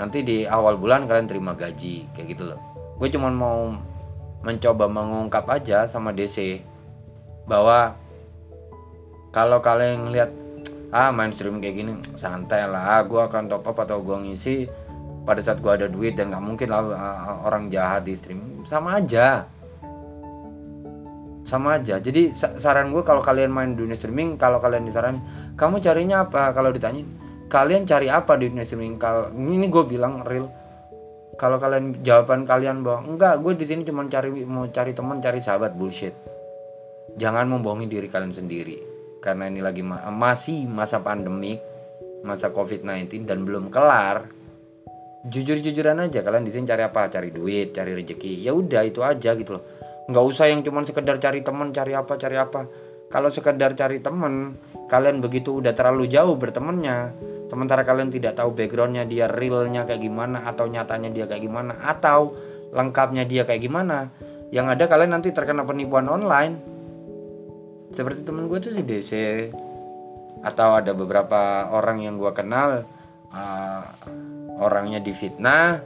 nanti 0.00 0.24
di 0.24 0.48
awal 0.48 0.80
bulan 0.80 1.04
kalian 1.04 1.28
terima 1.28 1.52
gaji 1.52 2.08
kayak 2.16 2.26
gitu 2.32 2.48
loh. 2.48 2.60
Gue 2.96 3.12
cuman 3.12 3.32
mau 3.36 3.76
mencoba 4.40 4.88
mengungkap 4.88 5.44
aja 5.52 5.84
sama 5.92 6.16
DC 6.16 6.64
bahwa 7.50 7.98
kalau 9.34 9.58
kalian 9.58 10.06
ngeliat 10.06 10.30
ah 10.94 11.10
mainstream 11.10 11.58
kayak 11.58 11.74
gini 11.82 11.92
santai 12.14 12.62
lah 12.66 12.98
ah, 12.98 13.02
gue 13.02 13.18
akan 13.18 13.50
top 13.50 13.66
up 13.66 13.78
atau 13.82 13.98
gue 14.02 14.16
ngisi 14.22 14.70
pada 15.26 15.42
saat 15.42 15.58
gue 15.58 15.70
ada 15.70 15.86
duit 15.90 16.14
dan 16.14 16.30
nggak 16.30 16.42
mungkin 16.42 16.68
lah 16.70 16.82
uh, 16.82 17.46
orang 17.46 17.70
jahat 17.70 18.06
di 18.06 18.14
stream. 18.14 18.62
Sama 18.66 18.98
aja. 18.98 19.46
Sama 21.46 21.78
aja. 21.78 21.98
Jadi 21.98 22.30
saran 22.34 22.94
gue 22.94 23.02
kalau 23.02 23.22
kalian 23.22 23.50
main 23.50 23.74
dunia 23.74 23.98
streaming 23.98 24.38
kalau 24.38 24.62
kalian 24.62 24.86
disaran 24.86 25.18
kamu 25.54 25.82
carinya 25.82 26.26
apa? 26.26 26.54
Kalau 26.54 26.70
ditanya 26.70 27.02
kalian 27.50 27.86
cari 27.86 28.06
apa 28.10 28.38
di 28.38 28.50
dunia 28.50 28.66
streaming? 28.66 28.98
Kalau 28.98 29.30
ini 29.34 29.66
gue 29.66 29.84
bilang 29.86 30.22
real. 30.26 30.50
Kalau 31.38 31.56
kalian 31.56 32.04
jawaban 32.04 32.44
kalian 32.44 32.82
bahwa 32.84 33.06
enggak 33.06 33.34
gue 33.40 33.52
di 33.56 33.66
sini 33.66 33.82
cuma 33.86 34.04
cari 34.10 34.28
mau 34.44 34.68
cari 34.68 34.92
teman 34.92 35.24
cari 35.24 35.40
sahabat 35.40 35.72
bullshit 35.72 36.29
jangan 37.16 37.46
membohongi 37.50 37.90
diri 37.90 38.06
kalian 38.06 38.34
sendiri. 38.34 38.78
Karena 39.20 39.48
ini 39.48 39.60
lagi 39.60 39.84
ma 39.84 40.06
masih 40.08 40.64
masa 40.64 41.02
pandemik 41.02 41.60
masa 42.20 42.52
covid-19 42.52 43.24
dan 43.24 43.42
belum 43.46 43.72
kelar. 43.72 44.28
Jujur-jujuran 45.20 46.00
aja 46.00 46.24
kalian 46.24 46.44
di 46.48 46.52
sini 46.52 46.64
cari 46.64 46.82
apa? 46.84 47.08
Cari 47.12 47.28
duit 47.32 47.76
cari 47.76 47.92
rezeki. 47.92 48.40
Ya 48.40 48.56
udah 48.56 48.82
itu 48.84 49.04
aja 49.04 49.36
gitu 49.36 49.60
loh. 49.60 49.64
Nggak 50.08 50.24
usah 50.24 50.48
yang 50.48 50.64
cuman 50.64 50.84
sekedar 50.88 51.20
cari 51.20 51.44
teman 51.44 51.72
cari 51.72 51.92
apa 51.92 52.16
cari 52.16 52.36
apa. 52.40 52.64
Kalau 53.10 53.28
sekedar 53.28 53.76
cari 53.76 54.00
teman 54.00 54.56
kalian 54.90 55.22
begitu 55.22 55.62
udah 55.62 55.70
terlalu 55.70 56.10
jauh 56.10 56.34
bertemannya 56.34 57.14
sementara 57.50 57.82
kalian 57.82 58.14
tidak 58.14 58.38
tahu 58.38 58.54
backgroundnya 58.54 59.06
dia 59.06 59.26
realnya 59.26 59.82
kayak 59.82 60.02
gimana 60.02 60.46
atau 60.46 60.70
nyatanya 60.70 61.10
dia 61.10 61.26
kayak 61.30 61.42
gimana 61.46 61.78
atau 61.82 62.34
lengkapnya 62.70 63.26
dia 63.26 63.42
kayak 63.42 63.66
gimana 63.66 64.10
yang 64.54 64.70
ada 64.70 64.86
kalian 64.86 65.14
nanti 65.14 65.34
terkena 65.34 65.66
penipuan 65.66 66.06
online 66.06 66.69
seperti 67.90 68.22
temen 68.22 68.46
gue 68.46 68.58
tuh 68.62 68.72
si 68.74 68.82
DC 68.86 69.12
atau 70.40 70.78
ada 70.78 70.96
beberapa 70.96 71.68
orang 71.74 72.00
yang 72.00 72.16
gue 72.16 72.32
kenal 72.32 72.86
uh, 73.34 73.84
orangnya 74.62 75.02
difitnah 75.02 75.84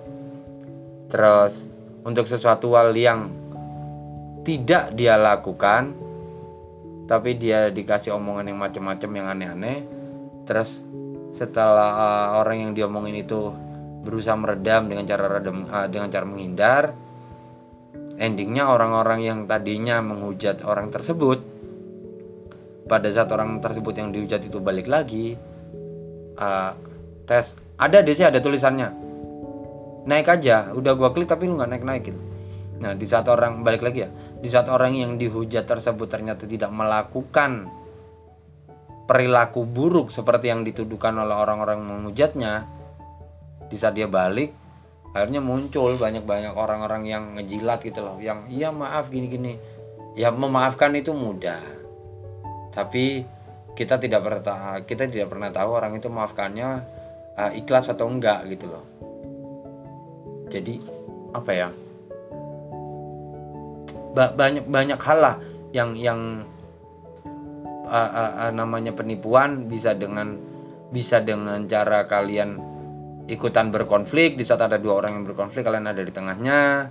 terus 1.11 1.67
untuk 2.05 2.29
sesuatu 2.29 2.77
hal 2.77 2.93
yang 2.95 3.33
tidak 4.45 4.93
dia 4.93 5.17
lakukan 5.17 6.05
tapi 7.05 7.37
dia 7.37 7.69
dikasih 7.69 8.17
omongan 8.17 8.49
yang 8.53 8.61
macam-macam 8.61 9.11
yang 9.13 9.27
aneh-aneh. 9.29 9.79
Terus 10.49 10.85
setelah 11.33 11.91
uh, 11.93 12.29
orang 12.41 12.69
yang 12.69 12.71
diomongin 12.73 13.25
itu 13.25 13.53
berusaha 14.05 14.37
meredam 14.37 14.89
dengan 14.89 15.05
cara 15.09 15.25
redam 15.29 15.65
uh, 15.69 15.89
dengan 15.89 16.09
cara 16.13 16.25
menghindar 16.29 16.93
endingnya 18.21 18.69
orang-orang 18.69 19.25
yang 19.25 19.39
tadinya 19.49 19.99
menghujat 20.05 20.63
orang 20.63 20.93
tersebut 20.93 21.54
pada 22.85 23.09
saat 23.09 23.33
orang 23.33 23.59
tersebut 23.65 23.95
yang 23.97 24.13
dihujat 24.13 24.45
itu 24.45 24.61
balik 24.61 24.89
lagi 24.89 25.37
uh, 26.37 26.73
tes. 27.25 27.57
Ada 27.75 28.05
sih 28.07 28.27
ada 28.27 28.39
tulisannya. 28.39 28.89
Naik 30.05 30.29
aja 30.29 30.71
udah 30.77 30.93
gua 30.95 31.11
klik 31.17 31.27
tapi 31.27 31.49
lu 31.49 31.57
nggak 31.57 31.71
naik 31.71 31.85
naik 31.85 32.03
gitu. 32.13 32.21
Nah 32.85 32.93
di 32.93 33.07
saat 33.09 33.25
orang 33.27 33.65
balik 33.65 33.83
lagi 33.83 34.05
ya. 34.05 34.11
Di 34.13 34.49
saat 34.53 34.69
orang 34.69 34.93
yang 34.93 35.17
dihujat 35.17 35.65
tersebut 35.65 36.07
ternyata 36.07 36.45
tidak 36.45 36.69
melakukan 36.69 37.73
perilaku 39.09 39.65
buruk 39.65 40.13
seperti 40.13 40.53
yang 40.53 40.65
dituduhkan 40.65 41.17
oleh 41.17 41.37
orang-orang 41.37 41.81
menghujatnya 41.81 42.69
di 43.69 43.77
saat 43.77 43.97
dia 43.97 44.09
balik 44.09 44.53
akhirnya 45.15 45.39
muncul 45.41 45.95
banyak-banyak 45.95 46.53
orang-orang 46.59 47.07
yang 47.09 47.25
ngejilat 47.39 47.81
gitu 47.81 48.05
loh. 48.05 48.21
Yang 48.21 48.53
iya 48.53 48.69
maaf 48.69 49.09
gini-gini. 49.09 49.57
Ya 50.15 50.31
memaafkan 50.31 50.95
itu 50.95 51.11
mudah 51.11 51.84
tapi 52.75 53.23
kita 53.79 54.03
tidak 54.03 54.21
pernah 54.23 54.83
kita 54.83 55.07
tidak 55.07 55.31
pernah 55.31 55.51
tahu 55.55 55.71
orang 55.79 55.95
itu 55.95 56.11
maafkannya 56.11 56.69
uh, 57.39 57.51
ikhlas 57.55 57.91
atau 57.91 58.11
enggak 58.11 58.47
gitu 58.51 58.67
loh. 58.71 58.85
Jadi 60.51 60.79
apa 61.35 61.51
ya? 61.55 61.69
Ba 64.15 64.31
banyak 64.31 64.67
banyak 64.67 64.99
hal 64.99 65.19
lah 65.19 65.37
yang 65.75 65.99
yang 65.99 66.47
uh, 67.87 68.11
uh, 68.11 68.33
uh, 68.47 68.51
namanya 68.55 68.95
penipuan 68.95 69.67
bisa 69.67 69.95
dengan 69.95 70.39
bisa 70.95 71.19
dengan 71.19 71.67
cara 71.67 72.07
kalian 72.07 72.59
ikutan 73.27 73.75
berkonflik. 73.75 74.39
Di 74.39 74.47
saat 74.47 74.63
ada 74.63 74.79
dua 74.79 75.03
orang 75.03 75.19
yang 75.19 75.25
berkonflik 75.27 75.67
kalian 75.67 75.91
ada 75.91 76.03
di 76.03 76.15
tengahnya 76.15 76.91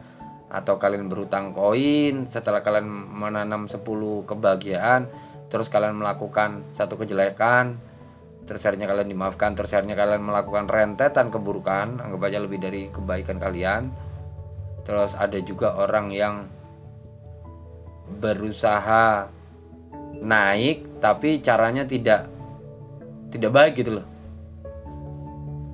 atau 0.51 0.75
kalian 0.75 1.07
berhutang 1.07 1.55
koin. 1.55 2.27
Setelah 2.27 2.59
kalian 2.59 2.85
menanam 2.91 3.71
10 3.71 3.79
kebahagiaan 4.27 5.07
terus 5.53 5.69
kalian 5.69 6.01
melakukan 6.01 6.65
satu 6.73 6.97
kejelekan 6.97 7.77
terus 8.49 8.65
akhirnya 8.65 8.89
kalian 8.89 9.05
dimaafkan 9.05 9.53
terus 9.53 9.69
akhirnya 9.71 9.93
kalian 9.93 10.25
melakukan 10.25 10.65
rentetan 10.65 11.29
keburukan 11.29 12.01
anggap 12.01 12.27
aja 12.27 12.41
lebih 12.41 12.59
dari 12.59 12.81
kebaikan 12.91 13.37
kalian. 13.37 13.93
Terus 14.83 15.15
ada 15.15 15.39
juga 15.39 15.79
orang 15.79 16.11
yang 16.11 16.43
berusaha 18.19 19.31
naik 20.19 20.99
tapi 20.99 21.39
caranya 21.39 21.87
tidak 21.87 22.27
tidak 23.31 23.51
baik 23.53 23.73
gitu 23.79 24.01
loh. 24.01 24.07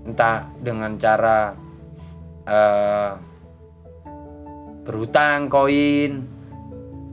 Entah 0.06 0.46
dengan 0.62 0.94
cara 1.02 1.58
uh, 2.46 3.12
berhutang 4.86 5.50
koin 5.50 6.39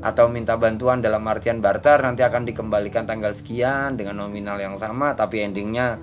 atau 0.07 0.31
minta 0.31 0.55
bantuan 0.55 1.03
dalam 1.03 1.27
artian 1.27 1.59
barter 1.59 1.99
nanti 1.99 2.23
akan 2.23 2.47
dikembalikan 2.47 3.11
tanggal 3.11 3.35
sekian 3.35 3.99
dengan 3.99 4.23
nominal 4.23 4.55
yang 4.55 4.79
sama 4.79 5.19
tapi 5.19 5.43
endingnya 5.43 5.99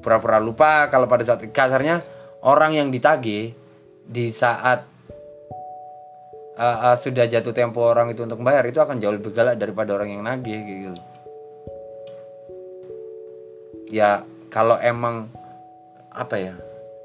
pura-pura 0.00 0.40
lupa. 0.40 0.88
Kalau 0.88 1.04
pada 1.04 1.28
saat 1.28 1.44
kasarnya 1.52 2.00
orang 2.40 2.72
yang 2.72 2.88
ditagih 2.88 3.52
di 4.08 4.26
saat 4.32 4.88
uh, 6.56 6.78
uh, 6.88 6.96
sudah 6.96 7.28
jatuh 7.28 7.52
tempo 7.52 7.84
orang 7.84 8.16
itu 8.16 8.24
untuk 8.24 8.40
bayar 8.40 8.64
itu 8.64 8.80
akan 8.80 8.96
jauh 8.96 9.12
lebih 9.12 9.36
galak 9.36 9.60
daripada 9.60 9.92
orang 9.92 10.08
yang 10.16 10.24
nagih 10.24 10.60
gitu. 10.64 10.92
Ya 13.92 14.24
kalau 14.48 14.80
emang 14.80 15.28
apa 16.08 16.40
ya 16.40 16.54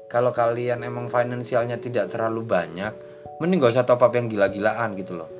kalau 0.08 0.32
kalian 0.32 0.80
emang 0.88 1.12
finansialnya 1.12 1.76
tidak 1.76 2.08
terlalu 2.08 2.48
banyak 2.48 2.96
mending 3.42 3.60
gak 3.60 3.74
usah 3.76 3.86
top 3.86 4.06
up 4.06 4.12
yang 4.14 4.30
gila-gilaan 4.30 4.94
gitu 4.94 5.18
loh 5.18 5.39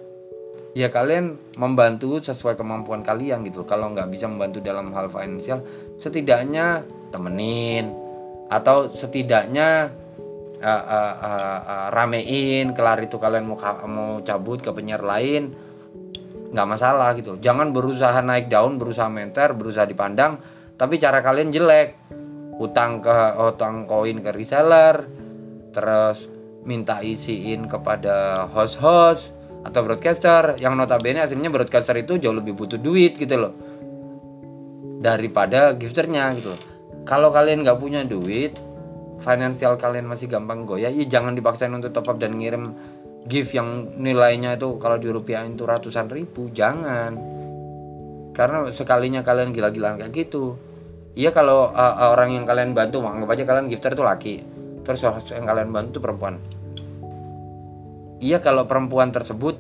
ya 0.76 0.88
kalian 0.88 1.38
membantu 1.58 2.22
sesuai 2.22 2.54
kemampuan 2.54 3.02
kalian 3.02 3.42
gitu 3.46 3.66
kalau 3.66 3.90
nggak 3.90 4.06
bisa 4.10 4.30
membantu 4.30 4.62
dalam 4.62 4.94
hal 4.94 5.10
finansial 5.10 5.62
setidaknya 5.98 6.86
temenin 7.10 7.90
atau 8.46 8.86
setidaknya 8.86 9.90
uh, 10.62 10.84
uh, 10.86 11.14
uh, 11.18 11.60
uh, 11.66 11.86
ramein 11.90 12.70
kelar 12.74 13.02
itu 13.02 13.18
kalian 13.18 13.50
mau 13.50 13.58
mau 13.90 14.22
cabut 14.22 14.62
ke 14.62 14.70
penyiar 14.70 15.02
lain 15.02 15.50
nggak 16.50 16.66
masalah 16.66 17.14
gitu 17.18 17.38
jangan 17.42 17.74
berusaha 17.74 18.18
naik 18.22 18.50
daun 18.50 18.78
berusaha 18.78 19.10
menter 19.10 19.54
berusaha 19.54 19.86
dipandang 19.86 20.38
tapi 20.80 20.96
cara 20.96 21.20
kalian 21.20 21.52
jelek. 21.52 22.00
Utang 22.56 23.04
ke 23.04 23.12
utang 23.36 23.84
koin 23.84 24.20
ke 24.24 24.32
reseller 24.32 25.04
terus 25.72 26.28
minta 26.64 27.00
isiin 27.00 27.64
kepada 27.68 28.44
host-host 28.52 29.32
atau 29.60 29.80
broadcaster 29.84 30.56
yang 30.56 30.72
notabene 30.76 31.20
aslinya 31.20 31.52
broadcaster 31.52 31.96
itu 32.00 32.16
jauh 32.16 32.36
lebih 32.36 32.56
butuh 32.56 32.80
duit 32.80 33.16
gitu 33.16 33.36
loh. 33.36 33.52
Daripada 35.00 35.72
gifternya 35.76 36.28
gitu 36.36 36.52
kalau 37.04 37.32
kalian 37.32 37.64
nggak 37.64 37.78
punya 37.80 38.04
duit 38.04 38.56
finansial 39.20 39.76
kalian 39.76 40.08
masih 40.08 40.28
gampang 40.28 40.64
goyah 40.64 40.92
ya 40.92 41.04
jangan 41.04 41.36
dipaksain 41.36 41.72
untuk 41.72 41.92
top 41.92 42.08
up 42.12 42.16
dan 42.20 42.36
ngirim 42.40 42.72
gift 43.28 43.52
yang 43.52 44.00
nilainya 44.00 44.56
itu 44.56 44.80
kalau 44.80 44.96
di 44.96 45.08
rupiah 45.12 45.44
itu 45.44 45.64
ratusan 45.68 46.08
ribu 46.08 46.48
jangan. 46.52 47.16
Karena 48.32 48.72
sekalinya 48.72 49.20
kalian 49.20 49.52
gila-gilaan 49.52 50.00
kayak 50.00 50.12
gitu. 50.16 50.56
Iya 51.12 51.34
kalau 51.34 51.68
uh, 51.68 52.14
orang 52.16 52.32
yang 52.32 52.44
kalian 52.48 52.72
bantu 52.72 53.04
anggap 53.04 53.28
aja 53.36 53.44
kalian 53.44 53.66
gifter 53.68 53.92
itu 53.92 54.04
laki. 54.06 54.34
Terus 54.80 55.04
yang 55.28 55.44
kalian 55.44 55.68
bantu 55.68 56.00
perempuan 56.00 56.40
Iya 58.20 58.36
kalau 58.44 58.68
perempuan 58.68 59.08
tersebut 59.08 59.56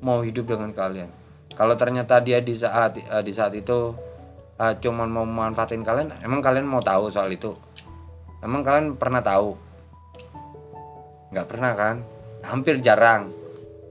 mau 0.00 0.24
hidup 0.24 0.48
dengan 0.48 0.72
kalian. 0.72 1.12
kalau 1.52 1.76
ternyata 1.76 2.16
dia 2.24 2.40
di 2.40 2.56
saat 2.56 2.96
eh, 2.96 3.20
di 3.20 3.28
saat 3.36 3.52
itu 3.52 3.92
eh, 4.56 4.74
cuman 4.80 5.12
mau 5.12 5.28
memanfaatin 5.28 5.84
kalian 5.84 6.24
emang 6.24 6.40
kalian 6.40 6.64
mau 6.64 6.80
tahu 6.80 7.12
soal 7.12 7.28
itu? 7.28 7.52
Emang 8.40 8.64
kalian 8.64 8.96
pernah 8.96 9.20
tahu? 9.20 9.52
Nggak 11.36 11.46
pernah 11.52 11.72
kan? 11.76 11.96
Hampir 12.40 12.80
jarang. 12.80 13.28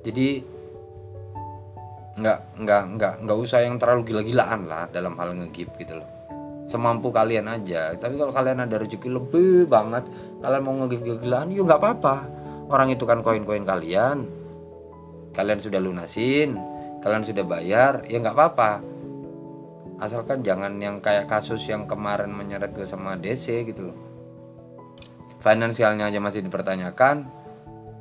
Jadi 0.02 0.42
nggak 2.18 2.40
nggak 2.66 2.84
nggak 2.98 3.14
nggak 3.22 3.38
usah 3.38 3.62
yang 3.62 3.78
terlalu 3.78 4.10
gila-gilaan 4.10 4.66
lah 4.66 4.90
dalam 4.90 5.14
hal 5.22 5.38
ngegip 5.38 5.70
gitu 5.78 6.02
loh. 6.02 6.10
Semampu 6.66 7.14
kalian 7.14 7.46
aja. 7.46 7.94
Tapi 7.94 8.18
kalau 8.18 8.34
kalian 8.34 8.66
ada 8.66 8.82
rezeki 8.82 9.14
lebih 9.14 9.70
banget. 9.70 10.10
Kalian 10.42 10.62
mau 10.66 10.74
ngegip 10.82 11.06
gila-gilaan 11.06 11.54
yuk 11.54 11.70
nggak 11.70 11.78
apa-apa 11.78 12.41
orang 12.72 12.96
itu 12.96 13.04
kan 13.04 13.20
koin-koin 13.20 13.68
kalian. 13.68 14.26
Kalian 15.36 15.60
sudah 15.60 15.80
lunasin 15.80 16.72
kalian 17.02 17.26
sudah 17.26 17.44
bayar 17.44 18.06
ya 18.06 18.22
nggak 18.22 18.38
apa-apa. 18.38 18.72
Asalkan 20.02 20.46
jangan 20.46 20.78
yang 20.78 21.02
kayak 21.02 21.30
kasus 21.30 21.62
yang 21.70 21.86
kemarin 21.90 22.30
menyeret 22.30 22.74
gue 22.74 22.86
sama 22.86 23.18
DC 23.18 23.66
gitu 23.70 23.92
loh. 23.92 23.98
Finansialnya 25.42 26.10
aja 26.14 26.22
masih 26.22 26.46
dipertanyakan 26.46 27.42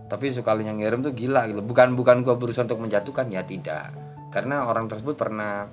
tapi 0.09 0.33
sekalinya 0.33 0.77
ngirim 0.77 1.01
tuh 1.01 1.16
gila 1.16 1.49
gitu. 1.49 1.64
Bukan 1.64 1.97
bukan 1.97 2.21
gue 2.25 2.37
berusaha 2.37 2.68
untuk 2.68 2.85
menjatuhkan 2.85 3.33
ya 3.33 3.45
tidak. 3.45 3.97
Karena 4.29 4.68
orang 4.68 4.89
tersebut 4.89 5.16
pernah 5.16 5.64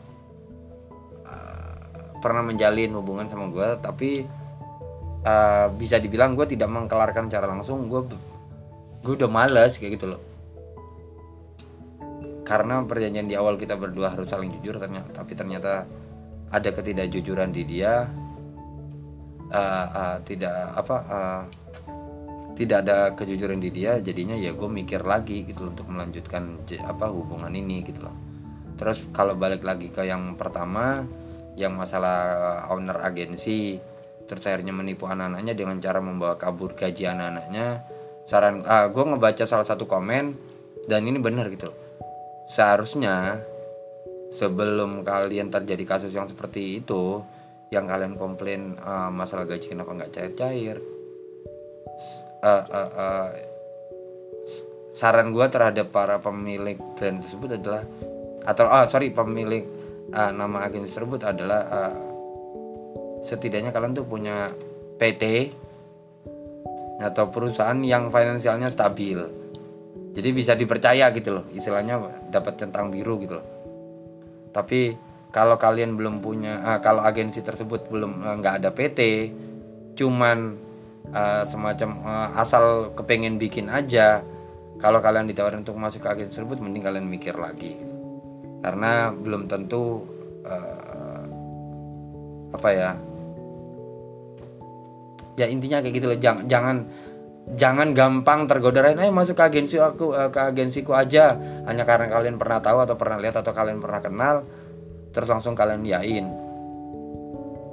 uh, 1.28 1.80
pernah 2.24 2.44
menjalin 2.44 2.96
hubungan 2.96 3.28
sama 3.28 3.52
gue 3.52 3.68
tapi 3.84 4.24
uh, 5.28 5.68
bisa 5.76 6.00
dibilang 6.00 6.36
gue 6.36 6.48
tidak 6.48 6.72
mengkelarkan 6.72 7.28
cara 7.28 7.48
langsung. 7.48 7.88
Gue 7.88 8.04
gue 9.04 9.14
udah 9.14 9.30
males 9.30 9.78
kayak 9.78 10.00
gitu 10.00 10.16
loh. 10.16 10.22
Karena 12.48 12.80
perjanjian 12.86 13.28
di 13.28 13.36
awal 13.36 13.60
kita 13.60 13.76
berdua 13.76 14.16
harus 14.16 14.32
saling 14.32 14.56
jujur 14.60 14.80
ternyata 14.80 15.12
tapi 15.12 15.36
ternyata 15.36 15.84
ada 16.48 16.70
ketidakjujuran 16.72 17.52
di 17.52 17.64
dia. 17.68 18.08
Uh, 19.48 19.88
uh, 19.96 20.18
tidak 20.28 20.52
apa 20.76 20.96
uh, 21.08 21.42
tidak 22.60 22.84
ada 22.84 23.16
kejujuran 23.16 23.64
di 23.64 23.72
dia 23.72 23.96
jadinya 24.04 24.36
ya 24.36 24.52
gue 24.52 24.68
mikir 24.68 25.08
lagi 25.08 25.48
gitu 25.48 25.64
loh, 25.64 25.72
untuk 25.72 25.88
melanjutkan 25.88 26.60
apa 26.84 27.08
hubungan 27.08 27.56
ini 27.56 27.80
gitu 27.88 28.04
loh. 28.04 28.16
Terus 28.76 29.08
kalau 29.16 29.40
balik 29.40 29.64
lagi 29.64 29.88
ke 29.88 30.04
yang 30.04 30.36
pertama 30.36 31.08
yang 31.56 31.74
masalah 31.80 32.68
owner 32.70 33.02
agensi 33.02 33.80
terus 34.28 34.44
akhirnya 34.44 34.76
menipu 34.76 35.08
anak-anaknya 35.08 35.54
dengan 35.56 35.80
cara 35.80 36.04
membawa 36.04 36.36
kabur 36.36 36.76
gaji 36.76 37.08
anak-anaknya 37.08 37.82
saran 38.28 38.62
ah, 38.68 38.92
gue 38.92 39.04
ngebaca 39.08 39.48
salah 39.48 39.64
satu 39.64 39.88
komen 39.88 40.36
dan 40.92 41.08
ini 41.08 41.18
benar 41.18 41.48
gitu 41.48 41.72
seharusnya 42.52 43.40
sebelum 44.36 45.08
kalian 45.08 45.48
terjadi 45.48 45.84
kasus 45.88 46.12
yang 46.12 46.28
seperti 46.28 46.84
itu 46.84 47.24
yang 47.72 47.88
kalian 47.88 48.16
komplain 48.16 48.80
uh, 48.80 49.12
masalah 49.12 49.44
gaji 49.44 49.72
kenapa 49.72 49.92
nggak 49.92 50.12
cair-cair 50.12 50.80
uh, 52.44 52.64
uh, 52.68 52.92
uh, 52.96 53.30
saran 54.96 55.36
gue 55.36 55.46
terhadap 55.52 55.92
para 55.92 56.20
pemilik 56.20 56.80
brand 56.96 57.24
tersebut 57.24 57.60
adalah 57.60 57.84
atau 58.48 58.66
ah 58.72 58.88
sorry 58.88 59.12
pemilik 59.12 59.68
uh, 60.16 60.32
nama 60.32 60.68
agen 60.68 60.88
tersebut 60.88 61.28
adalah 61.28 61.62
uh, 61.68 61.96
setidaknya 63.24 63.76
kalian 63.76 63.96
tuh 63.96 64.08
punya 64.08 64.52
PT 64.96 65.52
atau 66.98 67.30
perusahaan 67.30 67.78
yang 67.82 68.10
finansialnya 68.10 68.70
stabil. 68.74 69.22
Jadi 70.18 70.30
bisa 70.34 70.58
dipercaya 70.58 71.14
gitu 71.14 71.30
loh 71.30 71.46
istilahnya 71.54 72.02
dapat 72.34 72.58
centang 72.58 72.90
biru 72.90 73.22
gitu 73.22 73.38
loh. 73.38 73.48
Tapi 74.50 74.98
kalau 75.30 75.62
kalian 75.62 75.94
belum 75.94 76.26
punya 76.26 76.58
uh, 76.66 76.80
kalau 76.82 77.06
agensi 77.06 77.46
tersebut 77.46 77.94
belum 77.94 78.42
nggak 78.42 78.54
uh, 78.54 78.60
ada 78.64 78.70
PT 78.74 79.00
cuman 79.98 80.58
uh, 81.14 81.44
semacam 81.46 81.90
asal 82.38 82.94
kepengen 82.98 83.38
bikin 83.38 83.70
aja 83.70 84.22
kalau 84.78 85.02
kalian 85.02 85.26
ditawarin 85.26 85.62
untuk 85.66 85.78
masuk 85.78 86.06
ke 86.06 86.10
agensi 86.10 86.38
tersebut 86.42 86.62
mending 86.62 86.86
kalian 86.86 87.06
mikir 87.06 87.38
lagi. 87.38 87.78
Karena 88.62 89.14
belum 89.14 89.46
tentu 89.46 90.02
uh, 90.46 91.24
apa 92.58 92.70
ya 92.74 92.90
ya 95.38 95.46
intinya 95.48 95.80
kayak 95.80 95.96
gitu 95.96 96.06
loh. 96.10 96.20
Jangan 96.20 96.44
jangan 96.50 96.78
jangan 97.56 97.96
gampang 97.96 98.44
tergoda 98.50 98.84
lain 98.84 99.00
eh 99.00 99.14
masuk 99.14 99.40
ke 99.40 99.44
agensi 99.48 99.80
aku 99.80 100.12
uh, 100.12 100.28
ke 100.34 100.52
agensiku 100.52 100.98
aja. 100.98 101.38
Hanya 101.70 101.88
karena 101.88 102.12
kalian 102.12 102.36
pernah 102.36 102.60
tahu 102.60 102.84
atau 102.84 103.00
pernah 103.00 103.22
lihat 103.22 103.40
atau 103.40 103.56
kalian 103.56 103.80
pernah 103.80 104.02
kenal 104.04 104.36
terus 105.16 105.34
langsung 105.34 105.58
kalian 105.58 105.82
yain 105.82 106.48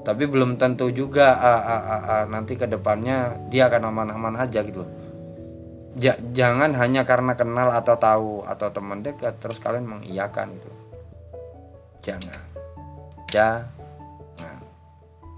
tapi 0.04 0.28
belum 0.28 0.60
tentu 0.60 0.92
juga 0.92 1.32
uh, 1.40 1.64
uh, 1.64 1.84
uh, 1.88 2.02
uh, 2.04 2.24
nanti 2.28 2.60
ke 2.60 2.68
depannya 2.68 3.40
dia 3.48 3.72
akan 3.72 3.88
aman-aman 3.88 4.36
aja 4.36 4.60
gitu 4.60 4.84
loh. 4.84 4.92
Ja, 5.96 6.12
jangan 6.36 6.76
hanya 6.76 7.08
karena 7.08 7.32
kenal 7.32 7.72
atau 7.72 7.96
tahu 7.96 8.30
atau 8.44 8.68
teman 8.68 9.00
dekat 9.00 9.40
terus 9.40 9.56
kalian 9.56 9.88
mengiyakan 9.88 10.52
gitu. 10.60 10.70
Jangan. 12.04 12.40
Jangan 13.32 13.83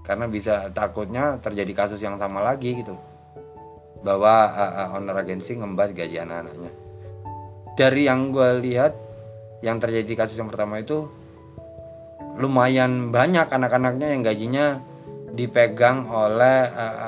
karena 0.07 0.23
bisa 0.31 0.71
takutnya 0.71 1.35
terjadi 1.43 1.83
kasus 1.83 1.99
yang 1.99 2.15
sama 2.15 2.39
lagi 2.39 2.79
gitu. 2.79 2.95
Bahwa 3.99 4.47
uh, 4.55 4.73
uh, 4.87 4.95
owner 4.95 5.19
agensi 5.19 5.59
ngembat 5.59 5.91
gaji 5.91 6.23
anak-anaknya. 6.23 6.71
Dari 7.75 8.07
yang 8.07 8.31
gue 8.31 8.49
lihat 8.63 8.95
yang 9.59 9.83
terjadi 9.83 10.23
kasus 10.23 10.39
yang 10.39 10.47
pertama 10.47 10.79
itu 10.79 11.11
lumayan 12.39 13.11
banyak 13.11 13.51
anak-anaknya 13.51 14.07
yang 14.15 14.21
gajinya 14.23 14.65
dipegang 15.35 16.07
oleh 16.07 16.59
uh, 16.71 17.03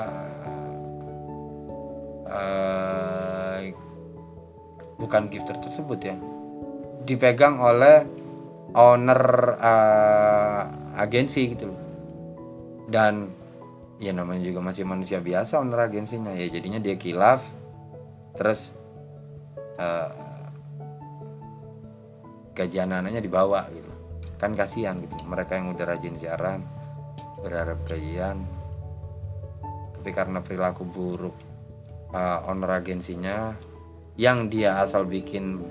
uh, 2.28 3.58
bukan 5.00 5.32
gifter 5.32 5.56
tersebut 5.56 5.98
ya. 6.04 6.16
Dipegang 7.08 7.64
oleh 7.64 8.04
owner 8.76 9.56
uh, 9.56 10.62
agensi 11.00 11.56
gitu 11.56 11.72
loh 11.72 11.89
dan 12.90 13.30
ya 14.02 14.10
namanya 14.10 14.42
juga 14.42 14.60
masih 14.60 14.82
manusia 14.82 15.22
biasa 15.22 15.62
owner 15.62 15.86
agensinya 15.86 16.34
ya 16.34 16.50
jadinya 16.50 16.82
dia 16.82 16.98
kilaf 16.98 17.46
terus 18.34 18.74
uh, 19.78 20.10
gaji 22.52 22.76
anak-anaknya 22.82 23.22
dibawa 23.24 23.70
gitu. 23.72 23.88
Kan 24.36 24.52
kasihan 24.52 24.98
gitu 25.00 25.14
mereka 25.24 25.56
yang 25.56 25.72
udah 25.72 25.86
rajin 25.96 26.18
siaran 26.18 26.60
berharap 27.40 27.80
gajian. 27.88 28.42
Tapi 29.96 30.10
karena 30.12 30.44
perilaku 30.44 30.82
buruk 30.84 31.36
uh, 32.12 32.44
owner 32.50 32.76
agensinya 32.76 33.54
yang 34.20 34.52
dia 34.52 34.84
asal 34.84 35.08
bikin 35.08 35.64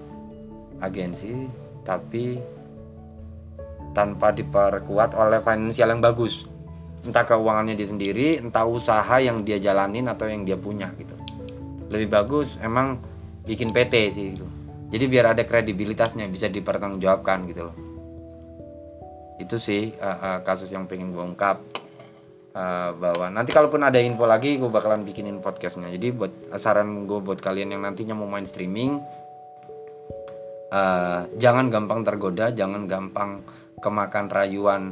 agensi 0.82 1.46
tapi 1.86 2.42
tanpa 3.94 4.34
diperkuat 4.34 5.14
oleh 5.18 5.42
finansial 5.42 5.94
yang 5.94 6.02
bagus 6.02 6.49
entah 7.06 7.24
keuangannya 7.24 7.76
dia 7.76 7.88
sendiri 7.88 8.40
entah 8.40 8.68
usaha 8.68 9.16
yang 9.20 9.44
dia 9.48 9.60
jalanin 9.62 10.08
atau 10.12 10.28
yang 10.28 10.44
dia 10.44 10.60
punya 10.60 10.92
gitu. 11.00 11.16
Lebih 11.90 12.08
bagus 12.12 12.60
emang 12.60 13.00
bikin 13.48 13.72
PT 13.72 13.94
sih 14.14 14.26
gitu. 14.36 14.48
Jadi 14.90 15.06
biar 15.06 15.38
ada 15.38 15.44
kredibilitasnya 15.46 16.26
bisa 16.28 16.50
dipertanggungjawabkan 16.50 17.46
gitu 17.50 17.70
loh. 17.70 17.76
Itu 19.40 19.62
sih 19.62 19.94
uh, 19.96 20.18
uh, 20.20 20.38
kasus 20.44 20.70
yang 20.70 20.90
pengen 20.90 21.14
gue 21.14 21.24
ungkap. 21.24 21.62
Uh, 22.50 22.98
bahwa 22.98 23.30
nanti 23.30 23.54
kalaupun 23.54 23.86
ada 23.86 24.02
info 24.02 24.26
lagi 24.26 24.58
gue 24.58 24.68
bakalan 24.68 25.06
bikinin 25.06 25.38
podcastnya. 25.38 25.94
Jadi 25.94 26.10
buat 26.10 26.34
saran 26.58 27.06
gue 27.06 27.20
buat 27.22 27.38
kalian 27.38 27.78
yang 27.78 27.86
nantinya 27.86 28.18
mau 28.18 28.26
main 28.26 28.50
streaming 28.50 28.98
uh, 30.74 31.26
jangan 31.38 31.68
gampang 31.70 32.02
tergoda 32.06 32.54
jangan 32.54 32.86
gampang 32.86 33.44
kemakan 33.82 34.26
rayuan 34.30 34.84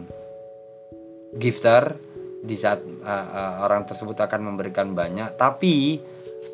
gifter 1.36 2.00
di 2.44 2.56
saat 2.56 2.80
uh, 2.84 3.28
uh, 3.28 3.54
orang 3.68 3.84
tersebut 3.84 4.16
akan 4.16 4.54
memberikan 4.54 4.96
banyak 4.96 5.36
tapi 5.36 6.00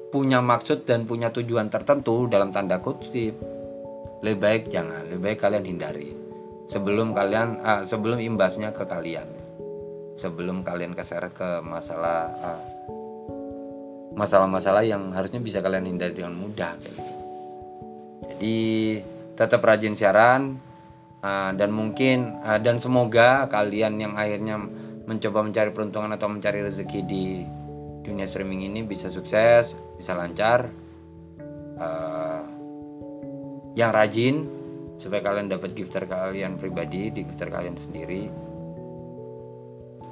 punya 0.10 0.42
maksud 0.42 0.86
dan 0.86 1.06
punya 1.10 1.34
tujuan 1.34 1.70
tertentu 1.70 2.30
dalam 2.30 2.54
tanda 2.54 2.82
kutip. 2.82 3.38
Lebih 4.24 4.40
baik 4.40 4.64
jangan 4.72 5.10
lebih 5.10 5.22
baik 5.34 5.40
kalian 5.44 5.66
hindari. 5.68 6.10
Sebelum 6.72 7.12
kalian 7.12 7.60
uh, 7.60 7.82
sebelum 7.84 8.18
imbasnya 8.22 8.72
ke 8.72 8.88
kalian. 8.88 9.28
Sebelum 10.14 10.62
kalian 10.62 10.94
keseret 10.94 11.34
ke 11.34 11.60
masalah 11.66 12.30
uh, 12.40 12.62
masalah-masalah 14.14 14.86
yang 14.86 15.10
harusnya 15.12 15.42
bisa 15.42 15.60
kalian 15.60 15.90
hindari 15.90 16.14
dengan 16.14 16.38
mudah 16.38 16.78
gitu. 16.80 17.02
jadi 18.30 18.58
tetap 19.34 19.62
rajin 19.66 19.98
siaran 19.98 20.62
Uh, 21.24 21.56
dan 21.56 21.72
mungkin 21.72 22.36
uh, 22.44 22.60
dan 22.60 22.84
semoga 22.84 23.48
kalian 23.48 23.96
yang 23.96 24.14
akhirnya 24.20 24.60
mencoba 25.08 25.40
mencari 25.40 25.72
peruntungan 25.72 26.12
atau 26.12 26.28
mencari 26.28 26.60
rezeki 26.68 27.00
di 27.08 27.48
dunia 28.04 28.28
streaming 28.28 28.68
ini 28.68 28.84
bisa 28.84 29.08
sukses, 29.08 29.72
bisa 29.96 30.12
lancar. 30.12 30.68
Uh, 31.80 32.44
yang 33.74 33.90
rajin, 33.90 34.46
supaya 34.98 35.20
kalian 35.26 35.50
dapat 35.50 35.74
gifter 35.74 36.06
kalian 36.06 36.56
pribadi 36.56 37.10
di 37.10 37.26
gifter 37.26 37.50
kalian 37.50 37.76
sendiri 37.76 38.30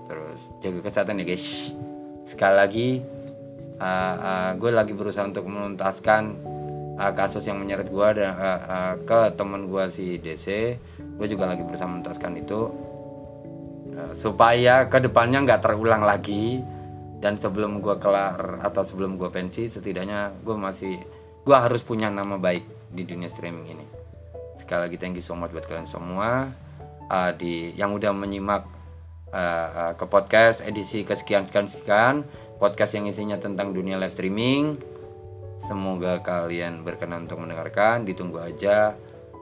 terus 0.10 0.40
jaga 0.60 0.80
kesehatan 0.84 1.24
ya 1.24 1.26
guys 1.32 1.72
sekali 2.28 2.56
lagi 2.60 2.90
uh, 3.80 4.16
uh, 4.20 4.52
gue 4.60 4.72
lagi 4.74 4.92
berusaha 4.92 5.24
untuk 5.24 5.48
menuntaskan 5.48 6.51
uh, 7.02 7.14
kasus 7.18 7.42
yang 7.50 7.58
menyeret 7.58 7.90
gue 7.90 8.08
dan 8.22 8.38
uh, 8.38 8.62
uh, 8.62 8.94
ke 9.02 9.34
teman 9.34 9.66
gue 9.66 9.84
si 9.90 10.22
DC 10.22 10.46
gue 11.18 11.28
juga 11.28 11.50
lagi 11.50 11.66
berusaha 11.66 11.90
menuntaskan 11.90 12.34
itu. 12.38 12.62
Uh, 13.92 14.14
supaya 14.14 14.86
ke 14.88 15.02
depannya 15.02 15.42
nggak 15.42 15.62
terulang 15.66 16.06
lagi. 16.06 16.62
Dan 17.22 17.38
sebelum 17.38 17.86
gue 17.86 18.02
kelar 18.02 18.66
atau 18.66 18.82
sebelum 18.82 19.14
gue 19.14 19.30
pensi 19.30 19.70
setidaknya 19.70 20.42
gue 20.42 20.58
masih 20.58 20.98
gue 21.46 21.58
harus 21.58 21.86
punya 21.86 22.10
nama 22.10 22.42
baik 22.42 22.66
di 22.90 23.06
dunia 23.06 23.30
streaming 23.30 23.66
ini. 23.70 23.86
Sekali 24.58 24.90
lagi 24.90 24.98
thank 24.98 25.18
you 25.18 25.26
so 25.26 25.38
much 25.38 25.54
buat 25.54 25.70
kalian 25.70 25.86
semua 25.86 26.50
uh, 27.12 27.32
di 27.38 27.78
yang 27.78 27.94
udah 27.94 28.10
menyimak 28.10 28.66
uh, 29.30 29.70
uh, 29.70 29.94
ke 29.94 30.06
podcast 30.10 30.66
edisi 30.66 31.06
kesekian 31.06 31.46
sekian 31.46 31.70
sekian 31.70 32.16
podcast 32.58 32.98
yang 32.98 33.06
isinya 33.06 33.38
tentang 33.38 33.70
dunia 33.70 34.02
live 34.02 34.14
streaming 34.14 34.82
semoga 35.62 36.20
kalian 36.26 36.82
berkenan 36.82 37.30
untuk 37.30 37.46
mendengarkan. 37.46 38.04
Ditunggu 38.04 38.42
aja 38.42 38.98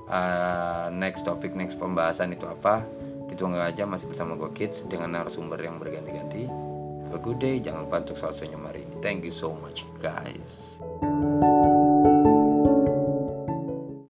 uh, 0.06 0.88
next 0.92 1.24
topik 1.24 1.56
next 1.56 1.80
pembahasan 1.80 2.36
itu 2.36 2.46
apa. 2.46 2.84
Ditunggu 3.32 3.58
aja 3.62 3.88
masih 3.88 4.12
bersama 4.12 4.36
gue 4.36 4.52
kids 4.52 4.84
dengan 4.86 5.16
narasumber 5.16 5.58
yang 5.64 5.80
berganti-ganti. 5.80 6.46
Have 7.08 7.16
a 7.16 7.22
good 7.24 7.40
day. 7.40 7.58
Jangan 7.58 7.88
lupa 7.88 8.04
untuk 8.04 8.20
selalu 8.20 8.36
senyum 8.36 8.64
hari 8.68 8.80
ini. 8.84 8.96
Thank 9.00 9.24
you 9.24 9.34
so 9.34 9.56
much 9.56 9.88
guys 10.04 11.79